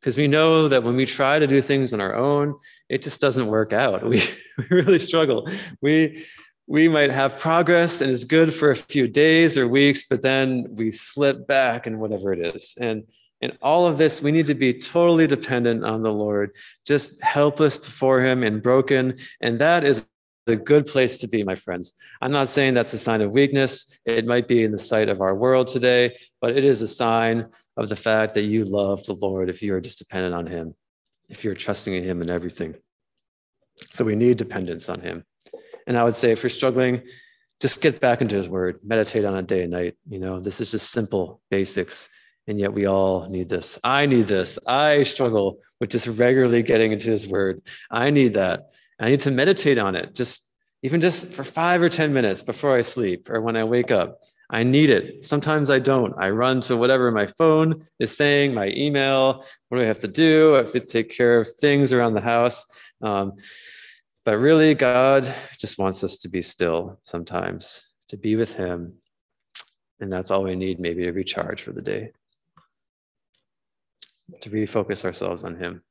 Because 0.00 0.16
we 0.16 0.26
know 0.26 0.66
that 0.66 0.82
when 0.82 0.96
we 0.96 1.06
try 1.06 1.38
to 1.38 1.46
do 1.46 1.62
things 1.62 1.94
on 1.94 2.00
our 2.00 2.16
own, 2.16 2.56
it 2.88 3.04
just 3.04 3.20
doesn't 3.20 3.46
work 3.46 3.72
out. 3.72 4.02
We, 4.08 4.20
we 4.58 4.64
really 4.70 4.98
struggle. 4.98 5.48
We, 5.80 6.24
we 6.66 6.88
might 6.88 7.12
have 7.12 7.38
progress 7.38 8.00
and 8.00 8.10
it's 8.10 8.24
good 8.24 8.52
for 8.52 8.72
a 8.72 8.76
few 8.76 9.06
days 9.06 9.56
or 9.56 9.68
weeks, 9.68 10.06
but 10.10 10.22
then 10.22 10.66
we 10.74 10.90
slip 10.90 11.46
back 11.46 11.86
and 11.86 12.00
whatever 12.00 12.32
it 12.32 12.56
is. 12.56 12.74
And 12.80 13.04
in 13.40 13.52
all 13.62 13.86
of 13.86 13.98
this, 13.98 14.20
we 14.20 14.32
need 14.32 14.46
to 14.46 14.54
be 14.54 14.74
totally 14.74 15.26
dependent 15.26 15.84
on 15.84 16.02
the 16.02 16.12
Lord, 16.12 16.50
just 16.86 17.22
helpless 17.22 17.78
before 17.78 18.20
Him 18.20 18.42
and 18.42 18.62
broken. 18.62 19.18
And 19.40 19.58
that 19.60 19.84
is 19.84 20.06
a 20.48 20.56
good 20.56 20.86
place 20.86 21.18
to 21.18 21.28
be, 21.28 21.44
my 21.44 21.54
friends. 21.54 21.92
I'm 22.20 22.32
not 22.32 22.48
saying 22.48 22.74
that's 22.74 22.94
a 22.94 22.98
sign 22.98 23.20
of 23.20 23.30
weakness. 23.30 23.86
It 24.04 24.26
might 24.26 24.48
be 24.48 24.64
in 24.64 24.72
the 24.72 24.78
sight 24.78 25.08
of 25.08 25.20
our 25.20 25.34
world 25.34 25.68
today, 25.68 26.16
but 26.40 26.56
it 26.56 26.64
is 26.64 26.82
a 26.82 26.88
sign 26.88 27.46
of 27.76 27.88
the 27.88 27.96
fact 27.96 28.34
that 28.34 28.42
you 28.42 28.64
love 28.64 29.04
the 29.04 29.14
Lord 29.14 29.48
if 29.48 29.62
you 29.62 29.74
are 29.74 29.80
just 29.80 29.98
dependent 29.98 30.34
on 30.34 30.46
Him, 30.46 30.74
if 31.28 31.44
you're 31.44 31.54
trusting 31.54 31.94
in 31.94 32.02
Him 32.02 32.22
in 32.22 32.30
everything. 32.30 32.74
So 33.90 34.04
we 34.04 34.16
need 34.16 34.36
dependence 34.36 34.88
on 34.88 35.00
Him. 35.00 35.24
And 35.86 35.96
I 35.96 36.02
would 36.02 36.14
say 36.14 36.32
if 36.32 36.42
you're 36.42 36.50
struggling, 36.50 37.02
just 37.60 37.80
get 37.80 38.00
back 38.00 38.20
into 38.20 38.36
His 38.36 38.48
Word, 38.48 38.80
meditate 38.82 39.24
on 39.24 39.36
it 39.36 39.46
day 39.46 39.62
and 39.62 39.70
night. 39.70 39.96
You 40.08 40.18
know, 40.18 40.40
this 40.40 40.60
is 40.60 40.72
just 40.72 40.90
simple 40.90 41.40
basics. 41.50 42.08
And 42.48 42.58
yet 42.58 42.72
we 42.72 42.86
all 42.86 43.28
need 43.28 43.48
this. 43.48 43.78
I 43.84 44.06
need 44.06 44.26
this. 44.26 44.58
I 44.66 45.04
struggle 45.04 45.58
with 45.78 45.90
just 45.90 46.08
regularly 46.08 46.62
getting 46.62 46.92
into 46.92 47.10
His 47.10 47.26
Word. 47.26 47.62
I 47.90 48.10
need 48.10 48.34
that. 48.34 48.70
I 48.98 49.10
need 49.10 49.20
to 49.20 49.30
meditate 49.30 49.78
on 49.78 49.94
it, 49.94 50.14
just 50.14 50.48
even 50.82 51.00
just 51.00 51.28
for 51.28 51.44
five 51.44 51.82
or 51.82 51.88
10 51.88 52.12
minutes 52.12 52.42
before 52.42 52.76
I 52.76 52.82
sleep 52.82 53.30
or 53.30 53.40
when 53.40 53.56
I 53.56 53.64
wake 53.64 53.90
up. 53.90 54.20
I 54.50 54.62
need 54.62 54.88
it. 54.88 55.24
Sometimes 55.24 55.68
I 55.68 55.78
don't. 55.78 56.14
I 56.18 56.30
run 56.30 56.60
to 56.62 56.76
whatever 56.76 57.10
my 57.10 57.26
phone 57.26 57.84
is 57.98 58.16
saying, 58.16 58.54
my 58.54 58.68
email. 58.68 59.44
What 59.68 59.78
do 59.78 59.84
I 59.84 59.86
have 59.86 59.98
to 60.00 60.08
do? 60.08 60.54
I 60.54 60.58
have 60.58 60.72
to 60.72 60.80
take 60.80 61.10
care 61.10 61.38
of 61.38 61.48
things 61.60 61.92
around 61.92 62.14
the 62.14 62.22
house. 62.22 62.64
Um, 63.02 63.34
but 64.24 64.38
really, 64.38 64.74
God 64.74 65.32
just 65.58 65.78
wants 65.78 66.02
us 66.02 66.16
to 66.18 66.28
be 66.28 66.40
still 66.40 66.98
sometimes, 67.02 67.82
to 68.08 68.16
be 68.16 68.36
with 68.36 68.54
Him. 68.54 68.94
And 70.00 70.10
that's 70.10 70.30
all 70.30 70.44
we 70.44 70.56
need, 70.56 70.80
maybe, 70.80 71.04
to 71.04 71.12
recharge 71.12 71.62
for 71.62 71.72
the 71.72 71.82
day, 71.82 72.12
to 74.40 74.50
refocus 74.50 75.04
ourselves 75.04 75.44
on 75.44 75.56
Him. 75.56 75.82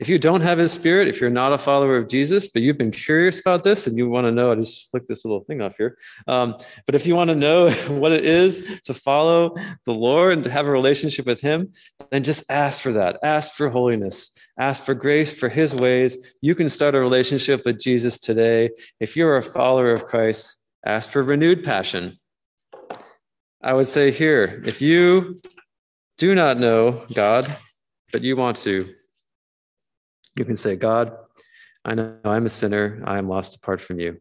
If 0.00 0.08
you 0.08 0.18
don't 0.18 0.40
have 0.40 0.58
his 0.58 0.72
spirit, 0.72 1.08
if 1.08 1.20
you're 1.20 1.30
not 1.30 1.52
a 1.52 1.58
follower 1.58 1.96
of 1.96 2.08
Jesus, 2.08 2.48
but 2.48 2.62
you've 2.62 2.78
been 2.78 2.90
curious 2.90 3.38
about 3.38 3.62
this 3.62 3.86
and 3.86 3.96
you 3.96 4.08
want 4.08 4.26
to 4.26 4.32
know, 4.32 4.50
I 4.50 4.56
just 4.56 4.90
flick 4.90 5.06
this 5.06 5.24
little 5.24 5.44
thing 5.44 5.60
off 5.60 5.76
here. 5.76 5.96
Um, 6.26 6.56
but 6.84 6.94
if 6.94 7.06
you 7.06 7.14
want 7.14 7.28
to 7.28 7.36
know 7.36 7.70
what 7.88 8.12
it 8.12 8.24
is 8.24 8.80
to 8.84 8.94
follow 8.94 9.54
the 9.86 9.94
Lord 9.94 10.32
and 10.34 10.44
to 10.44 10.50
have 10.50 10.66
a 10.66 10.70
relationship 10.70 11.26
with 11.26 11.40
him, 11.40 11.72
then 12.10 12.24
just 12.24 12.44
ask 12.50 12.80
for 12.80 12.92
that. 12.92 13.18
Ask 13.22 13.52
for 13.52 13.68
holiness. 13.68 14.30
Ask 14.58 14.84
for 14.84 14.94
grace 14.94 15.32
for 15.32 15.48
his 15.48 15.74
ways. 15.74 16.16
You 16.40 16.54
can 16.54 16.68
start 16.68 16.94
a 16.94 17.00
relationship 17.00 17.64
with 17.64 17.80
Jesus 17.80 18.18
today. 18.18 18.70
If 18.98 19.16
you're 19.16 19.36
a 19.36 19.42
follower 19.42 19.92
of 19.92 20.06
Christ, 20.06 20.56
ask 20.84 21.10
for 21.10 21.22
renewed 21.22 21.64
passion. 21.64 22.18
I 23.62 23.72
would 23.72 23.88
say 23.88 24.10
here, 24.10 24.62
if 24.66 24.82
you 24.82 25.40
do 26.18 26.34
not 26.34 26.58
know 26.58 27.04
God, 27.12 27.54
but 28.12 28.22
you 28.22 28.36
want 28.36 28.56
to, 28.58 28.94
you 30.36 30.44
can 30.44 30.56
say, 30.56 30.76
God, 30.76 31.16
I 31.84 31.94
know 31.94 32.16
I'm 32.24 32.46
a 32.46 32.50
sinner. 32.50 33.02
I 33.04 33.18
am 33.18 33.28
lost 33.28 33.56
apart 33.56 33.80
from 33.80 33.98
you. 34.00 34.20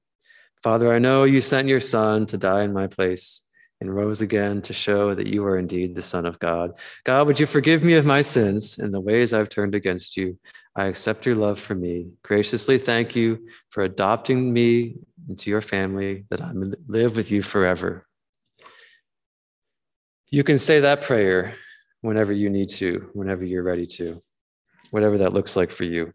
Father, 0.64 0.94
I 0.94 1.00
know 1.00 1.24
you 1.24 1.42
sent 1.42 1.68
your 1.68 1.80
son 1.80 2.26
to 2.28 2.38
die 2.38 2.64
in 2.64 2.74
my 2.74 2.88
place 2.88 3.42
and 3.82 3.94
rose 3.94 4.22
again 4.22 4.62
to 4.62 4.74
show 4.74 5.14
that 5.14 5.28
you 5.28 5.44
are 5.46 5.58
indeed 5.58 5.94
the 5.94 6.02
Son 6.02 6.26
of 6.26 6.40
God. 6.40 6.72
God, 7.04 7.28
would 7.28 7.40
you 7.40 7.46
forgive 7.46 7.84
me 7.84 7.96
of 7.96 8.06
my 8.06 8.22
sins 8.22 8.78
and 8.78 8.94
the 8.94 9.02
ways 9.02 9.34
I've 9.34 9.50
turned 9.50 9.76
against 9.76 10.16
you? 10.16 10.40
I 10.76 10.86
accept 10.86 11.26
your 11.26 11.36
love 11.36 11.60
for 11.60 11.76
me. 11.76 12.08
Graciously 12.24 12.78
thank 12.78 13.14
you 13.14 13.46
for 13.70 13.84
adopting 13.84 14.54
me 14.54 14.96
into 15.28 15.50
your 15.50 15.62
family 15.62 16.26
that 16.30 16.42
I 16.42 16.52
live 16.88 17.18
with 17.18 17.30
you 17.30 17.42
forever. 17.42 18.06
You 20.32 20.44
can 20.46 20.58
say 20.58 20.80
that 20.80 21.02
prayer 21.02 21.56
whenever 22.04 22.34
you 22.34 22.50
need 22.50 22.70
to, 22.70 23.10
whenever 23.14 23.44
you're 23.44 23.64
ready 23.64 23.88
to 23.88 24.22
whatever 24.92 25.18
that 25.18 25.34
looks 25.34 25.56
like 25.56 25.72
for 25.72 25.86
you. 25.86 26.14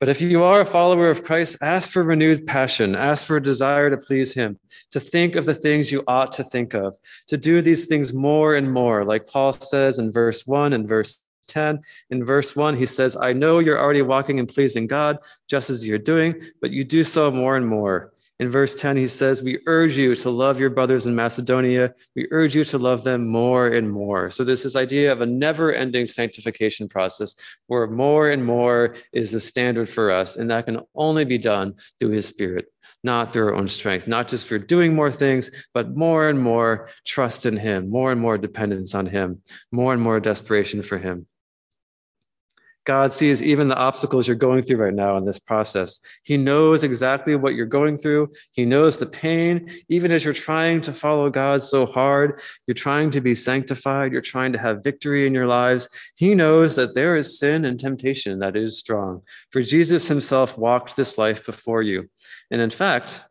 But 0.00 0.08
if 0.08 0.20
you 0.20 0.42
are 0.42 0.62
a 0.62 0.66
follower 0.66 1.10
of 1.10 1.22
Christ, 1.22 1.58
ask 1.60 1.92
for 1.92 2.02
renewed 2.02 2.46
passion, 2.46 2.96
ask 2.96 3.24
for 3.24 3.36
a 3.36 3.42
desire 3.42 3.90
to 3.90 3.96
please 3.96 4.32
Him, 4.32 4.58
to 4.90 4.98
think 4.98 5.36
of 5.36 5.44
the 5.44 5.54
things 5.54 5.92
you 5.92 6.02
ought 6.08 6.32
to 6.32 6.42
think 6.42 6.74
of, 6.74 6.96
to 7.28 7.36
do 7.36 7.62
these 7.62 7.86
things 7.86 8.12
more 8.12 8.56
and 8.56 8.72
more, 8.72 9.04
like 9.04 9.28
Paul 9.28 9.52
says 9.52 9.98
in 9.98 10.10
verse 10.10 10.46
1 10.46 10.72
and 10.72 10.88
verse 10.88 11.20
10. 11.46 11.80
In 12.10 12.24
verse 12.24 12.56
1, 12.56 12.76
he 12.76 12.86
says, 12.86 13.16
I 13.16 13.34
know 13.34 13.60
you're 13.60 13.78
already 13.78 14.02
walking 14.02 14.40
and 14.40 14.48
pleasing 14.48 14.86
God, 14.86 15.18
just 15.46 15.70
as 15.70 15.86
you're 15.86 15.98
doing, 15.98 16.42
but 16.60 16.70
you 16.70 16.82
do 16.82 17.04
so 17.04 17.30
more 17.30 17.56
and 17.56 17.68
more. 17.68 18.13
In 18.40 18.50
verse 18.50 18.74
10, 18.74 18.96
he 18.96 19.06
says, 19.06 19.44
We 19.44 19.60
urge 19.66 19.96
you 19.96 20.16
to 20.16 20.30
love 20.30 20.58
your 20.58 20.70
brothers 20.70 21.06
in 21.06 21.14
Macedonia. 21.14 21.94
We 22.16 22.26
urge 22.32 22.56
you 22.56 22.64
to 22.64 22.78
love 22.78 23.04
them 23.04 23.28
more 23.28 23.68
and 23.68 23.88
more. 23.88 24.28
So 24.30 24.42
there's 24.42 24.64
this 24.64 24.74
idea 24.74 25.12
of 25.12 25.20
a 25.20 25.26
never 25.26 25.72
ending 25.72 26.08
sanctification 26.08 26.88
process 26.88 27.36
where 27.68 27.86
more 27.86 28.28
and 28.28 28.44
more 28.44 28.96
is 29.12 29.30
the 29.30 29.38
standard 29.38 29.88
for 29.88 30.10
us. 30.10 30.34
And 30.34 30.50
that 30.50 30.66
can 30.66 30.80
only 30.96 31.24
be 31.24 31.38
done 31.38 31.74
through 32.00 32.10
his 32.10 32.26
spirit, 32.26 32.66
not 33.04 33.32
through 33.32 33.46
our 33.46 33.54
own 33.54 33.68
strength, 33.68 34.08
not 34.08 34.26
just 34.26 34.48
for 34.48 34.58
doing 34.58 34.96
more 34.96 35.12
things, 35.12 35.52
but 35.72 35.96
more 35.96 36.28
and 36.28 36.40
more 36.40 36.88
trust 37.04 37.46
in 37.46 37.56
him, 37.56 37.88
more 37.88 38.10
and 38.10 38.20
more 38.20 38.36
dependence 38.36 38.96
on 38.96 39.06
him, 39.06 39.42
more 39.70 39.92
and 39.92 40.02
more 40.02 40.18
desperation 40.18 40.82
for 40.82 40.98
him. 40.98 41.26
God 42.84 43.12
sees 43.12 43.42
even 43.42 43.68
the 43.68 43.76
obstacles 43.76 44.28
you're 44.28 44.36
going 44.36 44.62
through 44.62 44.76
right 44.76 44.94
now 44.94 45.16
in 45.16 45.24
this 45.24 45.38
process. 45.38 45.98
He 46.22 46.36
knows 46.36 46.84
exactly 46.84 47.34
what 47.34 47.54
you're 47.54 47.66
going 47.66 47.96
through. 47.96 48.32
He 48.52 48.66
knows 48.66 48.98
the 48.98 49.06
pain, 49.06 49.70
even 49.88 50.12
as 50.12 50.24
you're 50.24 50.34
trying 50.34 50.82
to 50.82 50.92
follow 50.92 51.30
God 51.30 51.62
so 51.62 51.86
hard, 51.86 52.40
you're 52.66 52.74
trying 52.74 53.10
to 53.12 53.22
be 53.22 53.34
sanctified, 53.34 54.12
you're 54.12 54.20
trying 54.20 54.52
to 54.52 54.58
have 54.58 54.84
victory 54.84 55.26
in 55.26 55.32
your 55.32 55.46
lives. 55.46 55.88
He 56.14 56.34
knows 56.34 56.76
that 56.76 56.94
there 56.94 57.16
is 57.16 57.38
sin 57.38 57.64
and 57.64 57.80
temptation 57.80 58.38
that 58.40 58.54
is 58.54 58.78
strong. 58.78 59.22
For 59.50 59.62
Jesus 59.62 60.08
himself 60.08 60.58
walked 60.58 60.94
this 60.94 61.16
life 61.16 61.44
before 61.46 61.80
you. 61.80 62.10
And 62.50 62.60
in 62.60 62.70
fact, 62.70 63.22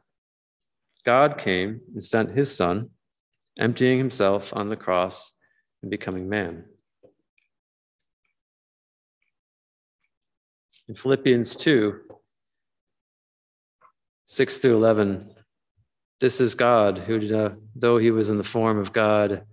God 1.05 1.37
came 1.37 1.81
and 1.93 2.03
sent 2.03 2.31
his 2.31 2.55
son, 2.55 2.89
emptying 3.59 3.99
himself 3.99 4.51
on 4.55 4.69
the 4.69 4.77
cross 4.77 5.31
and 5.81 5.91
becoming 5.91 6.27
man. 6.27 6.65
In 10.89 10.95
Philippians 10.95 11.55
2, 11.55 12.01
6 14.25 14.57
through 14.57 14.75
11, 14.75 15.33
This 16.19 16.41
is 16.41 16.55
God, 16.55 16.97
who, 16.97 17.21
though 17.73 17.97
he 17.97 18.11
was 18.11 18.27
in 18.27 18.37
the 18.37 18.43
form 18.43 18.77
of 18.77 18.91
God, 18.91 19.45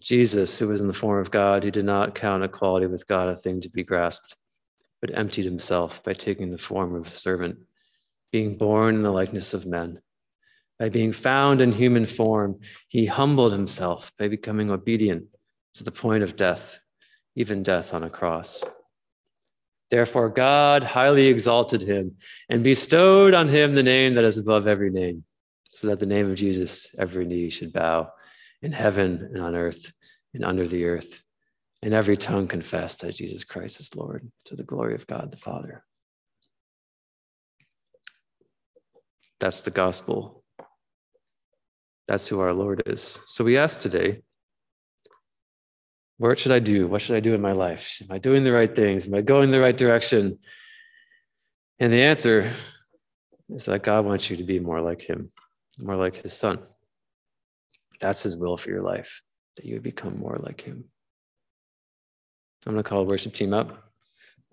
Jesus, 0.00 0.58
who 0.58 0.66
was 0.66 0.80
in 0.80 0.88
the 0.88 0.92
form 0.92 1.20
of 1.20 1.30
God, 1.30 1.62
who 1.62 1.70
did 1.70 1.84
not 1.84 2.16
count 2.16 2.42
equality 2.42 2.86
with 2.86 3.06
God 3.06 3.28
a 3.28 3.36
thing 3.36 3.60
to 3.60 3.70
be 3.70 3.84
grasped, 3.84 4.34
but 5.00 5.16
emptied 5.16 5.44
himself 5.44 6.02
by 6.02 6.12
taking 6.12 6.50
the 6.50 6.58
form 6.58 6.96
of 6.96 7.06
a 7.06 7.12
servant, 7.12 7.56
being 8.32 8.58
born 8.58 8.96
in 8.96 9.02
the 9.02 9.12
likeness 9.12 9.54
of 9.54 9.64
men. 9.64 10.00
By 10.80 10.88
being 10.88 11.12
found 11.12 11.60
in 11.60 11.70
human 11.70 12.04
form, 12.04 12.58
he 12.88 13.06
humbled 13.06 13.52
himself 13.52 14.10
by 14.18 14.26
becoming 14.26 14.72
obedient 14.72 15.26
to 15.74 15.84
the 15.84 15.92
point 15.92 16.24
of 16.24 16.34
death, 16.34 16.80
even 17.36 17.62
death 17.62 17.94
on 17.94 18.02
a 18.02 18.10
cross. 18.10 18.64
Therefore, 19.90 20.28
God 20.28 20.82
highly 20.82 21.26
exalted 21.26 21.82
him 21.82 22.16
and 22.48 22.64
bestowed 22.64 23.34
on 23.34 23.48
him 23.48 23.74
the 23.74 23.82
name 23.82 24.14
that 24.14 24.24
is 24.24 24.38
above 24.38 24.66
every 24.66 24.90
name, 24.90 25.24
so 25.70 25.86
that 25.88 26.00
the 26.00 26.06
name 26.06 26.30
of 26.30 26.36
Jesus 26.36 26.88
every 26.98 27.24
knee 27.24 27.50
should 27.50 27.72
bow 27.72 28.10
in 28.62 28.72
heaven 28.72 29.30
and 29.32 29.42
on 29.42 29.54
earth 29.54 29.92
and 30.34 30.44
under 30.44 30.66
the 30.66 30.86
earth, 30.86 31.22
and 31.82 31.94
every 31.94 32.16
tongue 32.16 32.48
confess 32.48 32.96
that 32.96 33.14
Jesus 33.14 33.44
Christ 33.44 33.80
is 33.80 33.94
Lord 33.94 34.30
to 34.46 34.56
the 34.56 34.64
glory 34.64 34.94
of 34.94 35.06
God 35.06 35.30
the 35.30 35.36
Father. 35.36 35.84
That's 39.38 39.60
the 39.60 39.70
gospel. 39.70 40.42
That's 42.08 42.26
who 42.26 42.40
our 42.40 42.52
Lord 42.52 42.82
is. 42.86 43.20
So 43.26 43.44
we 43.44 43.56
ask 43.58 43.80
today 43.80 44.22
what 46.18 46.38
should 46.38 46.52
I 46.52 46.58
do? 46.58 46.86
What 46.86 47.02
should 47.02 47.16
I 47.16 47.20
do 47.20 47.34
in 47.34 47.40
my 47.40 47.52
life? 47.52 48.00
Am 48.02 48.10
I 48.10 48.18
doing 48.18 48.42
the 48.42 48.52
right 48.52 48.74
things? 48.74 49.06
Am 49.06 49.14
I 49.14 49.20
going 49.20 49.50
the 49.50 49.60
right 49.60 49.76
direction? 49.76 50.38
And 51.78 51.92
the 51.92 52.02
answer 52.02 52.52
is 53.50 53.66
that 53.66 53.82
God 53.82 54.04
wants 54.04 54.30
you 54.30 54.36
to 54.36 54.44
be 54.44 54.58
more 54.58 54.80
like 54.80 55.02
Him, 55.02 55.30
more 55.78 55.96
like 55.96 56.16
His 56.16 56.32
Son. 56.32 56.58
That's 58.00 58.22
His 58.22 58.36
will 58.36 58.56
for 58.56 58.70
your 58.70 58.82
life, 58.82 59.20
that 59.56 59.66
you 59.66 59.74
would 59.74 59.82
become 59.82 60.18
more 60.18 60.38
like 60.42 60.62
Him. 60.62 60.84
I'm 62.66 62.72
going 62.72 62.82
to 62.82 62.88
call 62.88 63.04
the 63.04 63.10
worship 63.10 63.34
team 63.34 63.52
up. 63.52 63.92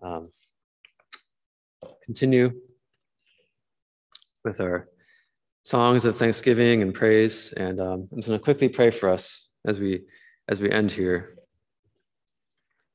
Um, 0.02 0.32
continue 2.06 2.52
with 4.44 4.60
our 4.60 4.90
songs 5.64 6.04
of 6.04 6.18
thanksgiving 6.18 6.82
and 6.82 6.94
praise, 6.94 7.54
and 7.54 7.80
um, 7.80 8.08
I'm 8.12 8.18
just 8.18 8.28
going 8.28 8.40
to 8.40 8.44
quickly 8.44 8.68
pray 8.68 8.92
for 8.92 9.10
us 9.10 9.48
as 9.66 9.80
we 9.80 10.02
as 10.50 10.60
we 10.60 10.70
end 10.70 10.92
here. 10.92 11.38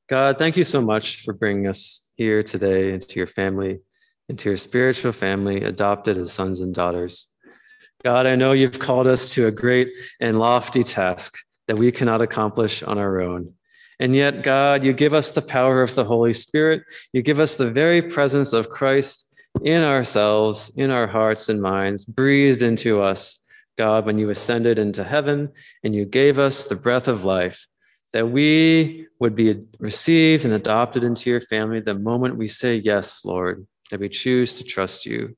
God, 0.09 0.39
thank 0.39 0.57
you 0.57 0.65
so 0.65 0.81
much 0.81 1.23
for 1.23 1.35
bringing 1.35 1.67
us 1.67 2.07
here 2.17 2.43
today 2.43 2.95
into 2.95 3.17
your 3.17 3.27
family, 3.27 3.81
into 4.31 4.49
your 4.49 4.57
spiritual 4.57 5.13
family, 5.13 5.63
adopted 5.63 6.17
as 6.17 6.33
sons 6.33 6.61
and 6.61 6.75
daughters. 6.75 7.29
God, 8.03 8.25
I 8.25 8.35
know 8.35 8.53
you've 8.53 8.79
called 8.79 9.07
us 9.07 9.33
to 9.33 9.49
a 9.49 9.51
great 9.51 9.91
and 10.19 10.39
lofty 10.39 10.83
task 10.83 11.37
that 11.67 11.77
we 11.77 11.93
cannot 11.93 12.23
accomplish 12.23 12.83
on 12.83 12.97
our 12.97 13.21
own. 13.21 13.53
And 14.01 14.17
yet, 14.17 14.43
God, 14.43 14.83
you 14.83 14.95
give 14.95 15.13
us 15.13 15.31
the 15.31 15.43
power 15.43 15.83
of 15.83 15.95
the 15.95 16.07
Holy 16.07 16.33
Spirit. 16.33 16.85
You 17.13 17.21
give 17.21 17.39
us 17.39 17.57
the 17.57 17.71
very 17.71 18.01
presence 18.01 18.55
of 18.55 18.71
Christ 18.71 19.27
in 19.63 19.83
ourselves, 19.83 20.71
in 20.79 20.91
our 20.91 21.07
hearts 21.07 21.51
and 21.51 21.61
minds, 21.61 22.07
breathed 22.07 22.63
into 22.63 23.03
us, 23.03 23.39
God, 23.77 24.07
when 24.07 24.17
you 24.17 24.31
ascended 24.31 24.79
into 24.79 25.05
heaven 25.05 25.51
and 25.85 25.95
you 25.95 26.07
gave 26.07 26.39
us 26.39 26.65
the 26.65 26.77
breath 26.77 27.09
of 27.09 27.27
life 27.27 27.67
that 28.13 28.31
we 28.31 29.07
would 29.21 29.35
be 29.35 29.65
received 29.79 30.45
and 30.45 30.55
adopted 30.55 31.05
into 31.05 31.31
your 31.31 31.41
family 31.41 31.81
the 31.81 31.95
moment 31.95 32.37
we 32.37 32.49
say 32.49 32.77
yes, 32.77 33.25
Lord, 33.25 33.67
that 33.91 34.01
we 34.01 34.09
choose 34.09 34.57
to 34.59 34.65
trust 34.65 35.07
you. 35.07 35.37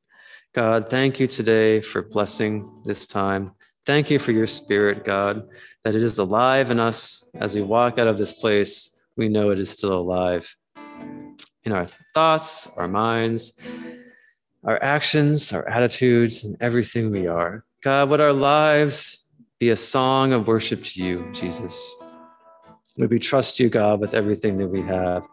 God, 0.54 0.90
thank 0.90 1.20
you 1.20 1.26
today 1.26 1.80
for 1.80 2.02
blessing 2.02 2.82
this 2.84 3.06
time. 3.06 3.52
Thank 3.86 4.10
you 4.10 4.18
for 4.18 4.32
your 4.32 4.46
spirit, 4.46 5.04
God, 5.04 5.48
that 5.84 5.94
it 5.94 6.02
is 6.02 6.18
alive 6.18 6.70
in 6.70 6.78
us 6.78 7.28
as 7.34 7.54
we 7.54 7.62
walk 7.62 7.98
out 7.98 8.08
of 8.08 8.18
this 8.18 8.32
place. 8.32 8.90
We 9.16 9.28
know 9.28 9.50
it 9.50 9.58
is 9.58 9.70
still 9.70 9.98
alive 9.98 10.54
in 11.64 11.72
our 11.72 11.88
thoughts, 12.14 12.66
our 12.76 12.88
minds, 12.88 13.52
our 14.64 14.82
actions, 14.82 15.52
our 15.52 15.66
attitudes, 15.68 16.44
and 16.44 16.56
everything 16.60 17.10
we 17.10 17.26
are. 17.26 17.64
God, 17.82 18.10
would 18.10 18.20
our 18.20 18.32
lives 18.32 19.24
be 19.58 19.70
a 19.70 19.76
song 19.76 20.32
of 20.32 20.46
worship 20.46 20.82
to 20.82 21.02
you, 21.02 21.28
Jesus? 21.32 21.94
Would 22.98 23.10
we 23.10 23.18
trust 23.18 23.60
you, 23.60 23.68
God, 23.68 24.00
with 24.00 24.14
everything 24.14 24.56
that 24.56 24.68
we 24.68 24.82
have? 24.82 25.26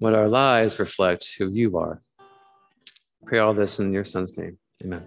Would 0.00 0.14
our 0.14 0.28
lives 0.28 0.78
reflect 0.78 1.34
who 1.38 1.50
you 1.50 1.78
are? 1.78 2.02
pray 3.24 3.38
all 3.38 3.54
this 3.54 3.80
in 3.80 3.92
your 3.92 4.04
son's 4.04 4.36
name. 4.36 4.58
Amen. 4.84 5.06